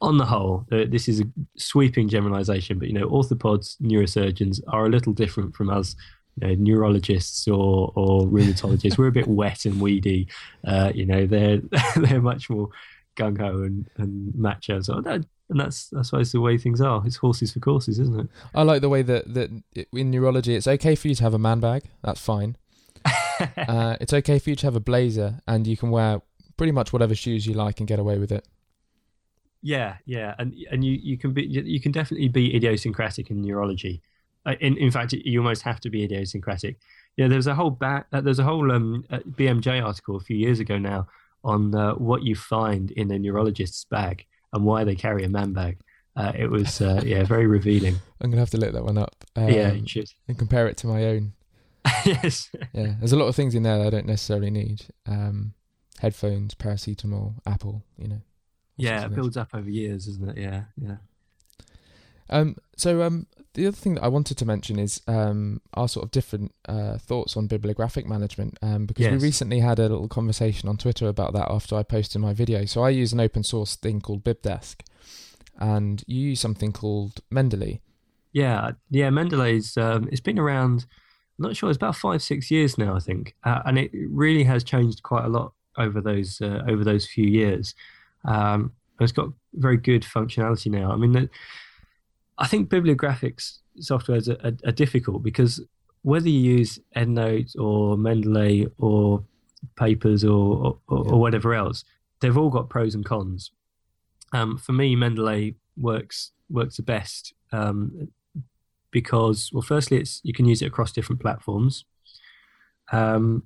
on 0.00 0.18
the 0.18 0.26
whole, 0.26 0.66
uh, 0.72 0.84
this 0.88 1.08
is 1.08 1.20
a 1.20 1.24
sweeping 1.56 2.08
generalization, 2.08 2.78
but 2.78 2.88
you 2.88 2.94
know, 2.94 3.08
orthopods, 3.08 3.80
neurosurgeons 3.80 4.60
are 4.68 4.86
a 4.86 4.90
little 4.90 5.12
different 5.12 5.54
from 5.54 5.70
us, 5.70 5.96
you 6.36 6.46
know, 6.46 6.54
neurologists 6.54 7.48
or 7.48 7.92
or 7.94 8.22
rheumatologists. 8.22 8.98
We're 8.98 9.06
a 9.06 9.12
bit 9.12 9.26
wet 9.26 9.64
and 9.64 9.80
weedy. 9.80 10.28
Uh, 10.66 10.92
you 10.94 11.06
know, 11.06 11.26
they're 11.26 11.60
they're 11.96 12.20
much 12.20 12.50
more 12.50 12.68
gung 13.16 13.38
ho 13.38 13.62
and 13.62 13.88
and 13.96 14.34
macho. 14.34 14.80
So 14.80 15.00
that, 15.00 15.24
and 15.48 15.60
that's 15.60 15.88
that's 15.88 16.12
why 16.12 16.20
it's 16.20 16.32
the 16.32 16.40
way 16.40 16.58
things 16.58 16.80
are. 16.80 17.02
It's 17.06 17.16
horses 17.16 17.52
for 17.52 17.60
courses, 17.60 17.98
isn't 17.98 18.20
it? 18.20 18.28
I 18.54 18.62
like 18.62 18.82
the 18.82 18.88
way 18.88 19.02
that 19.02 19.32
that 19.34 19.50
in 19.92 20.10
neurology, 20.10 20.54
it's 20.54 20.66
okay 20.66 20.94
for 20.94 21.08
you 21.08 21.14
to 21.16 21.22
have 21.22 21.34
a 21.34 21.38
man 21.38 21.60
bag. 21.60 21.82
That's 22.02 22.20
fine. 22.20 22.56
uh, 23.56 23.96
it's 24.00 24.12
okay 24.12 24.38
for 24.38 24.50
you 24.50 24.56
to 24.56 24.66
have 24.66 24.76
a 24.76 24.80
blazer, 24.80 25.40
and 25.46 25.66
you 25.66 25.76
can 25.76 25.90
wear 25.90 26.20
pretty 26.56 26.72
much 26.72 26.92
whatever 26.92 27.14
shoes 27.14 27.46
you 27.46 27.54
like 27.54 27.80
and 27.80 27.88
get 27.88 27.98
away 27.98 28.18
with 28.18 28.32
it. 28.32 28.46
Yeah, 29.62 29.96
yeah, 30.04 30.34
and 30.38 30.54
and 30.70 30.84
you, 30.84 30.92
you 30.92 31.18
can 31.18 31.32
be 31.32 31.44
you 31.44 31.80
can 31.80 31.92
definitely 31.92 32.28
be 32.28 32.54
idiosyncratic 32.54 33.30
in 33.30 33.42
neurology. 33.42 34.02
Uh, 34.44 34.54
in 34.60 34.76
in 34.76 34.90
fact, 34.90 35.12
you 35.12 35.40
almost 35.40 35.62
have 35.62 35.80
to 35.80 35.90
be 35.90 36.04
idiosyncratic. 36.04 36.78
Yeah, 37.16 37.28
there's 37.28 37.46
a 37.46 37.54
whole 37.54 37.70
ba- 37.70 38.06
uh, 38.12 38.20
there's 38.20 38.38
a 38.38 38.44
whole 38.44 38.70
um, 38.70 39.04
uh, 39.10 39.18
BMJ 39.20 39.82
article 39.84 40.16
a 40.16 40.20
few 40.20 40.36
years 40.36 40.60
ago 40.60 40.78
now 40.78 41.08
on 41.46 41.74
uh, 41.74 41.94
what 41.94 42.22
you 42.22 42.34
find 42.34 42.90
in 42.90 43.10
a 43.10 43.18
neurologist's 43.18 43.84
bag 43.84 44.26
and 44.52 44.64
why 44.64 44.84
they 44.84 44.94
carry 44.94 45.24
a 45.24 45.28
man 45.28 45.52
bag. 45.52 45.78
Uh, 46.16 46.32
it 46.34 46.50
was 46.50 46.80
uh, 46.80 47.02
yeah 47.04 47.24
very 47.24 47.46
revealing. 47.46 47.96
I'm 48.20 48.30
gonna 48.30 48.40
have 48.40 48.50
to 48.50 48.58
look 48.58 48.72
that 48.72 48.84
one 48.84 48.98
up. 48.98 49.24
Um, 49.34 49.48
yeah, 49.48 49.72
you 49.72 49.86
should. 49.86 50.10
And 50.28 50.38
compare 50.38 50.66
it 50.66 50.76
to 50.78 50.86
my 50.86 51.04
own. 51.04 51.32
yes. 52.04 52.50
Yeah, 52.72 52.94
there's 52.98 53.12
a 53.12 53.16
lot 53.16 53.28
of 53.28 53.36
things 53.36 53.54
in 53.54 53.62
there 53.62 53.78
that 53.78 53.86
I 53.86 53.90
don't 53.90 54.06
necessarily 54.06 54.50
need. 54.50 54.86
Um, 55.06 55.54
headphones, 56.00 56.54
paracetamol, 56.54 57.34
Apple. 57.46 57.84
You 57.96 58.08
know 58.08 58.20
yeah, 58.76 59.06
it 59.06 59.14
builds 59.14 59.36
up 59.36 59.48
over 59.54 59.68
years, 59.68 60.06
isn't 60.06 60.30
it? 60.30 60.38
Yeah, 60.38 60.64
yeah. 60.76 60.96
Um, 62.28 62.56
so 62.76 63.02
um, 63.02 63.26
the 63.56 63.66
other 63.66 63.76
thing 63.76 63.94
that 63.94 64.04
I 64.04 64.08
wanted 64.08 64.36
to 64.38 64.44
mention 64.44 64.78
is 64.78 65.00
um, 65.08 65.62
our 65.74 65.88
sort 65.88 66.04
of 66.04 66.10
different 66.10 66.54
uh, 66.68 66.98
thoughts 66.98 67.36
on 67.36 67.46
bibliographic 67.46 68.06
management 68.06 68.58
um, 68.62 68.84
because 68.84 69.04
yes. 69.04 69.12
we 69.12 69.18
recently 69.18 69.60
had 69.60 69.78
a 69.78 69.88
little 69.88 70.08
conversation 70.08 70.68
on 70.68 70.76
Twitter 70.76 71.08
about 71.08 71.32
that 71.32 71.50
after 71.50 71.74
I 71.74 71.82
posted 71.82 72.20
my 72.20 72.34
video. 72.34 72.66
So 72.66 72.82
I 72.82 72.90
use 72.90 73.12
an 73.12 73.20
open 73.20 73.42
source 73.42 73.74
thing 73.74 74.00
called 74.00 74.24
BibDesk, 74.24 74.82
and 75.58 76.04
you 76.06 76.20
use 76.20 76.40
something 76.40 76.72
called 76.72 77.20
Mendeley. 77.32 77.80
Yeah, 78.32 78.72
yeah, 78.90 79.08
Mendeley's 79.08 79.76
um, 79.78 80.08
it's 80.12 80.20
been 80.20 80.38
around. 80.38 80.84
I'm 81.38 81.48
not 81.48 81.56
sure 81.56 81.70
it's 81.70 81.76
about 81.76 81.96
five 81.96 82.22
six 82.22 82.50
years 82.50 82.76
now, 82.76 82.94
I 82.94 83.00
think, 83.00 83.34
uh, 83.44 83.60
and 83.64 83.78
it 83.78 83.90
really 83.92 84.44
has 84.44 84.64
changed 84.64 85.02
quite 85.02 85.24
a 85.24 85.28
lot 85.28 85.54
over 85.78 86.02
those 86.02 86.42
uh, 86.42 86.62
over 86.68 86.84
those 86.84 87.06
few 87.06 87.24
years. 87.26 87.74
Um, 88.26 88.72
it's 89.00 89.12
got 89.12 89.30
very 89.54 89.78
good 89.78 90.02
functionality 90.02 90.70
now. 90.70 90.90
I 90.92 90.96
mean, 90.96 91.12
the, 91.12 91.30
I 92.38 92.46
think 92.46 92.68
bibliographics 92.68 93.58
softwares 93.80 94.28
are, 94.28 94.46
are, 94.46 94.56
are, 94.66 94.72
difficult 94.72 95.22
because 95.22 95.60
whether 96.02 96.28
you 96.28 96.38
use 96.38 96.78
EndNote 96.94 97.56
or 97.58 97.96
Mendeley 97.96 98.70
or 98.78 99.24
Papers 99.76 100.24
or, 100.24 100.78
or, 100.88 101.04
yeah. 101.04 101.12
or, 101.12 101.20
whatever 101.20 101.54
else, 101.54 101.84
they've 102.20 102.36
all 102.36 102.50
got 102.50 102.68
pros 102.68 102.94
and 102.94 103.04
cons. 103.04 103.50
Um, 104.32 104.58
for 104.58 104.72
me, 104.72 104.94
Mendeley 104.94 105.54
works 105.76 106.32
works 106.48 106.76
the 106.76 106.82
best 106.82 107.34
um, 107.52 108.08
because, 108.90 109.50
well, 109.52 109.62
firstly, 109.62 109.98
it's 109.98 110.20
you 110.22 110.32
can 110.32 110.46
use 110.46 110.62
it 110.62 110.66
across 110.66 110.92
different 110.92 111.20
platforms. 111.20 111.84
Um, 112.92 113.44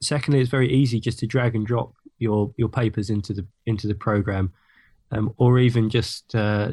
secondly, 0.00 0.40
it's 0.40 0.50
very 0.50 0.72
easy 0.72 1.00
just 1.00 1.18
to 1.20 1.26
drag 1.26 1.54
and 1.54 1.66
drop 1.66 1.94
your 2.18 2.52
your 2.56 2.68
papers 2.68 3.10
into 3.10 3.32
the 3.32 3.46
into 3.64 3.86
the 3.86 3.94
program, 3.94 4.52
um, 5.10 5.32
or 5.36 5.58
even 5.58 5.90
just 5.90 6.34
uh, 6.34 6.70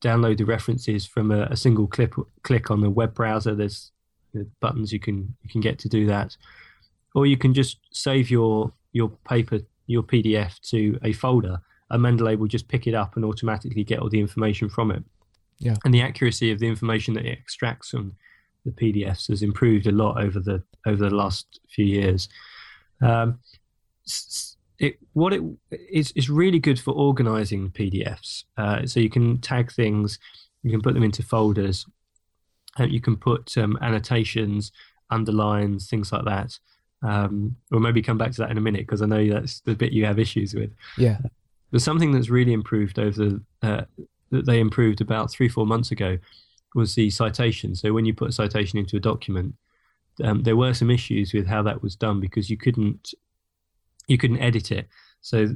download 0.00 0.38
the 0.38 0.44
references 0.44 1.06
from 1.06 1.30
a, 1.30 1.42
a, 1.44 1.56
single 1.56 1.86
clip 1.86 2.14
click 2.42 2.70
on 2.70 2.80
the 2.80 2.90
web 2.90 3.14
browser. 3.14 3.54
There's 3.54 3.92
you 4.32 4.40
know, 4.40 4.46
buttons 4.60 4.92
you 4.92 5.00
can 5.00 5.34
you 5.42 5.50
can 5.50 5.60
get 5.60 5.78
to 5.80 5.88
do 5.88 6.06
that, 6.06 6.36
or 7.14 7.26
you 7.26 7.36
can 7.36 7.54
just 7.54 7.78
save 7.92 8.30
your 8.30 8.72
your 8.92 9.10
paper 9.28 9.60
your 9.86 10.02
PDF 10.02 10.60
to 10.70 10.98
a 11.02 11.12
folder. 11.12 11.60
And 11.90 12.04
Mendeley 12.04 12.38
will 12.38 12.48
just 12.48 12.68
pick 12.68 12.86
it 12.86 12.94
up 12.94 13.16
and 13.16 13.24
automatically 13.24 13.82
get 13.82 14.00
all 14.00 14.10
the 14.10 14.20
information 14.20 14.68
from 14.68 14.90
it. 14.90 15.02
Yeah, 15.58 15.76
and 15.84 15.92
the 15.92 16.02
accuracy 16.02 16.52
of 16.52 16.58
the 16.58 16.68
information 16.68 17.14
that 17.14 17.24
it 17.24 17.38
extracts 17.38 17.90
from 17.90 18.14
the 18.64 18.70
PDFs 18.70 19.28
has 19.28 19.42
improved 19.42 19.86
a 19.86 19.92
lot 19.92 20.22
over 20.22 20.38
the 20.38 20.62
over 20.86 21.08
the 21.08 21.14
last 21.14 21.60
few 21.68 21.86
years. 21.86 22.28
Um, 23.00 23.38
it 24.78 24.98
what 25.12 25.32
it 25.32 25.42
is 25.70 26.12
is 26.12 26.30
really 26.30 26.58
good 26.58 26.78
for 26.78 26.92
organizing 26.92 27.70
PDFs. 27.70 28.44
Uh, 28.56 28.86
so 28.86 29.00
you 29.00 29.10
can 29.10 29.38
tag 29.38 29.72
things, 29.72 30.18
you 30.62 30.70
can 30.70 30.80
put 30.80 30.94
them 30.94 31.02
into 31.02 31.22
folders, 31.22 31.86
uh, 32.78 32.84
you 32.84 33.00
can 33.00 33.16
put 33.16 33.56
um, 33.58 33.76
annotations, 33.80 34.72
underlines, 35.10 35.88
things 35.88 36.12
like 36.12 36.24
that. 36.24 36.58
Um, 37.00 37.54
or 37.70 37.78
maybe 37.78 38.02
come 38.02 38.18
back 38.18 38.32
to 38.32 38.38
that 38.38 38.50
in 38.50 38.58
a 38.58 38.60
minute 38.60 38.80
because 38.80 39.02
I 39.02 39.06
know 39.06 39.24
that's 39.28 39.60
the 39.60 39.76
bit 39.76 39.92
you 39.92 40.04
have 40.04 40.18
issues 40.18 40.54
with. 40.54 40.72
Yeah. 40.96 41.18
But 41.70 41.80
something 41.80 42.10
that's 42.10 42.28
really 42.28 42.52
improved 42.52 42.98
over 42.98 43.24
the 43.24 43.42
uh, 43.62 43.84
that 44.30 44.46
they 44.46 44.60
improved 44.60 45.00
about 45.00 45.30
three 45.30 45.48
four 45.48 45.66
months 45.66 45.90
ago 45.90 46.18
was 46.74 46.94
the 46.94 47.10
citation. 47.10 47.74
So 47.74 47.92
when 47.92 48.04
you 48.04 48.14
put 48.14 48.30
a 48.30 48.32
citation 48.32 48.78
into 48.78 48.96
a 48.96 49.00
document, 49.00 49.54
um, 50.22 50.42
there 50.42 50.56
were 50.56 50.74
some 50.74 50.90
issues 50.90 51.32
with 51.32 51.46
how 51.46 51.62
that 51.62 51.82
was 51.82 51.96
done 51.96 52.20
because 52.20 52.50
you 52.50 52.56
couldn't 52.56 53.14
you 54.08 54.18
couldn't 54.18 54.40
edit 54.40 54.72
it. 54.72 54.88
So, 55.20 55.54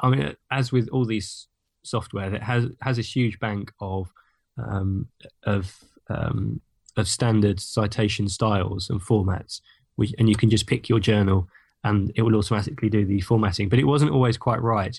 I 0.00 0.08
mean, 0.08 0.34
as 0.50 0.72
with 0.72 0.88
all 0.88 1.04
these 1.04 1.46
software, 1.82 2.30
that 2.30 2.42
has 2.42 2.66
has 2.80 2.98
a 2.98 3.02
huge 3.02 3.38
bank 3.38 3.72
of 3.80 4.12
um, 4.58 5.08
of 5.44 5.76
um, 6.08 6.60
of 6.96 7.06
standard 7.06 7.60
citation 7.60 8.28
styles 8.28 8.90
and 8.90 9.00
formats, 9.00 9.60
which, 9.96 10.12
and 10.18 10.28
you 10.28 10.34
can 10.34 10.50
just 10.50 10.66
pick 10.66 10.88
your 10.88 10.98
journal 10.98 11.48
and 11.84 12.12
it 12.14 12.22
will 12.22 12.36
automatically 12.36 12.90
do 12.90 13.04
the 13.04 13.20
formatting. 13.20 13.68
But 13.68 13.78
it 13.78 13.84
wasn't 13.84 14.10
always 14.10 14.36
quite 14.36 14.60
right, 14.60 14.98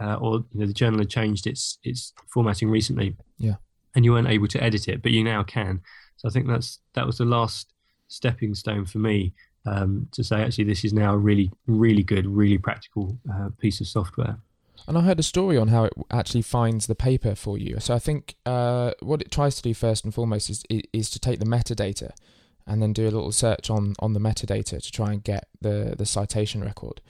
uh, 0.00 0.14
or 0.16 0.44
you 0.52 0.60
know, 0.60 0.66
the 0.66 0.72
journal 0.72 1.00
had 1.00 1.10
changed 1.10 1.46
its 1.46 1.78
its 1.82 2.12
formatting 2.32 2.70
recently. 2.70 3.16
Yeah, 3.38 3.56
and 3.94 4.04
you 4.04 4.12
weren't 4.12 4.28
able 4.28 4.48
to 4.48 4.62
edit 4.62 4.88
it, 4.88 5.02
but 5.02 5.12
you 5.12 5.24
now 5.24 5.42
can. 5.42 5.80
So 6.16 6.28
I 6.28 6.30
think 6.30 6.46
that's 6.46 6.80
that 6.94 7.06
was 7.06 7.18
the 7.18 7.24
last 7.24 7.72
stepping 8.08 8.54
stone 8.54 8.84
for 8.84 8.98
me 8.98 9.32
um, 9.66 10.08
to 10.12 10.22
say 10.22 10.42
actually 10.42 10.64
this 10.64 10.84
is 10.84 10.92
now 10.92 11.14
a 11.14 11.18
really 11.18 11.50
really 11.66 12.02
good 12.02 12.26
really 12.26 12.58
practical 12.58 13.18
uh, 13.32 13.48
piece 13.58 13.80
of 13.80 13.86
software 13.86 14.38
and 14.86 14.98
I 14.98 15.00
heard 15.02 15.18
a 15.18 15.22
story 15.22 15.56
on 15.56 15.68
how 15.68 15.84
it 15.84 15.92
actually 16.10 16.42
finds 16.42 16.86
the 16.86 16.94
paper 16.94 17.34
for 17.34 17.56
you. 17.56 17.76
So 17.80 17.94
I 17.94 17.98
think 17.98 18.34
uh, 18.44 18.92
what 19.00 19.22
it 19.22 19.30
tries 19.30 19.56
to 19.56 19.62
do 19.62 19.72
first 19.72 20.04
and 20.04 20.12
foremost 20.12 20.50
is 20.50 20.62
is 20.92 21.08
to 21.10 21.18
take 21.18 21.38
the 21.38 21.46
metadata 21.46 22.10
and 22.66 22.82
then 22.82 22.92
do 22.92 23.04
a 23.04 23.10
little 23.10 23.32
search 23.32 23.70
on 23.70 23.94
on 23.98 24.12
the 24.12 24.20
metadata 24.20 24.82
to 24.82 24.92
try 24.92 25.12
and 25.12 25.24
get 25.24 25.48
the 25.60 25.94
the 25.96 26.06
citation 26.06 26.62
record. 26.62 27.00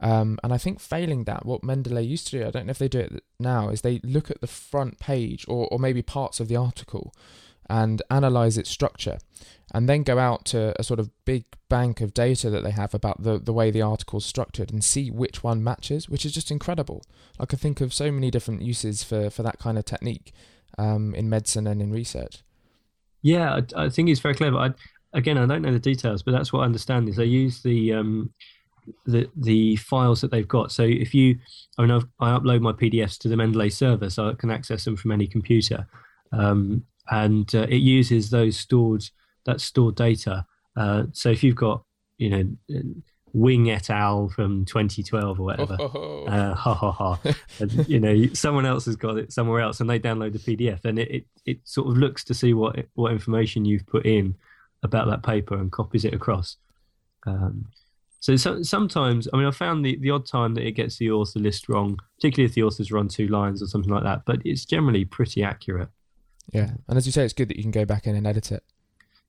Um, 0.00 0.38
and 0.44 0.52
I 0.52 0.58
think 0.58 0.78
failing 0.78 1.24
that, 1.24 1.44
what 1.44 1.62
Mendeley 1.62 2.06
used 2.06 2.28
to 2.28 2.38
do, 2.38 2.46
I 2.46 2.50
don't 2.50 2.66
know 2.66 2.70
if 2.70 2.78
they 2.78 2.88
do 2.88 3.00
it 3.00 3.24
now, 3.40 3.68
is 3.68 3.80
they 3.80 3.98
look 4.04 4.30
at 4.30 4.40
the 4.40 4.46
front 4.46 5.00
page 5.00 5.44
or, 5.48 5.66
or 5.72 5.80
maybe 5.80 6.02
parts 6.02 6.38
of 6.38 6.46
the 6.46 6.54
article 6.54 7.12
and 7.68 8.02
analyze 8.10 8.56
its 8.56 8.70
structure 8.70 9.18
and 9.74 9.88
then 9.88 10.02
go 10.02 10.18
out 10.18 10.44
to 10.46 10.74
a 10.80 10.82
sort 10.82 10.98
of 10.98 11.10
big 11.24 11.44
bank 11.68 12.00
of 12.00 12.14
data 12.14 12.48
that 12.48 12.64
they 12.64 12.70
have 12.70 12.94
about 12.94 13.22
the, 13.22 13.38
the 13.38 13.52
way 13.52 13.70
the 13.70 13.82
article's 13.82 14.24
structured 14.24 14.72
and 14.72 14.82
see 14.82 15.10
which 15.10 15.42
one 15.42 15.62
matches, 15.62 16.08
which 16.08 16.24
is 16.24 16.32
just 16.32 16.50
incredible. 16.50 17.02
I 17.38 17.44
can 17.44 17.58
think 17.58 17.80
of 17.80 17.92
so 17.92 18.10
many 18.10 18.30
different 18.30 18.62
uses 18.62 19.02
for, 19.02 19.28
for 19.28 19.42
that 19.42 19.58
kind 19.58 19.76
of 19.76 19.84
technique 19.84 20.32
um, 20.78 21.14
in 21.14 21.28
medicine 21.28 21.66
and 21.66 21.82
in 21.82 21.92
research. 21.92 22.42
Yeah, 23.20 23.60
I, 23.76 23.84
I 23.84 23.88
think 23.90 24.08
it's 24.08 24.20
very 24.20 24.34
clever. 24.34 24.56
I, 24.56 24.70
again, 25.12 25.36
I 25.36 25.44
don't 25.44 25.62
know 25.62 25.72
the 25.72 25.78
details, 25.78 26.22
but 26.22 26.32
that's 26.32 26.52
what 26.52 26.60
I 26.60 26.64
understand 26.64 27.08
is 27.08 27.16
they 27.16 27.24
use 27.24 27.62
the 27.62 27.92
um, 27.92 28.30
the 29.06 29.28
the 29.36 29.76
files 29.76 30.20
that 30.20 30.30
they've 30.30 30.48
got. 30.48 30.72
So 30.72 30.84
if 30.84 31.14
you, 31.14 31.38
I 31.76 31.82
mean, 31.82 31.90
I've, 31.90 32.06
i 32.20 32.30
upload 32.30 32.60
my 32.60 32.72
PDFs 32.72 33.18
to 33.18 33.28
the 33.28 33.34
Mendeley 33.34 33.72
server, 33.72 34.08
so 34.08 34.28
I 34.28 34.34
can 34.34 34.50
access 34.50 34.84
them 34.84 34.96
from 34.96 35.12
any 35.12 35.26
computer, 35.26 35.86
um, 36.32 36.84
and 37.10 37.54
uh, 37.54 37.66
it 37.68 37.76
uses 37.76 38.30
those 38.30 38.56
stored 38.56 39.04
that 39.44 39.60
stored 39.60 39.96
data. 39.96 40.44
Uh, 40.76 41.04
so 41.12 41.30
if 41.30 41.42
you've 41.42 41.56
got, 41.56 41.82
you 42.18 42.30
know, 42.30 42.82
Wing 43.32 43.70
et 43.70 43.90
al. 43.90 44.28
from 44.28 44.64
2012 44.64 45.40
or 45.40 45.42
whatever, 45.42 45.76
oh, 45.80 46.24
uh, 46.26 46.54
ha 46.54 46.74
ha 46.74 46.92
ha, 46.92 47.20
and, 47.60 47.88
you 47.88 48.00
know, 48.00 48.26
someone 48.32 48.66
else 48.66 48.86
has 48.86 48.96
got 48.96 49.18
it 49.18 49.32
somewhere 49.32 49.60
else, 49.60 49.80
and 49.80 49.88
they 49.88 49.98
download 49.98 50.32
the 50.32 50.38
PDF, 50.38 50.84
and 50.84 50.98
it, 50.98 51.10
it, 51.10 51.26
it 51.44 51.58
sort 51.64 51.88
of 51.88 51.96
looks 51.96 52.24
to 52.24 52.34
see 52.34 52.54
what 52.54 52.86
what 52.94 53.12
information 53.12 53.64
you've 53.64 53.86
put 53.86 54.06
in 54.06 54.34
about 54.82 55.08
that 55.08 55.22
paper 55.22 55.56
and 55.56 55.72
copies 55.72 56.04
it 56.04 56.14
across. 56.14 56.56
Um, 57.26 57.66
so, 58.20 58.36
so, 58.36 58.62
sometimes, 58.62 59.28
I 59.32 59.36
mean, 59.36 59.46
I 59.46 59.50
found 59.50 59.84
the, 59.84 59.96
the 59.96 60.10
odd 60.10 60.26
time 60.26 60.54
that 60.54 60.66
it 60.66 60.72
gets 60.72 60.96
the 60.96 61.10
author 61.10 61.38
list 61.38 61.68
wrong, 61.68 61.98
particularly 62.16 62.48
if 62.48 62.54
the 62.54 62.64
author's 62.64 62.90
run 62.90 63.08
two 63.08 63.28
lines 63.28 63.62
or 63.62 63.66
something 63.66 63.92
like 63.92 64.02
that, 64.02 64.22
but 64.26 64.40
it's 64.44 64.64
generally 64.64 65.04
pretty 65.04 65.42
accurate. 65.42 65.88
Yeah, 66.52 66.70
and 66.88 66.96
as 66.96 67.06
you 67.06 67.12
say, 67.12 67.24
it's 67.24 67.34
good 67.34 67.48
that 67.48 67.56
you 67.56 67.62
can 67.62 67.70
go 67.70 67.84
back 67.84 68.06
in 68.06 68.16
and 68.16 68.26
edit 68.26 68.52
it. 68.52 68.64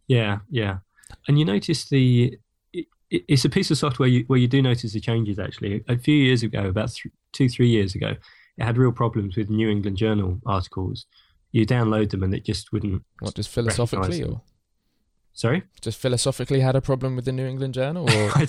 Yeah, 0.07 0.39
yeah, 0.49 0.79
and 1.27 1.37
you 1.37 1.45
notice 1.45 1.85
the 1.85 2.37
it, 2.73 2.87
it's 3.09 3.45
a 3.45 3.49
piece 3.49 3.71
of 3.71 3.77
software 3.77 4.07
you, 4.07 4.23
where 4.27 4.39
you 4.39 4.47
do 4.47 4.61
notice 4.61 4.93
the 4.93 4.99
changes. 4.99 5.39
Actually, 5.39 5.83
a 5.87 5.97
few 5.97 6.15
years 6.15 6.43
ago, 6.43 6.67
about 6.67 6.91
th- 6.91 7.13
two 7.33 7.49
three 7.49 7.69
years 7.69 7.95
ago, 7.95 8.15
it 8.57 8.63
had 8.63 8.77
real 8.77 8.91
problems 8.91 9.35
with 9.35 9.49
New 9.49 9.69
England 9.69 9.97
Journal 9.97 10.39
articles. 10.45 11.05
You 11.51 11.65
download 11.65 12.11
them 12.11 12.21
and 12.21 12.33
it 12.33 12.45
just 12.45 12.71
wouldn't. 12.71 13.03
What 13.19 13.35
just 13.35 13.49
philosophically 13.49 14.23
or? 14.23 14.41
Sorry? 15.33 15.63
Just 15.79 15.99
philosophically 15.99 16.59
had 16.59 16.75
a 16.75 16.81
problem 16.81 17.15
with 17.15 17.23
the 17.23 17.31
New 17.31 17.45
England 17.45 17.73
Journal? 17.73 18.03
Or? 18.09 18.31
I, 18.35 18.47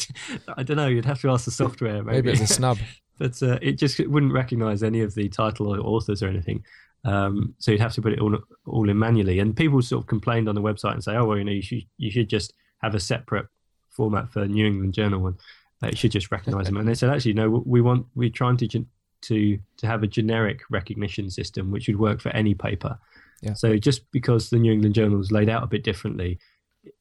I, 0.57 0.62
don't 0.64 0.77
know. 0.77 0.89
You'd 0.89 1.05
have 1.05 1.21
to 1.21 1.31
ask 1.31 1.45
the 1.45 1.53
software. 1.53 2.03
Maybe, 2.03 2.16
maybe 2.16 2.31
it's 2.33 2.41
a 2.41 2.47
snub. 2.49 2.79
but 3.18 3.41
uh, 3.43 3.61
it 3.62 3.79
just 3.79 4.05
wouldn't 4.09 4.33
recognize 4.33 4.83
any 4.83 5.01
of 5.01 5.14
the 5.14 5.29
title 5.29 5.68
or 5.68 5.79
authors 5.79 6.21
or 6.21 6.27
anything. 6.27 6.64
Um, 7.05 7.55
so 7.59 7.71
you'd 7.71 7.81
have 7.81 7.95
to 7.95 8.03
put 8.03 8.13
it 8.13 8.21
all 8.21 8.37
all 8.67 8.89
in 8.89 8.99
manually. 8.99 9.39
And 9.39 9.57
people 9.57 9.81
sort 9.83 10.03
of 10.03 10.07
complained 10.07 10.49
on 10.49 10.55
the 10.55 10.63
website 10.63 10.93
and 10.93 11.05
say, 11.05 11.17
"Oh, 11.17 11.25
well, 11.27 11.39
you 11.39 11.45
know, 11.45 11.53
you 11.53 11.63
should 11.63 11.83
you 11.97 12.11
should 12.11 12.29
just 12.29 12.53
have 12.79 12.95
a 12.95 13.01
separate 13.01 13.47
format 13.89 14.31
for 14.31 14.47
New 14.47 14.67
England 14.67 14.95
Journal, 14.95 15.27
and 15.27 15.37
uh, 15.83 15.89
it 15.89 15.99
should 15.99 16.13
just 16.13 16.31
recognise 16.31 16.67
them." 16.67 16.77
And 16.77 16.89
they 16.89 16.95
said, 16.95 17.11
"Actually, 17.11 17.35
no, 17.35 17.63
we 17.65 17.81
want 17.81 18.07
we're 18.15 18.31
trying 18.31 18.57
to 18.59 18.69
to 18.69 19.59
to 19.79 19.87
have 19.87 20.03
a 20.03 20.07
generic 20.07 20.63
recognition 20.71 21.31
system 21.31 21.71
which 21.71 21.89
would 21.89 21.99
work 21.99 22.21
for 22.21 22.31
any 22.31 22.55
paper." 22.55 22.99
Yeah. 23.43 23.55
So 23.55 23.79
just 23.79 24.11
because 24.11 24.51
the 24.51 24.59
New 24.59 24.73
England 24.73 24.95
Journal 24.95 25.21
is 25.21 25.33
laid 25.33 25.49
out 25.49 25.63
a 25.63 25.67
bit 25.67 25.83
differently, 25.83 26.39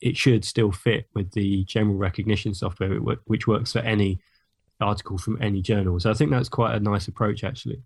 it 0.02 0.18
should 0.18 0.46
still 0.46 0.72
fit 0.72 1.08
with 1.14 1.32
the 1.32 1.64
general 1.66 1.98
recognition 1.98 2.54
software, 2.54 2.96
which 3.00 3.48
works 3.48 3.74
for 3.74 3.80
any 3.80 4.20
article 4.82 5.18
from 5.18 5.38
any 5.42 5.62
journal. 5.62 6.00
So 6.00 6.10
I 6.10 6.14
think 6.14 6.32
that's 6.32 6.50
quite 6.50 6.76
a 6.76 6.80
nice 6.80 7.08
approach, 7.08 7.44
actually. 7.44 7.82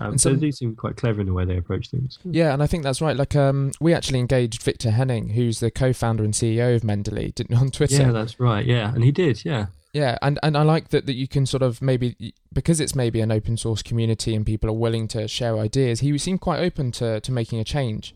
Um, 0.00 0.18
so, 0.18 0.30
so, 0.30 0.34
they 0.34 0.46
do 0.46 0.52
seem 0.52 0.76
quite 0.76 0.96
clever 0.96 1.20
in 1.20 1.26
the 1.26 1.32
way 1.32 1.44
they 1.44 1.56
approach 1.56 1.90
things. 1.90 2.18
Yeah, 2.24 2.52
and 2.52 2.62
I 2.62 2.66
think 2.66 2.82
that's 2.82 3.00
right. 3.00 3.16
Like, 3.16 3.34
um, 3.34 3.72
we 3.80 3.94
actually 3.94 4.18
engaged 4.18 4.62
Victor 4.62 4.90
Henning, 4.90 5.30
who's 5.30 5.60
the 5.60 5.70
co-founder 5.70 6.24
and 6.24 6.34
CEO 6.34 6.76
of 6.76 6.82
Mendeley, 6.82 7.34
didn't 7.34 7.56
on 7.56 7.70
Twitter. 7.70 8.02
Yeah, 8.02 8.12
that's 8.12 8.38
right. 8.38 8.64
Yeah, 8.64 8.92
and 8.94 9.02
he 9.02 9.12
did. 9.12 9.44
Yeah. 9.44 9.66
Yeah, 9.92 10.18
and, 10.20 10.38
and 10.42 10.58
I 10.58 10.62
like 10.62 10.90
that 10.90 11.06
that 11.06 11.14
you 11.14 11.26
can 11.26 11.46
sort 11.46 11.62
of 11.62 11.80
maybe 11.80 12.34
because 12.52 12.80
it's 12.80 12.94
maybe 12.94 13.22
an 13.22 13.32
open 13.32 13.56
source 13.56 13.82
community 13.82 14.34
and 14.34 14.44
people 14.44 14.68
are 14.68 14.74
willing 14.74 15.08
to 15.08 15.26
share 15.26 15.56
ideas. 15.58 16.00
He 16.00 16.18
seemed 16.18 16.42
quite 16.42 16.60
open 16.60 16.92
to 16.92 17.18
to 17.20 17.32
making 17.32 17.60
a 17.60 17.64
change. 17.64 18.14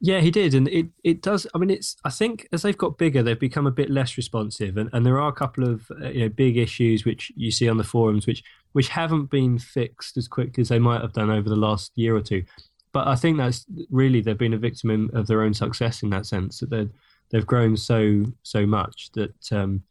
Yeah, 0.00 0.20
he 0.20 0.30
did, 0.30 0.54
and 0.54 0.68
it 0.68 0.88
it 1.04 1.22
does. 1.22 1.46
I 1.54 1.58
mean, 1.58 1.70
it's. 1.70 1.96
I 2.04 2.10
think 2.10 2.46
as 2.52 2.62
they've 2.62 2.76
got 2.76 2.98
bigger, 2.98 3.22
they've 3.22 3.38
become 3.38 3.66
a 3.66 3.70
bit 3.70 3.90
less 3.90 4.16
responsive, 4.16 4.76
and, 4.76 4.90
and 4.92 5.04
there 5.04 5.18
are 5.18 5.28
a 5.28 5.32
couple 5.32 5.64
of 5.64 5.90
uh, 5.90 6.08
you 6.08 6.20
know 6.20 6.28
big 6.28 6.56
issues 6.56 7.04
which 7.04 7.32
you 7.36 7.50
see 7.50 7.68
on 7.68 7.76
the 7.76 7.84
forums, 7.84 8.26
which 8.26 8.42
which 8.72 8.88
haven't 8.88 9.30
been 9.30 9.58
fixed 9.58 10.16
as 10.16 10.28
quickly 10.28 10.60
as 10.60 10.68
they 10.68 10.78
might 10.78 11.00
have 11.00 11.12
done 11.12 11.30
over 11.30 11.48
the 11.48 11.56
last 11.56 11.92
year 11.96 12.14
or 12.14 12.20
two. 12.20 12.44
But 12.92 13.08
I 13.08 13.14
think 13.14 13.38
that's 13.38 13.66
really 13.90 14.20
they've 14.20 14.36
been 14.36 14.54
a 14.54 14.58
victim 14.58 15.10
of 15.12 15.26
their 15.26 15.42
own 15.42 15.54
success 15.54 16.02
in 16.02 16.10
that 16.10 16.26
sense 16.26 16.60
that 16.60 16.70
they 16.70 16.88
they've 17.30 17.46
grown 17.46 17.76
so 17.76 18.24
so 18.42 18.66
much 18.66 19.10
that 19.14 19.52
um, 19.52 19.82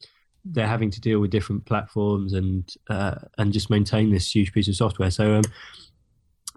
they're 0.45 0.67
having 0.67 0.91
to 0.91 1.01
deal 1.01 1.19
with 1.19 1.31
different 1.31 1.65
platforms 1.65 2.33
and 2.33 2.73
uh, 2.89 3.15
and 3.37 3.53
just 3.53 3.69
maintain 3.69 4.11
this 4.11 4.33
huge 4.33 4.53
piece 4.53 4.67
of 4.67 4.75
software. 4.75 5.11
So. 5.11 5.35
Um, 5.35 5.43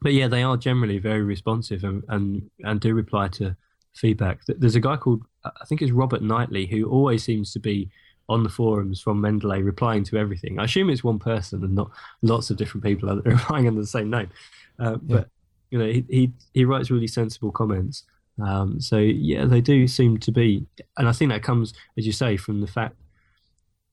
but 0.03 0.12
yeah, 0.12 0.28
they 0.28 0.42
are 0.42 0.57
generally 0.57 0.98
very 0.98 1.22
responsive 1.22 1.84
and, 1.84 2.03
and, 2.09 2.50
and 2.61 2.80
do 2.80 2.94
reply 2.94 3.28
to 3.28 3.57
feedback. 3.94 4.40
There's 4.46 4.74
a 4.74 4.80
guy 4.80 4.96
called 4.96 5.22
I 5.44 5.64
think 5.66 5.82
it's 5.82 5.92
Robert 5.92 6.22
Knightley 6.22 6.66
who 6.66 6.88
always 6.88 7.24
seems 7.24 7.53
to 7.53 7.59
be 7.59 7.90
on 8.28 8.42
the 8.42 8.48
forums 8.48 9.00
from 9.00 9.20
Mendeley 9.20 9.64
replying 9.64 10.05
to 10.05 10.16
everything. 10.16 10.59
I 10.59 10.64
assume 10.64 10.88
it's 10.88 11.05
one 11.05 11.18
person 11.18 11.64
and 11.64 11.74
not 11.74 11.90
lots 12.22 12.50
of 12.50 12.57
different 12.57 12.84
people 12.84 13.11
are 13.11 13.16
replying 13.24 13.66
under 13.66 13.80
the 13.80 13.86
same 13.86 14.11
name. 14.11 14.30
Uh, 14.78 14.98
yeah. 15.07 15.16
But 15.16 15.28
you 15.70 15.78
know, 15.78 15.86
he, 15.86 16.05
he, 16.09 16.32
he 16.55 16.64
writes 16.64 16.90
really 16.90 17.07
sensible 17.07 17.50
comments. 17.50 18.05
Um, 18.42 18.80
so 18.80 18.98
yeah, 18.98 19.46
they 19.46 19.61
do 19.61 19.86
seem 19.88 20.18
to 20.18 20.32
be, 20.32 20.66
and 20.96 21.09
I 21.09 21.12
think 21.12 21.30
that 21.30 21.42
comes, 21.42 21.74
as 21.98 22.07
you 22.07 22.12
say, 22.12 22.36
from 22.36 22.61
the 22.61 22.66
fact 22.66 22.96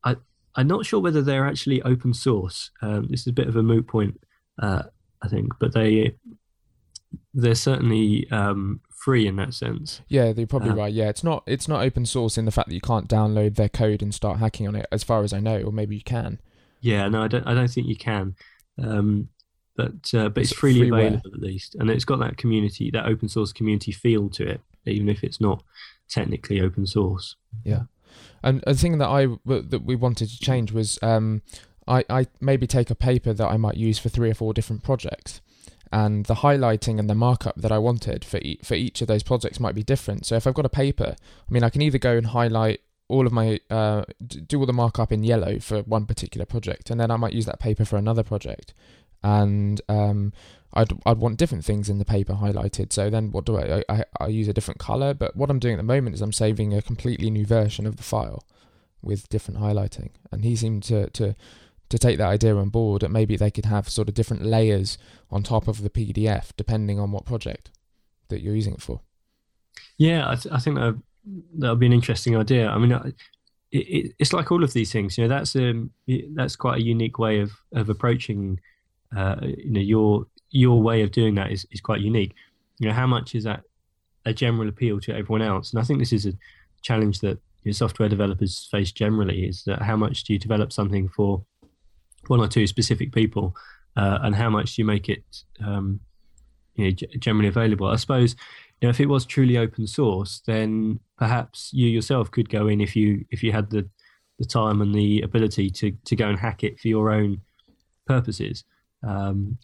I 0.04 0.16
I'm 0.56 0.68
not 0.68 0.86
sure 0.86 1.00
whether 1.00 1.22
they're 1.22 1.48
actually 1.48 1.82
open 1.84 2.14
source. 2.14 2.72
Um, 2.82 3.08
this 3.10 3.22
is 3.22 3.28
a 3.28 3.34
bit 3.34 3.48
of 3.48 3.56
a 3.56 3.64
moot 3.64 3.88
point. 3.88 4.20
Uh, 4.62 4.84
I 5.22 5.28
think, 5.28 5.54
but 5.60 5.74
they 5.74 6.16
they're 7.34 7.56
certainly 7.56 8.28
um, 8.32 8.82
free 8.96 9.28
in 9.28 9.36
that 9.38 9.54
sense. 9.54 10.02
Yeah, 10.08 10.34
they're 10.34 10.48
probably 10.48 10.72
uh, 10.72 10.76
right. 10.76 10.94
Yeah, 10.94 11.10
it's 11.10 11.24
not 11.24 11.44
it's 11.46 11.68
not 11.68 11.84
open 11.84 12.06
source 12.06 12.38
in 12.38 12.46
the 12.46 12.52
fact 12.52 12.70
that 12.70 12.76
you 12.76 12.82
can't 12.82 13.08
download 13.08 13.56
their 13.56 13.70
code 13.70 14.02
and 14.02 14.14
start 14.14 14.40
hacking 14.40 14.68
on 14.68 14.76
it, 14.76 14.86
as 14.92 15.04
far 15.04 15.24
as 15.24 15.34
I 15.34 15.40
know, 15.40 15.62
or 15.62 15.72
maybe 15.72 15.96
you 15.96 16.04
can. 16.04 16.40
Yeah, 16.82 17.08
no, 17.10 17.24
I 17.24 17.28
don't. 17.28 17.46
I 17.48 17.54
don't 17.54 17.70
think 17.70 17.88
you 17.88 17.96
can. 17.96 18.36
Um, 18.82 19.30
but 19.76 20.14
uh, 20.14 20.30
but 20.30 20.42
it's, 20.42 20.52
it's 20.52 20.60
freely 20.60 20.90
freeware. 20.90 21.08
available 21.08 21.32
at 21.34 21.40
least, 21.40 21.76
and 21.76 21.90
it's 21.90 22.06
got 22.06 22.20
that 22.20 22.38
community, 22.38 22.92
that 22.92 23.06
open 23.06 23.30
source 23.30 23.54
community 23.54 23.92
feel 23.92 24.30
to 24.32 24.46
it, 24.46 24.62
even 24.86 25.08
if 25.08 25.24
it's 25.24 25.40
not 25.40 25.64
technically 26.10 26.62
open 26.62 26.86
source. 26.86 27.36
Yeah, 27.64 27.84
and 28.44 28.62
the 28.68 28.76
thing 28.76 28.98
that 28.98 29.08
I 29.08 29.28
that 29.46 29.84
we 29.86 29.96
wanted 29.96 30.30
to 30.30 30.40
change 30.40 30.72
was 30.72 31.00
um, 31.02 31.42
I, 31.90 32.06
I 32.10 32.28
maybe 32.40 32.68
take 32.68 32.90
a 32.90 32.96
paper 32.96 33.34
that 33.34 33.48
I 33.48 33.58
might 33.58 33.76
use 33.76 34.00
for 34.00 34.10
three 34.10 34.30
or 34.30 34.36
four 34.36 34.54
different 34.54 34.84
projects 34.84 35.42
and 35.92 36.26
the 36.26 36.36
highlighting 36.36 37.00
and 37.00 37.10
the 37.10 37.16
markup 37.16 37.56
that 37.56 37.72
I 37.72 37.78
wanted 37.78 38.24
for 38.24 38.38
e- 38.38 38.60
for 38.64 38.76
each 38.76 39.02
of 39.02 39.08
those 39.08 39.24
projects 39.24 39.60
might 39.60 39.76
be 39.76 39.84
different. 39.84 40.26
So 40.26 40.36
if 40.36 40.46
I've 40.46 40.54
got 40.54 40.66
a 40.66 40.70
paper, 40.70 41.16
I 41.18 41.52
mean, 41.52 41.64
I 41.64 41.70
can 41.70 41.82
either 41.82 41.98
go 41.98 42.16
and 42.16 42.28
highlight 42.28 42.82
all 43.08 43.26
of 43.26 43.34
my 43.34 43.60
uh, 43.72 44.04
do 44.26 44.60
all 44.60 44.68
the 44.68 44.74
markup 44.74 45.12
in 45.12 45.24
yellow 45.24 45.60
for 45.60 45.82
one 45.82 46.06
particular 46.06 46.46
project, 46.46 46.90
and 46.90 47.00
then 47.00 47.10
I 47.10 47.18
might 47.18 47.34
use 47.34 47.46
that 47.48 47.60
paper 47.60 47.86
for 47.86 47.98
another 47.98 48.24
project, 48.24 48.74
and 49.24 49.82
um, 49.90 50.32
I'd 50.74 50.94
I'd 51.06 51.18
want 51.18 51.38
different 51.38 51.66
things 51.66 51.90
in 51.90 51.98
the 51.98 52.06
paper 52.06 52.34
highlighted. 52.34 52.94
So 52.94 53.10
then 53.10 53.32
what 53.32 53.46
do 53.46 53.58
I, 53.58 53.84
I 53.90 54.04
I 54.20 54.28
use 54.28 54.48
a 54.48 54.54
different 54.54 54.80
color? 54.80 55.16
But 55.16 55.36
what 55.36 55.50
I'm 55.50 55.60
doing 55.60 55.74
at 55.74 55.78
the 55.78 55.84
moment 55.84 56.16
is 56.16 56.22
I'm 56.22 56.34
saving 56.34 56.74
a 56.74 56.84
completely 56.84 57.32
new 57.32 57.48
version 57.48 57.88
of 57.88 57.98
the 57.98 58.04
file 58.04 58.44
with 59.02 59.28
different 59.30 59.60
highlighting, 59.60 60.12
and 60.32 60.46
he 60.46 60.56
seemed 60.56 60.84
to 60.84 61.10
to 61.10 61.36
to 61.90 61.98
take 61.98 62.18
that 62.18 62.28
idea 62.28 62.56
on 62.56 62.70
board 62.70 63.04
and 63.04 63.12
maybe 63.12 63.36
they 63.36 63.52
could 63.52 63.66
have 63.66 63.90
sort 63.90 64.08
of 64.08 64.14
different 64.14 64.44
layers 64.44 64.98
on 65.32 65.44
top 65.44 65.68
of 65.68 65.82
the 65.82 65.90
PDF 65.90 66.52
depending 66.56 67.00
on 67.00 67.12
what 67.12 67.26
project 67.26 67.72
that 68.30 68.42
you're 68.42 68.56
using 68.56 68.74
it 68.74 68.82
for. 68.82 69.02
Yeah, 69.98 70.30
I, 70.30 70.36
th- 70.36 70.54
I 70.54 70.60
think 70.60 70.78
that 70.78 71.00
that 71.58 71.70
would 71.70 71.80
be 71.80 71.86
an 71.86 71.94
interesting 71.94 72.38
idea. 72.38 72.70
I 72.70 72.78
mean, 72.78 72.92
it, 72.92 73.16
it, 73.72 74.14
it's 74.20 74.34
like 74.34 74.52
all 74.52 74.64
of 74.64 74.74
these 74.74 74.92
things. 74.92 75.18
You 75.18 75.26
know, 75.26 75.28
that's 75.28 75.56
um 75.56 75.92
that's 76.34 76.56
quite 76.56 76.80
a 76.80 76.84
unique 76.84 77.20
way 77.20 77.40
of 77.40 77.52
of 77.74 77.90
approaching. 77.90 78.60
Uh, 79.16 79.38
you 79.42 79.72
know, 79.72 79.82
your 79.82 80.26
your 80.52 80.82
way 80.82 81.02
of 81.02 81.12
doing 81.12 81.36
that 81.36 81.52
is 81.52 81.68
is 81.72 81.82
quite 81.82 82.02
unique. 82.02 82.34
You 82.80 82.88
know, 82.88 82.94
how 82.94 83.08
much 83.08 83.36
is 83.36 83.44
that 83.44 83.64
a 84.26 84.34
general 84.34 84.70
appeal 84.70 85.00
to 85.02 85.14
everyone 85.14 85.42
else? 85.42 85.72
And 85.72 85.82
I 85.82 85.84
think 85.84 86.00
this 86.00 86.14
is 86.14 86.26
a 86.26 86.34
challenge 86.82 87.20
that 87.20 87.40
software 87.72 88.10
developers 88.10 88.68
face 88.72 88.92
generally 88.92 89.46
is 89.46 89.64
that 89.66 89.82
how 89.82 89.96
much 89.96 90.24
do 90.24 90.34
you 90.34 90.40
develop 90.40 90.72
something 90.74 91.08
for 91.10 91.44
one 92.30 92.40
or 92.40 92.48
two 92.48 92.68
specific 92.68 93.12
people, 93.12 93.56
uh, 93.98 94.20
and 94.22 94.36
how 94.36 94.50
much 94.50 94.76
do 94.76 94.82
you 94.82 94.86
make 94.86 95.10
it 95.10 95.24
um, 95.66 96.00
you 96.76 96.86
know, 96.86 96.92
g- 96.92 97.10
generally 97.18 97.50
available? 97.50 97.88
I 97.88 97.96
suppose 97.98 98.36
you 98.80 98.88
know 98.88 98.90
if 98.90 99.00
it 99.00 99.08
was 99.08 99.26
truly 99.26 99.58
open 99.58 99.88
source, 99.88 100.42
then 100.46 101.00
perhaps 101.18 101.72
you 101.74 101.88
yourself 101.88 102.32
could 102.32 102.50
go 102.50 102.68
in 102.68 102.82
if 102.82 102.96
you 102.96 103.26
if 103.32 103.44
you 103.44 103.52
had 103.52 103.70
the 103.70 103.90
the 104.38 104.46
time 104.46 104.82
and 104.82 104.94
the 104.94 105.22
ability 105.22 105.70
to 105.72 105.92
to 106.06 106.16
go 106.16 106.30
and 106.30 106.40
hack 106.40 106.64
it 106.64 106.80
for 106.80 106.88
your 106.88 107.12
own 107.12 107.42
purposes. 108.06 108.64
Um, 109.06 109.58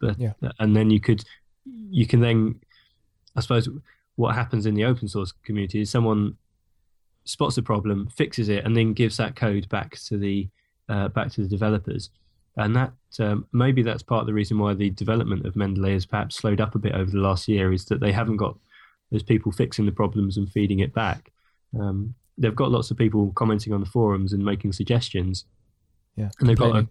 but 0.00 0.18
yeah. 0.18 0.32
and 0.58 0.74
then 0.74 0.90
you 0.90 1.00
could 1.00 1.22
you 1.64 2.06
can 2.06 2.20
then 2.20 2.60
I 3.36 3.40
suppose 3.40 3.68
what 4.16 4.34
happens 4.34 4.66
in 4.66 4.74
the 4.74 4.84
open 4.84 5.08
source 5.08 5.32
community 5.44 5.80
is 5.80 5.90
someone 5.90 6.36
spots 7.24 7.56
a 7.58 7.62
problem, 7.62 8.08
fixes 8.08 8.48
it, 8.48 8.64
and 8.64 8.76
then 8.76 8.92
gives 8.92 9.16
that 9.18 9.36
code 9.36 9.68
back 9.68 9.96
to 10.08 10.18
the 10.18 10.48
uh, 10.90 11.08
back 11.08 11.30
to 11.32 11.42
the 11.42 11.48
developers. 11.48 12.10
And 12.56 12.74
that 12.76 12.92
um, 13.20 13.46
maybe 13.52 13.82
that's 13.82 14.02
part 14.02 14.22
of 14.22 14.26
the 14.26 14.34
reason 14.34 14.58
why 14.58 14.74
the 14.74 14.90
development 14.90 15.46
of 15.46 15.54
Mendeley 15.54 15.92
has 15.92 16.04
perhaps 16.04 16.36
slowed 16.36 16.60
up 16.60 16.74
a 16.74 16.78
bit 16.78 16.94
over 16.94 17.10
the 17.10 17.18
last 17.18 17.48
year 17.48 17.72
is 17.72 17.84
that 17.86 18.00
they 18.00 18.12
haven't 18.12 18.36
got 18.36 18.58
those 19.10 19.22
people 19.22 19.52
fixing 19.52 19.86
the 19.86 19.92
problems 19.92 20.36
and 20.36 20.50
feeding 20.50 20.80
it 20.80 20.92
back. 20.92 21.32
Um, 21.78 22.14
they've 22.36 22.54
got 22.54 22.70
lots 22.70 22.90
of 22.90 22.96
people 22.96 23.32
commenting 23.34 23.72
on 23.72 23.80
the 23.80 23.86
forums 23.86 24.32
and 24.32 24.44
making 24.44 24.72
suggestions. 24.72 25.44
Yeah, 26.16 26.30
and 26.40 26.48
they've 26.48 26.56
got 26.58 26.76
a, 26.76 26.88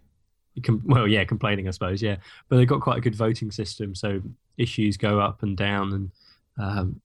well, 0.86 1.08
yeah, 1.08 1.24
complaining, 1.26 1.68
I 1.68 1.72
suppose, 1.72 2.02
yeah, 2.02 2.18
but 2.48 2.58
they've 2.58 2.68
got 2.68 2.82
quite 2.82 2.98
a 2.98 3.02
good 3.02 3.16
voting 3.16 3.52
system, 3.52 3.94
so 3.94 4.22
issues 4.58 4.98
go 4.98 5.20
up 5.20 5.44
and 5.44 5.56
down 5.58 5.94
and 5.94 6.12
um, 6.58 7.02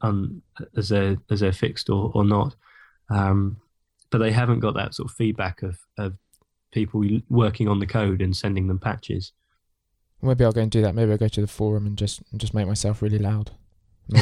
um, 0.00 0.42
as 0.76 0.88
they're 0.88 1.16
as 1.30 1.40
they're 1.40 1.52
fixed 1.52 1.90
or 1.90 2.10
or 2.14 2.24
not. 2.24 2.54
Um, 3.10 3.58
but 4.14 4.18
they 4.18 4.30
haven't 4.30 4.60
got 4.60 4.74
that 4.74 4.94
sort 4.94 5.10
of 5.10 5.16
feedback 5.16 5.64
of, 5.64 5.76
of 5.98 6.16
people 6.70 7.04
working 7.28 7.66
on 7.66 7.80
the 7.80 7.86
code 7.86 8.22
and 8.22 8.36
sending 8.36 8.68
them 8.68 8.78
patches. 8.78 9.32
Maybe 10.22 10.44
I'll 10.44 10.52
go 10.52 10.60
and 10.60 10.70
do 10.70 10.82
that. 10.82 10.94
Maybe 10.94 11.10
I'll 11.10 11.18
go 11.18 11.26
to 11.26 11.40
the 11.40 11.48
forum 11.48 11.84
and 11.84 11.98
just 11.98 12.22
and 12.30 12.40
just 12.40 12.54
make 12.54 12.68
myself 12.68 13.02
really 13.02 13.18
loud. 13.18 13.50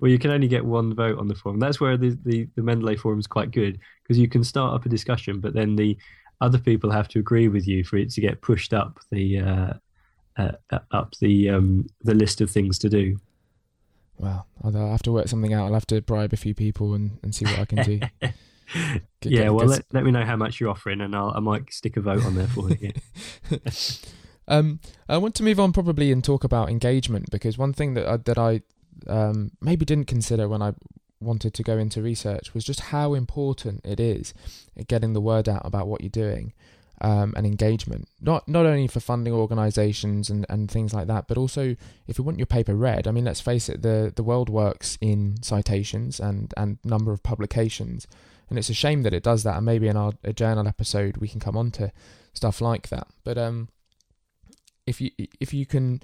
well, 0.00 0.10
you 0.10 0.18
can 0.18 0.32
only 0.32 0.48
get 0.48 0.64
one 0.64 0.92
vote 0.92 1.20
on 1.20 1.28
the 1.28 1.36
forum. 1.36 1.60
That's 1.60 1.80
where 1.80 1.96
the, 1.96 2.18
the, 2.24 2.48
the 2.56 2.62
Mendeley 2.62 2.98
forum 2.98 3.20
is 3.20 3.28
quite 3.28 3.52
good 3.52 3.78
because 4.02 4.18
you 4.18 4.28
can 4.28 4.42
start 4.42 4.74
up 4.74 4.84
a 4.84 4.88
discussion, 4.88 5.38
but 5.38 5.54
then 5.54 5.76
the 5.76 5.96
other 6.40 6.58
people 6.58 6.90
have 6.90 7.06
to 7.10 7.20
agree 7.20 7.46
with 7.46 7.68
you 7.68 7.84
for 7.84 7.96
it 7.96 8.10
to 8.10 8.20
get 8.20 8.40
pushed 8.40 8.74
up 8.74 8.98
the 9.12 9.38
uh, 9.38 9.72
uh, 10.36 10.50
up 10.90 11.14
the 11.20 11.48
um, 11.48 11.86
the 12.02 12.14
list 12.14 12.40
of 12.40 12.50
things 12.50 12.76
to 12.80 12.88
do. 12.88 13.20
Well, 14.18 14.48
I'll 14.64 14.72
have 14.90 15.04
to 15.04 15.12
work 15.12 15.28
something 15.28 15.54
out. 15.54 15.66
I'll 15.66 15.74
have 15.74 15.86
to 15.86 16.02
bribe 16.02 16.32
a 16.32 16.36
few 16.36 16.54
people 16.54 16.94
and, 16.94 17.20
and 17.22 17.32
see 17.32 17.44
what 17.44 17.60
I 17.60 17.66
can 17.66 17.84
do. 17.84 18.00
Get, 19.20 19.32
yeah, 19.32 19.48
well, 19.50 19.66
let, 19.66 19.84
let 19.92 20.04
me 20.04 20.10
know 20.10 20.24
how 20.24 20.36
much 20.36 20.60
you're 20.60 20.70
offering, 20.70 21.00
and 21.00 21.14
I'll, 21.14 21.32
I 21.34 21.40
might 21.40 21.72
stick 21.72 21.96
a 21.96 22.00
vote 22.00 22.24
on 22.24 22.34
there 22.34 22.46
for 22.46 22.70
you. 22.70 22.92
um, 24.48 24.80
I 25.08 25.16
want 25.18 25.34
to 25.36 25.42
move 25.42 25.60
on 25.60 25.72
probably 25.72 26.12
and 26.12 26.22
talk 26.22 26.44
about 26.44 26.70
engagement 26.70 27.30
because 27.30 27.58
one 27.58 27.72
thing 27.72 27.94
that 27.94 28.06
I, 28.06 28.16
that 28.18 28.38
I 28.38 28.62
um, 29.06 29.52
maybe 29.60 29.84
didn't 29.84 30.06
consider 30.06 30.48
when 30.48 30.62
I 30.62 30.74
wanted 31.20 31.54
to 31.54 31.62
go 31.62 31.78
into 31.78 32.02
research 32.02 32.54
was 32.54 32.64
just 32.64 32.80
how 32.80 33.14
important 33.14 33.80
it 33.84 33.98
is 33.98 34.34
getting 34.86 35.12
the 35.14 35.20
word 35.20 35.48
out 35.48 35.62
about 35.64 35.86
what 35.86 36.00
you're 36.02 36.10
doing 36.10 36.52
um, 37.00 37.34
and 37.36 37.46
engagement. 37.46 38.08
Not 38.20 38.48
not 38.48 38.66
only 38.66 38.88
for 38.88 39.00
funding 39.00 39.32
organisations 39.32 40.30
and, 40.30 40.46
and 40.48 40.70
things 40.70 40.94
like 40.94 41.06
that, 41.08 41.28
but 41.28 41.36
also 41.36 41.76
if 42.06 42.18
you 42.18 42.24
want 42.24 42.38
your 42.38 42.46
paper 42.46 42.74
read. 42.74 43.06
I 43.06 43.10
mean, 43.10 43.24
let's 43.24 43.40
face 43.40 43.68
it, 43.68 43.82
the 43.82 44.12
the 44.14 44.22
world 44.22 44.48
works 44.48 44.98
in 45.00 45.42
citations 45.42 46.20
and 46.20 46.52
and 46.56 46.78
number 46.84 47.12
of 47.12 47.22
publications, 47.22 48.06
and 48.48 48.58
it's 48.58 48.70
a 48.70 48.74
shame 48.74 49.02
that 49.02 49.14
it 49.14 49.22
does 49.22 49.42
that. 49.42 49.56
And 49.56 49.66
maybe 49.66 49.88
in 49.88 49.96
our 49.96 50.12
journal 50.34 50.68
episode 50.68 51.18
we 51.18 51.28
can 51.28 51.40
come 51.40 51.56
on 51.56 51.70
to 51.72 51.92
stuff 52.32 52.60
like 52.60 52.88
that. 52.88 53.06
But 53.24 53.38
um, 53.38 53.68
if 54.86 55.00
you 55.00 55.10
if 55.40 55.54
you 55.54 55.66
can 55.66 56.00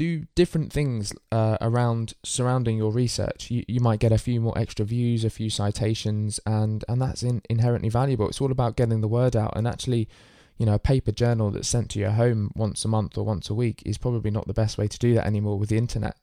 do 0.00 0.24
different 0.34 0.72
things 0.72 1.12
uh, 1.30 1.58
around 1.60 2.14
surrounding 2.24 2.78
your 2.78 2.90
research. 2.90 3.50
You, 3.50 3.64
you 3.68 3.80
might 3.80 4.00
get 4.00 4.12
a 4.12 4.16
few 4.16 4.40
more 4.40 4.56
extra 4.56 4.82
views, 4.82 5.24
a 5.24 5.30
few 5.30 5.50
citations, 5.50 6.40
and 6.46 6.82
and 6.88 7.02
that's 7.02 7.22
in, 7.22 7.42
inherently 7.50 7.90
valuable. 7.90 8.26
It's 8.26 8.40
all 8.40 8.50
about 8.50 8.76
getting 8.76 9.02
the 9.02 9.08
word 9.08 9.36
out, 9.36 9.52
and 9.56 9.68
actually, 9.68 10.08
you 10.56 10.64
know, 10.64 10.72
a 10.72 10.78
paper 10.78 11.12
journal 11.12 11.50
that's 11.50 11.68
sent 11.68 11.90
to 11.90 11.98
your 11.98 12.12
home 12.12 12.50
once 12.54 12.82
a 12.86 12.88
month 12.88 13.18
or 13.18 13.26
once 13.26 13.50
a 13.50 13.54
week 13.54 13.82
is 13.84 13.98
probably 13.98 14.30
not 14.30 14.46
the 14.46 14.54
best 14.54 14.78
way 14.78 14.88
to 14.88 14.98
do 14.98 15.12
that 15.14 15.26
anymore 15.26 15.58
with 15.58 15.68
the 15.68 15.76
internet. 15.76 16.16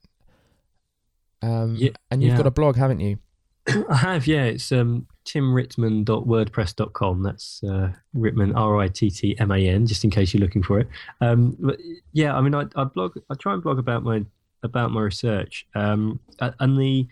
Um, 1.43 1.75
yeah, 1.77 1.91
and 2.09 2.23
you've 2.23 2.31
yeah. 2.31 2.37
got 2.37 2.47
a 2.47 2.51
blog, 2.51 2.77
haven't 2.77 2.99
you? 2.99 3.19
I 3.89 3.95
have, 3.95 4.27
yeah. 4.27 4.43
It's 4.43 4.71
um, 4.71 5.07
timrittman.wordpress.com. 5.25 7.23
That's 7.23 7.61
uh, 7.63 7.91
Rittman, 8.15 8.55
R 8.55 8.77
I 8.77 8.87
T 8.87 9.09
T 9.09 9.37
M 9.39 9.51
A 9.51 9.57
N, 9.57 9.85
just 9.85 10.03
in 10.03 10.09
case 10.09 10.33
you're 10.33 10.41
looking 10.41 10.63
for 10.63 10.79
it. 10.79 10.87
Um, 11.21 11.57
but 11.59 11.77
yeah, 12.13 12.35
I 12.35 12.41
mean, 12.41 12.55
I, 12.55 12.65
I, 12.75 12.85
blog, 12.85 13.17
I 13.29 13.35
try 13.35 13.53
and 13.53 13.61
blog 13.61 13.79
about 13.79 14.03
my 14.03 14.23
about 14.63 14.91
my 14.91 15.01
research, 15.01 15.67
um, 15.75 16.19
and 16.39 16.79
the, 16.79 17.07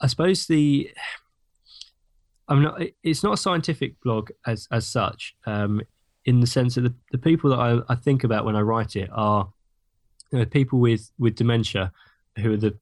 I 0.00 0.06
suppose 0.06 0.46
the, 0.46 0.90
I'm 2.48 2.62
not. 2.62 2.80
It's 3.02 3.22
not 3.22 3.34
a 3.34 3.38
scientific 3.38 4.00
blog 4.00 4.30
as 4.46 4.68
as 4.70 4.86
such, 4.86 5.34
um, 5.46 5.82
in 6.24 6.40
the 6.40 6.46
sense 6.46 6.76
that 6.76 6.82
the, 6.82 6.94
the 7.10 7.18
people 7.18 7.50
that 7.50 7.58
I, 7.58 7.80
I 7.88 7.96
think 7.96 8.22
about 8.22 8.44
when 8.44 8.56
I 8.56 8.60
write 8.60 8.96
it 8.96 9.10
are, 9.12 9.52
you 10.30 10.38
know, 10.38 10.44
people 10.44 10.78
with 10.78 11.10
with 11.18 11.34
dementia, 11.34 11.92
who 12.38 12.54
are 12.54 12.56
the 12.56 12.78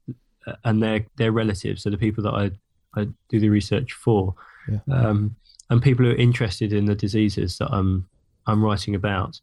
and 0.64 0.82
their 0.82 1.06
their 1.16 1.32
relatives, 1.32 1.82
so 1.82 1.90
the 1.90 1.98
people 1.98 2.22
that 2.22 2.34
I 2.34 2.50
I 2.96 3.06
do 3.28 3.40
the 3.40 3.48
research 3.48 3.92
for, 3.92 4.34
yeah. 4.70 4.78
um, 4.90 5.36
and 5.70 5.82
people 5.82 6.04
who 6.04 6.12
are 6.12 6.16
interested 6.16 6.72
in 6.72 6.86
the 6.86 6.94
diseases 6.94 7.58
that 7.58 7.68
I'm 7.70 8.08
I'm 8.46 8.64
writing 8.64 8.94
about. 8.94 9.40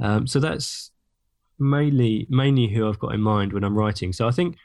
Um, 0.00 0.26
so 0.26 0.40
that's 0.40 0.90
mainly 1.58 2.26
mainly 2.30 2.68
who 2.68 2.88
I've 2.88 2.98
got 2.98 3.14
in 3.14 3.20
mind 3.20 3.52
when 3.52 3.64
I'm 3.64 3.76
writing. 3.76 4.12
So 4.12 4.26
I 4.26 4.30
think 4.30 4.56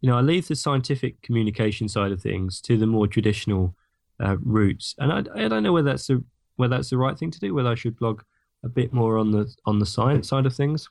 you 0.00 0.10
know 0.10 0.16
I 0.16 0.20
leave 0.20 0.48
the 0.48 0.56
scientific 0.56 1.20
communication 1.22 1.88
side 1.88 2.12
of 2.12 2.20
things 2.20 2.60
to 2.62 2.76
the 2.76 2.86
more 2.86 3.06
traditional 3.06 3.74
uh, 4.20 4.36
routes, 4.38 4.94
and 4.98 5.12
I, 5.12 5.44
I 5.44 5.48
don't 5.48 5.62
know 5.62 5.72
whether 5.72 5.90
that's 5.90 6.06
the 6.06 6.22
whether 6.56 6.76
that's 6.76 6.90
the 6.90 6.98
right 6.98 7.18
thing 7.18 7.30
to 7.30 7.40
do. 7.40 7.54
Whether 7.54 7.70
I 7.70 7.74
should 7.74 7.98
blog 7.98 8.22
a 8.64 8.68
bit 8.68 8.92
more 8.92 9.18
on 9.18 9.30
the 9.30 9.52
on 9.66 9.78
the 9.78 9.86
science 9.86 10.28
side 10.28 10.46
of 10.46 10.54
things. 10.54 10.88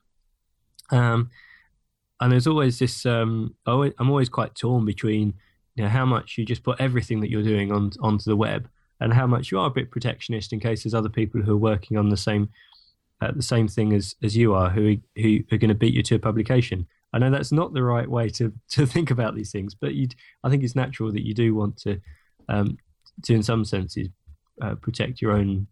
Um, 0.91 1.29
and 2.19 2.31
there's 2.31 2.47
always 2.47 2.79
this. 2.79 3.05
Um, 3.05 3.55
I'm 3.65 4.09
always 4.09 4.29
quite 4.29 4.55
torn 4.55 4.85
between 4.85 5.33
you 5.77 5.83
know, 5.83 5.89
how 5.89 6.05
much 6.05 6.37
you 6.37 6.43
just 6.45 6.63
put 6.63 6.81
everything 6.81 7.19
that 7.21 7.29
you're 7.29 7.43
doing 7.43 7.71
on 7.71 7.91
onto 8.01 8.25
the 8.25 8.35
web, 8.35 8.67
and 8.99 9.13
how 9.13 9.27
much 9.27 9.51
you 9.51 9.59
are 9.59 9.67
a 9.67 9.71
bit 9.71 9.91
protectionist 9.91 10.51
in 10.51 10.59
case 10.59 10.83
there's 10.83 10.95
other 10.95 11.09
people 11.09 11.41
who 11.41 11.53
are 11.53 11.57
working 11.57 11.97
on 11.97 12.09
the 12.09 12.17
same 12.17 12.49
uh, 13.21 13.31
the 13.31 13.43
same 13.43 13.67
thing 13.67 13.93
as 13.93 14.15
as 14.23 14.35
you 14.35 14.55
are 14.55 14.69
who 14.69 14.97
who 15.15 15.39
are 15.51 15.57
going 15.57 15.69
to 15.69 15.75
beat 15.75 15.93
you 15.93 16.03
to 16.03 16.15
a 16.15 16.19
publication. 16.19 16.87
I 17.13 17.19
know 17.19 17.29
that's 17.29 17.51
not 17.51 17.73
the 17.73 17.83
right 17.83 18.09
way 18.09 18.29
to 18.29 18.51
to 18.71 18.85
think 18.87 19.11
about 19.11 19.35
these 19.35 19.51
things, 19.51 19.75
but 19.75 19.91
I 20.43 20.49
think 20.49 20.63
it's 20.63 20.75
natural 20.75 21.11
that 21.11 21.25
you 21.25 21.35
do 21.35 21.53
want 21.53 21.77
to 21.77 22.01
um, 22.49 22.77
to 23.23 23.33
in 23.33 23.43
some 23.43 23.63
senses 23.63 24.09
uh, 24.61 24.75
protect 24.75 25.21
your 25.21 25.33
own 25.33 25.67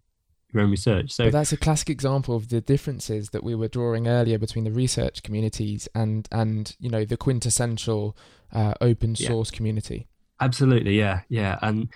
your 0.55 0.63
own 0.63 0.71
research. 0.71 1.11
So 1.11 1.25
but 1.25 1.33
that's 1.33 1.51
a 1.51 1.57
classic 1.57 1.89
example 1.89 2.35
of 2.35 2.49
the 2.49 2.61
differences 2.61 3.29
that 3.29 3.43
we 3.43 3.53
were 3.53 3.67
drawing 3.67 4.07
earlier 4.07 4.37
between 4.37 4.63
the 4.63 4.71
research 4.71 5.21
communities 5.21 5.87
and 5.93 6.27
and 6.31 6.75
you 6.79 6.89
know 6.89 7.05
the 7.05 7.17
quintessential 7.17 8.17
uh, 8.51 8.73
open 8.81 9.15
source 9.15 9.51
yeah. 9.51 9.57
community. 9.57 10.07
Absolutely, 10.41 10.97
yeah, 10.97 11.21
yeah, 11.29 11.59
and 11.61 11.89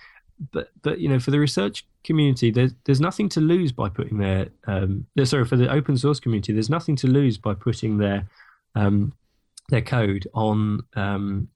but 0.52 0.70
but 0.82 1.00
you 1.00 1.08
know 1.08 1.18
for 1.18 1.30
the 1.30 1.40
research 1.40 1.86
community, 2.04 2.50
there's 2.50 2.72
there's 2.84 3.00
nothing 3.00 3.28
to 3.30 3.40
lose 3.40 3.72
by 3.72 3.88
putting 3.88 4.18
their 4.18 4.48
um, 4.66 5.06
sorry 5.24 5.44
for 5.44 5.56
the 5.56 5.70
open 5.70 5.96
source 5.96 6.20
community, 6.20 6.52
there's 6.52 6.70
nothing 6.70 6.96
to 6.96 7.06
lose 7.06 7.38
by 7.38 7.54
putting 7.54 7.98
their 7.98 8.28
um, 8.74 9.12
their 9.68 9.82
code 9.82 10.26
on 10.34 10.82
um, 10.94 11.48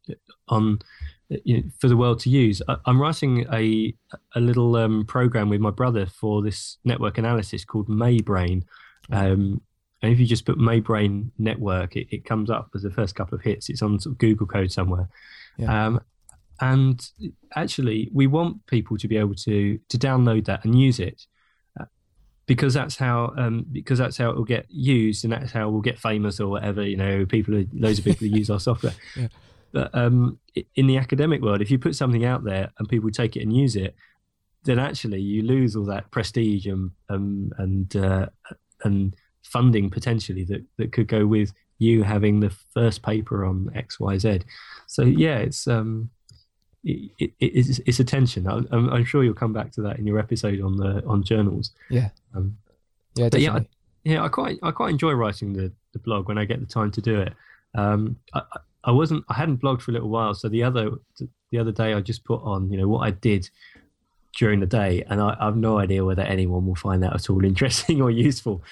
on 0.48 0.80
you 1.45 1.59
know, 1.59 1.62
for 1.78 1.89
the 1.89 1.97
world 1.97 2.20
to 2.20 2.30
use. 2.30 2.62
I, 2.68 2.76
am 2.87 3.01
writing 3.01 3.47
a 3.53 3.95
a 4.35 4.41
little 4.41 4.76
um, 4.76 5.05
program 5.07 5.49
with 5.49 5.61
my 5.61 5.70
brother 5.70 6.07
for 6.07 6.43
this 6.43 6.78
network 6.85 7.18
analysis 7.18 7.64
called 7.64 7.89
MayBrain. 7.89 8.62
Um, 9.11 9.61
and 10.03 10.12
if 10.12 10.20
you 10.20 10.26
just 10.26 10.45
put 10.45 10.59
MayBrain 10.59 11.30
network, 11.39 11.97
it, 11.97 12.09
it 12.11 12.24
comes 12.24 12.51
up 12.51 12.70
as 12.74 12.82
the 12.82 12.91
first 12.91 13.14
couple 13.14 13.37
of 13.37 13.43
hits. 13.43 13.70
It's 13.70 13.82
on 13.82 13.99
sort 13.99 14.14
of 14.14 14.18
Google 14.18 14.47
code 14.47 14.70
somewhere. 14.70 15.09
Yeah. 15.57 15.87
Um, 15.87 16.01
and 16.61 17.11
actually, 17.57 18.11
we 18.12 18.26
want 18.26 18.66
people 18.66 18.97
to 18.99 19.09
be 19.09 19.16
able 19.16 19.35
to 19.35 19.78
to 19.89 19.99
download 19.99 20.45
that 20.47 20.64
and 20.64 20.78
use 20.78 21.01
it 21.01 21.22
uh, 21.80 21.87
because 22.47 22.74
that's 22.74 22.97
how 22.97 23.32
um, 23.37 23.66
because 23.72 23.99
that's 23.99 24.18
how 24.18 24.30
it 24.30 24.37
will 24.37 24.45
get 24.45 24.66
used 24.68 25.24
and 25.24 25.32
that's 25.32 25.53
how 25.53 25.68
we'll 25.68 25.80
get 25.80 25.99
famous 25.99 26.39
or 26.39 26.49
whatever. 26.49 26.87
You 26.87 26.97
know, 26.97 27.26
people 27.26 27.57
are, 27.57 27.64
loads 27.72 27.99
of 27.99 28.05
people 28.05 28.26
use 28.26 28.51
our 28.51 28.61
software. 28.61 28.95
Yeah. 29.16 29.28
But 29.75 29.91
um, 29.93 30.39
in 30.77 30.87
the 30.87 30.99
academic 30.99 31.43
world, 31.43 31.61
if 31.61 31.68
you 31.68 31.81
put 31.81 31.97
something 31.97 32.25
out 32.25 32.45
there 32.45 32.70
and 32.79 32.89
people 32.89 33.11
take 33.11 33.37
it 33.37 33.43
and 33.43 33.55
use 33.55 33.75
it, 33.75 33.97
then 34.62 34.79
actually 34.79 35.20
you 35.20 35.43
lose 35.43 35.75
all 35.75 35.85
that 35.87 36.11
prestige 36.12 36.66
and 36.66 36.93
um, 37.09 37.53
and 37.59 37.95
uh, 37.97 38.27
and 38.85 39.16
funding 39.43 39.91
potentially 39.91 40.45
that, 40.45 40.64
that 40.79 40.93
could 40.93 41.09
go 41.09 41.27
with 41.27 41.53
you 41.79 42.05
having 42.05 42.39
the 42.39 42.51
first 42.72 43.03
paper 43.03 43.45
on 43.45 43.68
X 43.75 43.99
Y 43.99 44.16
Z. 44.16 44.43
So 44.87 45.03
yeah, 45.03 45.39
it's 45.39 45.66
um, 45.66 46.09
it, 46.85 47.11
it, 47.18 47.33
it's, 47.41 47.81
it's 47.85 47.99
a 47.99 48.05
tension. 48.05 48.47
I'm, 48.47 48.68
I'm, 48.70 49.05
sure 49.05 49.25
you'll 49.25 49.35
come 49.35 49.53
back 49.53 49.72
to 49.72 49.83
that 49.83 49.99
in 49.99 50.07
your 50.07 50.20
episode 50.20 50.61
on 50.61 50.77
the 50.77 51.05
on 51.05 51.25
journals. 51.25 51.72
Yeah, 51.91 52.11
um, 52.33 52.57
yeah, 53.16 53.29
definitely. 53.29 53.45
yeah, 53.45 53.53
I, 53.53 53.66
yeah. 54.05 54.25
I 54.25 54.29
quite 54.29 54.59
I 54.62 54.70
quite 54.70 54.91
enjoy 54.91 55.14
writing 55.14 55.53
the, 55.53 55.72
the 55.93 55.99
blog 55.99 56.29
when 56.29 56.39
I 56.39 56.45
get 56.45 56.61
the 56.61 56.66
time 56.66 56.93
to 56.93 57.01
do 57.01 57.20
it. 57.20 57.33
Um, 57.75 58.16
I, 58.33 58.43
I 58.85 58.91
wasn't 58.91 59.24
I 59.28 59.35
hadn't 59.35 59.61
blogged 59.61 59.82
for 59.82 59.91
a 59.91 59.95
little 59.95 60.11
while, 60.11 60.35
so 60.35 60.49
the 60.49 60.62
other 60.62 60.91
the 61.51 61.59
other 61.59 61.72
day 61.72 61.95
I 61.95 62.01
just 62.01 62.24
put 62.24 62.43
on 62.43 62.70
you 62.70 62.78
know 62.78 62.89
what 62.89 63.07
I 63.07 63.11
did 63.11 63.49
during 64.37 64.61
the 64.61 64.66
day, 64.66 65.05
and 65.09 65.20
I, 65.20 65.37
I 65.41 65.47
have 65.47 65.57
no 65.57 65.78
idea 65.78 66.05
whether 66.05 66.22
anyone 66.22 66.66
will 66.66 66.74
find 66.74 67.03
that 67.03 67.14
at 67.14 67.30
all 67.30 67.45
interesting 67.53 68.03
or 68.03 68.11
useful. 68.11 68.62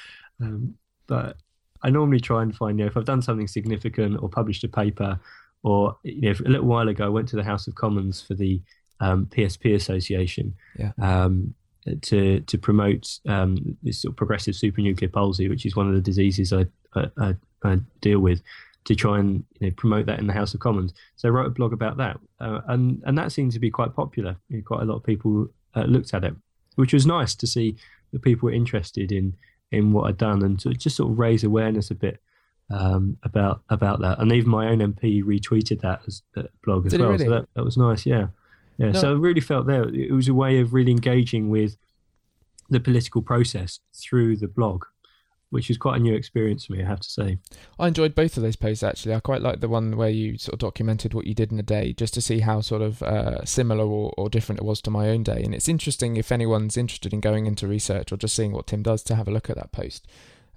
Um, 0.41 0.75
but 1.07 1.37
I 1.83 1.91
normally 1.91 2.21
try 2.21 2.43
and 2.43 2.55
find, 2.55 2.79
you 2.79 2.85
know, 2.85 2.91
if 2.91 2.97
I've 2.97 3.05
done 3.05 3.23
something 3.23 3.49
significant 3.49 4.23
or 4.23 4.29
published 4.29 4.65
a 4.65 4.69
paper, 4.69 5.19
or 5.63 5.97
you 6.03 6.23
know, 6.23 6.35
a 6.45 6.49
little 6.49 6.67
while 6.67 6.89
ago 6.89 7.07
I 7.07 7.09
went 7.09 7.29
to 7.29 7.37
the 7.37 7.45
House 7.45 7.67
of 7.67 7.75
Commons 7.75 8.21
for 8.21 8.35
the 8.35 8.61
um, 9.01 9.27
PSP 9.27 9.75
Association 9.75 10.55
yeah. 10.79 10.93
um, 11.01 11.55
to 12.03 12.41
to 12.41 12.59
promote 12.59 13.19
um, 13.29 13.77
this 13.83 14.03
sort 14.03 14.13
of 14.13 14.17
progressive 14.17 14.55
supranuclear 14.55 15.13
palsy, 15.13 15.49
which 15.49 15.67
is 15.67 15.77
one 15.77 15.89
of 15.89 15.95
the 15.95 16.01
diseases 16.01 16.53
I, 16.53 16.67
I, 16.95 17.35
I 17.65 17.79
deal 18.01 18.21
with. 18.21 18.43
To 18.85 18.95
try 18.95 19.19
and 19.19 19.45
you 19.61 19.69
know, 19.69 19.75
promote 19.77 20.07
that 20.07 20.19
in 20.19 20.27
the 20.27 20.33
House 20.33 20.55
of 20.55 20.61
Commons. 20.61 20.93
So 21.17 21.29
I 21.29 21.31
wrote 21.31 21.47
a 21.47 21.51
blog 21.51 21.73
about 21.73 21.97
that, 21.99 22.19
uh, 22.41 22.61
and 22.69 23.03
and 23.07 23.17
that 23.19 23.33
seemed 23.33 23.53
to 23.53 23.61
be 23.61 23.71
quite 23.71 23.95
popular. 23.95 24.37
You 24.49 24.59
know, 24.59 24.63
quite 24.65 24.83
a 24.83 24.85
lot 24.85 24.97
of 24.97 25.05
people 25.05 25.49
uh, 25.75 25.85
looked 25.85 26.15
at 26.15 26.25
it, 26.25 26.35
which 26.77 26.93
was 26.93 27.07
nice 27.07 27.35
to 27.37 27.47
see 27.47 27.77
that 28.13 28.23
people 28.23 28.47
were 28.47 28.55
interested 28.55 29.13
in 29.13 29.35
in 29.71 29.93
what 29.93 30.09
I'd 30.09 30.19
done 30.19 30.43
and 30.43 30.61
to 30.61 30.73
just 30.75 30.97
sort 30.97 31.11
of 31.11 31.19
raise 31.19 31.45
awareness 31.45 31.91
a 31.91 31.95
bit 31.95 32.21
um, 32.71 33.17
about 33.23 33.63
about 33.69 34.01
that. 34.01 34.19
And 34.19 34.33
even 34.33 34.51
my 34.51 34.69
own 34.69 34.79
MP 34.79 35.23
retweeted 35.23 35.81
that 35.81 36.03
as 36.07 36.23
a 36.37 36.45
blog 36.65 36.87
as 36.87 36.93
Did 36.93 37.01
well. 37.01 37.11
Really? 37.11 37.25
So 37.25 37.31
that, 37.31 37.49
that 37.55 37.65
was 37.65 37.77
nice. 37.77 38.07
Yeah, 38.07 38.29
yeah. 38.79 38.93
No. 38.93 39.01
So 39.01 39.11
I 39.13 39.15
really 39.17 39.41
felt 39.41 39.67
there 39.67 39.89
it 39.89 40.13
was 40.13 40.29
a 40.29 40.35
way 40.35 40.61
of 40.61 40.75
really 40.75 40.93
engaging 40.93 41.51
with 41.51 41.77
the 42.71 42.81
political 42.81 43.23
process 43.23 43.81
through 43.95 44.37
the 44.37 44.49
blog, 44.49 44.85
which 45.53 45.71
is 45.71 45.77
quite 45.77 45.97
a 45.97 46.03
new 46.03 46.15
experience 46.15 46.65
for 46.65 46.73
me. 46.73 46.83
I 46.83 46.87
have 46.87 47.01
to 47.01 47.11
say. 47.11 47.39
I 47.79 47.89
enjoyed 47.89 48.15
both 48.15 48.37
of 48.37 48.43
those 48.43 48.57
posts 48.57 48.83
actually. 48.83 49.15
I 49.15 49.21
quite 49.21 49.43
like 49.43 49.61
the 49.61 49.69
one 49.69 49.97
where 49.97 50.09
you 50.09 50.39
sort 50.39 50.55
of 50.55 50.61
documented 50.61 51.13
what 51.13 51.27
you 51.27 51.35
did 51.35 51.53
in 51.53 51.59
a 51.59 51.63
day, 51.63 51.93
just 51.93 52.15
to 52.15 52.23
see 52.23 52.41
how 52.41 52.63
sort 52.63 52.81
of 52.81 53.03
uh, 53.03 53.45
similar 53.45 53.85
or, 53.85 54.15
or 54.17 54.31
different 54.31 54.61
it 54.61 54.65
was 54.65 54.81
to 54.83 54.91
my 54.91 55.11
own 55.11 55.23
day. 55.23 55.43
And 55.43 55.55
it's 55.55 55.69
interesting 55.69 56.17
if 56.17 56.33
anyone's 56.33 56.77
interested 56.77 57.13
in 57.13 57.21
going 57.21 57.47
into 57.47 57.69
research 57.69 58.11
or 58.11 58.17
just 58.17 58.35
seeing 58.35 58.53
what 58.53 58.67
Tim 58.67 58.83
does 58.83 59.03
to 59.05 59.15
have 59.15 59.29
a 59.29 59.31
look 59.31 59.51
at 59.51 59.57
that 59.57 59.73
post. 59.73 60.07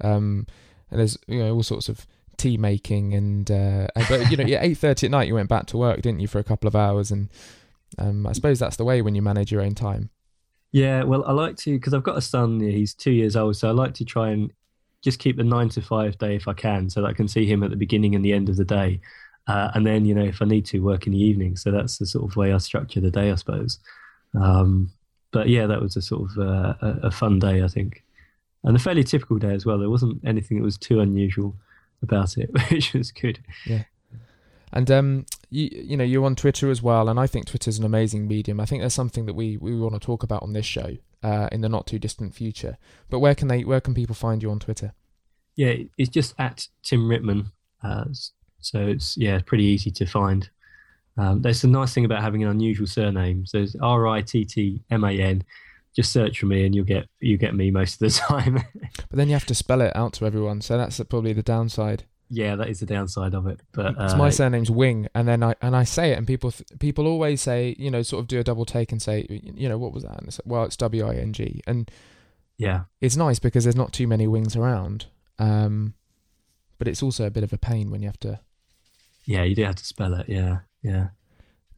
Um, 0.01 0.47
and 0.89 0.99
there's 0.99 1.17
you 1.27 1.39
know 1.39 1.53
all 1.53 1.63
sorts 1.63 1.89
of 1.89 2.07
tea 2.37 2.57
making 2.57 3.13
and 3.13 3.49
uh, 3.51 3.87
but 4.09 4.29
you 4.29 4.37
know 4.37 4.43
yeah 4.47 4.59
eight 4.61 4.77
thirty 4.77 5.07
at 5.07 5.11
night 5.11 5.27
you 5.27 5.33
went 5.33 5.47
back 5.47 5.65
to 5.67 5.77
work 5.77 6.01
didn't 6.01 6.19
you 6.19 6.27
for 6.27 6.37
a 6.37 6.43
couple 6.43 6.67
of 6.67 6.75
hours 6.75 7.09
and 7.09 7.29
um, 7.97 8.27
I 8.27 8.33
suppose 8.33 8.59
that's 8.59 8.75
the 8.75 8.83
way 8.83 9.01
when 9.01 9.15
you 9.15 9.21
manage 9.21 9.51
your 9.51 9.61
own 9.61 9.75
time. 9.75 10.09
Yeah, 10.71 11.03
well, 11.03 11.23
I 11.25 11.31
like 11.31 11.55
to 11.57 11.77
because 11.77 11.93
I've 11.93 12.03
got 12.03 12.17
a 12.17 12.21
son. 12.21 12.59
He's 12.59 12.93
two 12.93 13.11
years 13.11 13.35
old, 13.35 13.55
so 13.55 13.69
I 13.69 13.71
like 13.71 13.93
to 13.93 14.05
try 14.05 14.31
and 14.31 14.51
just 15.05 15.19
keep 15.19 15.37
the 15.37 15.43
nine 15.43 15.69
to 15.69 15.81
five 15.81 16.17
day 16.17 16.35
if 16.35 16.47
I 16.47 16.53
can, 16.53 16.89
so 16.89 17.01
that 17.01 17.07
I 17.07 17.13
can 17.13 17.27
see 17.27 17.45
him 17.45 17.63
at 17.63 17.69
the 17.69 17.77
beginning 17.77 18.15
and 18.15 18.25
the 18.25 18.33
end 18.33 18.49
of 18.49 18.57
the 18.57 18.65
day, 18.65 18.99
uh, 19.47 19.69
and 19.75 19.85
then 19.85 20.03
you 20.03 20.15
know 20.15 20.25
if 20.25 20.41
I 20.41 20.45
need 20.45 20.65
to 20.65 20.79
work 20.79 21.05
in 21.05 21.13
the 21.13 21.21
evening. 21.21 21.55
So 21.55 21.71
that's 21.71 21.99
the 21.99 22.07
sort 22.07 22.29
of 22.29 22.35
way 22.35 22.51
I 22.51 22.57
structure 22.57 22.99
the 22.99 23.11
day, 23.11 23.31
I 23.31 23.35
suppose. 23.35 23.79
Um, 24.33 24.91
but 25.31 25.47
yeah, 25.47 25.67
that 25.67 25.81
was 25.81 25.95
a 25.95 26.01
sort 26.01 26.31
of 26.31 26.37
uh, 26.39 26.73
a, 26.81 27.07
a 27.07 27.11
fun 27.11 27.39
day, 27.39 27.63
I 27.63 27.67
think, 27.67 28.03
and 28.63 28.75
a 28.75 28.79
fairly 28.79 29.03
typical 29.03 29.37
day 29.37 29.53
as 29.53 29.65
well. 29.65 29.77
There 29.77 29.89
wasn't 29.89 30.21
anything 30.25 30.57
that 30.57 30.63
was 30.63 30.77
too 30.77 30.99
unusual 30.99 31.55
about 32.01 32.37
it, 32.37 32.49
which 32.71 32.93
was 32.93 33.11
good. 33.11 33.39
Yeah. 33.65 33.83
And 34.73 34.89
um, 34.91 35.25
you 35.49 35.69
you 35.71 35.97
know 35.97 36.03
you're 36.03 36.25
on 36.25 36.35
Twitter 36.35 36.69
as 36.69 36.81
well, 36.81 37.09
and 37.09 37.19
I 37.19 37.27
think 37.27 37.47
Twitter 37.47 37.69
is 37.69 37.79
an 37.79 37.85
amazing 37.85 38.27
medium. 38.27 38.59
I 38.59 38.65
think 38.65 38.81
there's 38.81 38.93
something 38.93 39.25
that 39.25 39.33
we, 39.33 39.57
we 39.57 39.75
want 39.75 39.93
to 39.93 39.99
talk 39.99 40.23
about 40.23 40.43
on 40.43 40.53
this 40.53 40.65
show 40.65 40.97
uh, 41.23 41.49
in 41.51 41.61
the 41.61 41.69
not 41.69 41.87
too 41.87 41.99
distant 41.99 42.35
future. 42.35 42.77
But 43.09 43.19
where 43.19 43.35
can 43.35 43.47
they 43.47 43.63
where 43.63 43.81
can 43.81 43.93
people 43.93 44.15
find 44.15 44.43
you 44.43 44.51
on 44.51 44.59
Twitter? 44.59 44.93
Yeah, 45.55 45.73
it's 45.97 46.09
just 46.09 46.35
at 46.37 46.67
Tim 46.83 47.07
Rittman. 47.07 47.51
Uh, 47.81 48.05
so 48.59 48.79
it's 48.79 49.15
yeah, 49.17 49.39
pretty 49.45 49.63
easy 49.63 49.91
to 49.91 50.05
find. 50.05 50.49
Um, 51.17 51.41
that's 51.41 51.61
the 51.61 51.67
nice 51.67 51.93
thing 51.93 52.05
about 52.05 52.21
having 52.21 52.43
an 52.43 52.49
unusual 52.49 52.87
surname. 52.87 53.45
So 53.45 53.59
it's 53.59 53.75
R 53.81 54.07
I 54.07 54.21
T 54.21 54.45
T 54.45 54.83
M 54.91 55.03
A 55.03 55.11
N. 55.11 55.43
Just 55.95 56.11
search 56.11 56.39
for 56.39 56.45
me, 56.45 56.65
and 56.65 56.75
you'll 56.75 56.85
get 56.85 57.07
you 57.19 57.37
get 57.37 57.55
me 57.55 57.71
most 57.71 57.93
of 57.93 57.99
the 57.99 58.09
time. 58.27 58.55
But 58.81 59.17
then 59.17 59.27
you 59.27 59.33
have 59.33 59.45
to 59.45 59.55
spell 59.55 59.81
it 59.81 59.95
out 59.95 60.13
to 60.13 60.25
everyone, 60.25 60.61
so 60.61 60.77
that's 60.77 60.99
probably 61.03 61.33
the 61.33 61.43
downside. 61.43 62.03
Yeah, 62.29 62.55
that 62.55 62.69
is 62.69 62.79
the 62.79 62.85
downside 62.85 63.33
of 63.33 63.47
it. 63.47 63.59
But 63.71 63.99
uh, 63.99 64.17
my 64.17 64.29
surname's 64.29 64.71
Wing, 64.71 65.07
and 65.13 65.27
then 65.27 65.43
I 65.43 65.55
and 65.61 65.75
I 65.75 65.83
say 65.83 66.11
it, 66.11 66.17
and 66.17 66.27
people 66.27 66.51
th- 66.51 66.67
people 66.79 67.07
always 67.07 67.41
say 67.41 67.75
you 67.77 67.91
know 67.91 68.01
sort 68.01 68.21
of 68.21 68.27
do 68.27 68.39
a 68.39 68.43
double 68.43 68.65
take 68.65 68.91
and 68.91 69.01
say 69.01 69.25
you 69.29 69.69
know 69.69 69.77
what 69.77 69.93
was 69.93 70.03
that? 70.03 70.17
And 70.17 70.27
it's 70.27 70.39
like, 70.39 70.51
well, 70.51 70.63
it's 70.63 70.77
W 70.77 71.05
I 71.05 71.15
N 71.15 71.33
G, 71.33 71.61
and 71.67 71.89
yeah, 72.57 72.83
it's 73.01 73.15
nice 73.15 73.39
because 73.39 73.65
there's 73.65 73.75
not 73.75 73.93
too 73.93 74.07
many 74.07 74.27
wings 74.27 74.55
around. 74.55 75.07
Um, 75.39 75.93
but 76.77 76.87
it's 76.87 77.03
also 77.03 77.25
a 77.25 77.31
bit 77.31 77.43
of 77.43 77.53
a 77.53 77.57
pain 77.57 77.89
when 77.89 78.01
you 78.01 78.07
have 78.07 78.19
to 78.21 78.39
yeah, 79.25 79.43
you 79.43 79.55
do 79.55 79.63
have 79.63 79.75
to 79.75 79.85
spell 79.85 80.13
it. 80.13 80.29
Yeah, 80.29 80.59
yeah, 80.81 81.07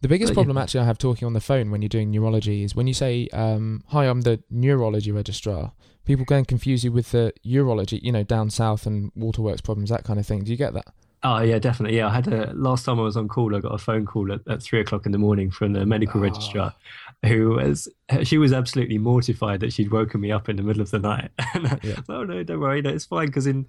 The 0.01 0.07
biggest 0.07 0.29
But, 0.29 0.33
yeah. 0.33 0.43
problem 0.45 0.57
actually 0.57 0.81
I 0.81 0.85
have 0.85 0.97
talking 0.97 1.25
on 1.25 1.33
the 1.33 1.39
phone 1.41 1.71
when 1.71 1.81
you're 1.81 1.89
doing 1.89 2.11
neurology 2.11 2.63
is 2.63 2.75
when 2.75 2.85
you 2.87 2.93
say, 2.93 3.27
um, 3.33 3.83
"Hi, 3.87 4.05
I'm 4.07 4.21
the 4.21 4.41
neurology 4.49 5.11
registrar." 5.11 5.71
People 6.05 6.23
go 6.25 6.35
and 6.37 6.47
confuse 6.47 6.83
you 6.83 6.91
with 6.91 7.11
the 7.11 7.33
urology, 7.45 7.99
you 8.01 8.11
know, 8.11 8.23
down 8.23 8.49
south 8.49 8.85
and 8.85 9.11
waterworks 9.15 9.59
problems, 9.61 9.89
that 9.89 10.03
kind 10.03 10.19
of 10.19 10.25
thing. 10.25 10.43
Do 10.43 10.51
you 10.51 10.57
get 10.57 10.73
that? 10.73 10.85
Oh 11.23 11.39
yeah, 11.41 11.57
definitely. 11.57 11.97
Yeah, 11.97 12.07
I 12.07 12.13
had 12.13 12.27
a 12.27 12.53
last 12.53 12.85
time 12.85 12.99
I 12.99 13.01
was 13.03 13.17
on 13.17 13.27
call. 13.27 13.55
I 13.55 13.59
got 13.59 13.73
a 13.73 13.79
phone 13.79 14.05
call 14.05 14.31
at, 14.31 14.41
at 14.47 14.61
three 14.61 14.79
o'clock 14.79 15.07
in 15.07 15.11
the 15.11 15.17
morning 15.17 15.49
from 15.49 15.73
the 15.73 15.83
medical 15.85 16.21
Ah. 16.21 16.25
registrar, 16.25 16.73
who 17.25 17.49
was 17.55 17.87
she 18.23 18.37
was 18.37 18.53
absolutely 18.53 18.99
mortified 18.99 19.59
that 19.61 19.73
she'd 19.73 19.91
woken 19.91 20.21
me 20.21 20.31
up 20.31 20.47
in 20.47 20.57
the 20.57 20.63
middle 20.63 20.81
of 20.83 20.91
the 20.91 20.99
night. 20.99 21.31
And 21.55 21.79
Yeah. 21.83 21.95
was, 21.95 22.05
oh 22.07 22.23
no, 22.23 22.43
don't 22.43 22.59
worry, 22.59 22.83
no, 22.83 22.91
it's 22.91 23.05
fine 23.05 23.25
because 23.27 23.47
in 23.47 23.65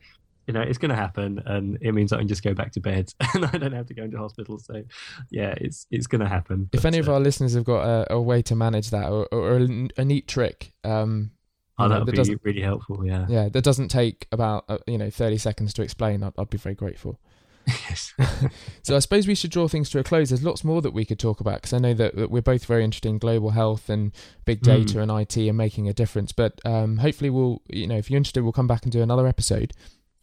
you 0.49 0.55
know 0.55 0.62
it's 0.62 0.78
going 0.78 0.88
to 0.88 0.96
happen, 0.96 1.42
and 1.44 1.76
it 1.82 1.92
means 1.92 2.11
I 2.11 2.18
can 2.18 2.26
just 2.26 2.42
go 2.42 2.55
back 2.55 2.72
to 2.72 2.80
bed 2.80 3.12
and 3.34 3.44
I 3.44 3.51
don't 3.51 3.72
have 3.72 3.86
to 3.86 3.94
go 3.94 4.05
into 4.05 4.16
hospital. 4.16 4.59
So 4.59 4.82
yeah, 5.30 5.55
it's 5.59 5.86
it's 5.90 6.07
going 6.07 6.22
to 6.22 6.28
happen. 6.28 6.70
If 6.72 6.82
But, 6.82 6.86
any 6.86 6.99
of 6.99 7.09
uh, 7.09 7.12
our 7.12 7.20
listeners 7.20 7.53
have 7.53 7.64
got 7.64 7.84
a, 7.84 8.14
a 8.14 8.20
way 8.20 8.40
to 8.42 8.57
manage 8.57 8.88
that 8.90 9.11
or, 9.11 9.26
or 9.26 9.59
a, 9.59 9.88
a 9.99 10.05
neat 10.07 10.26
trick, 10.26 10.72
um, 10.84 11.32
oh, 11.78 11.90
that 11.90 12.05
would 12.05 12.14
be 12.14 12.36
really 12.42 12.62
helpful. 12.62 13.07
Yeah. 13.07 13.26
yeah, 13.28 13.51
that 13.51 13.62
doesn't 13.62 13.88
take 13.88 14.26
about 14.32 14.64
uh, 14.70 14.78
you 14.86 14.96
know 14.96 15.11
thirty 15.11 15.36
seconds 15.36 15.74
to 15.74 15.82
explain, 15.82 16.22
I'd, 16.22 16.32
I'd 16.38 16.51
be 16.51 16.59
very 16.59 16.74
grateful. 16.74 17.20
yes. 17.66 18.14
So 18.82 18.96
I 18.96 18.99
suppose 19.01 19.28
we 19.28 19.34
should 19.34 19.51
draw 19.51 19.68
things 19.68 19.90
to 19.90 19.99
a 19.99 20.03
close. 20.03 20.30
There's 20.30 20.42
lots 20.42 20.64
more 20.64 20.80
that 20.80 20.92
we 20.92 21.05
could 21.05 21.18
talk 21.18 21.40
about 21.40 21.57
because 21.57 21.74
I 21.74 21.78
know 21.78 21.92
that, 21.92 22.16
that 22.16 22.30
we're 22.30 22.40
both 22.40 22.64
very 22.64 22.82
interested 22.82 23.11
in 23.11 23.18
global 23.18 23.51
health 23.51 23.90
and 23.90 24.12
big 24.46 24.62
data 24.62 25.03
and 25.03 25.11
IT 25.11 25.36
and 25.36 25.59
making 25.59 25.86
a 25.86 25.92
difference. 25.92 26.32
But 26.32 26.59
um, 26.64 26.96
hopefully, 26.96 27.28
we'll 27.28 27.61
you 27.68 27.86
know 27.86 27.99
if 27.99 28.11
you're 28.11 28.16
interested, 28.16 28.42
we'll 28.42 28.53
come 28.53 28.66
back 28.66 28.84
and 28.84 28.92
do 28.92 29.03
another 29.03 29.26
episode. 29.26 29.74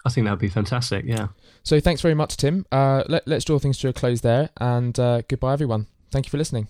I 0.06 0.10
think 0.10 0.26
that 0.26 0.32
would 0.32 0.40
be 0.40 0.50
fantastic. 0.50 1.06
Yeah. 1.06 1.30
So 1.64 1.80
thanks 1.80 2.02
very 2.02 2.14
much, 2.14 2.38
Tim. 2.38 2.66
Uh, 2.72 3.04
let, 3.08 3.28
let's 3.28 3.44
draw 3.44 3.58
things 3.60 3.78
to 3.80 3.88
a 3.90 3.94
close 3.94 4.22
there, 4.22 4.50
and 4.58 4.98
uh, 5.00 5.24
goodbye, 5.28 5.54
everyone. 5.54 5.88
Thank 6.12 6.28
you 6.28 6.30
for 6.30 6.38
listening. 6.38 6.68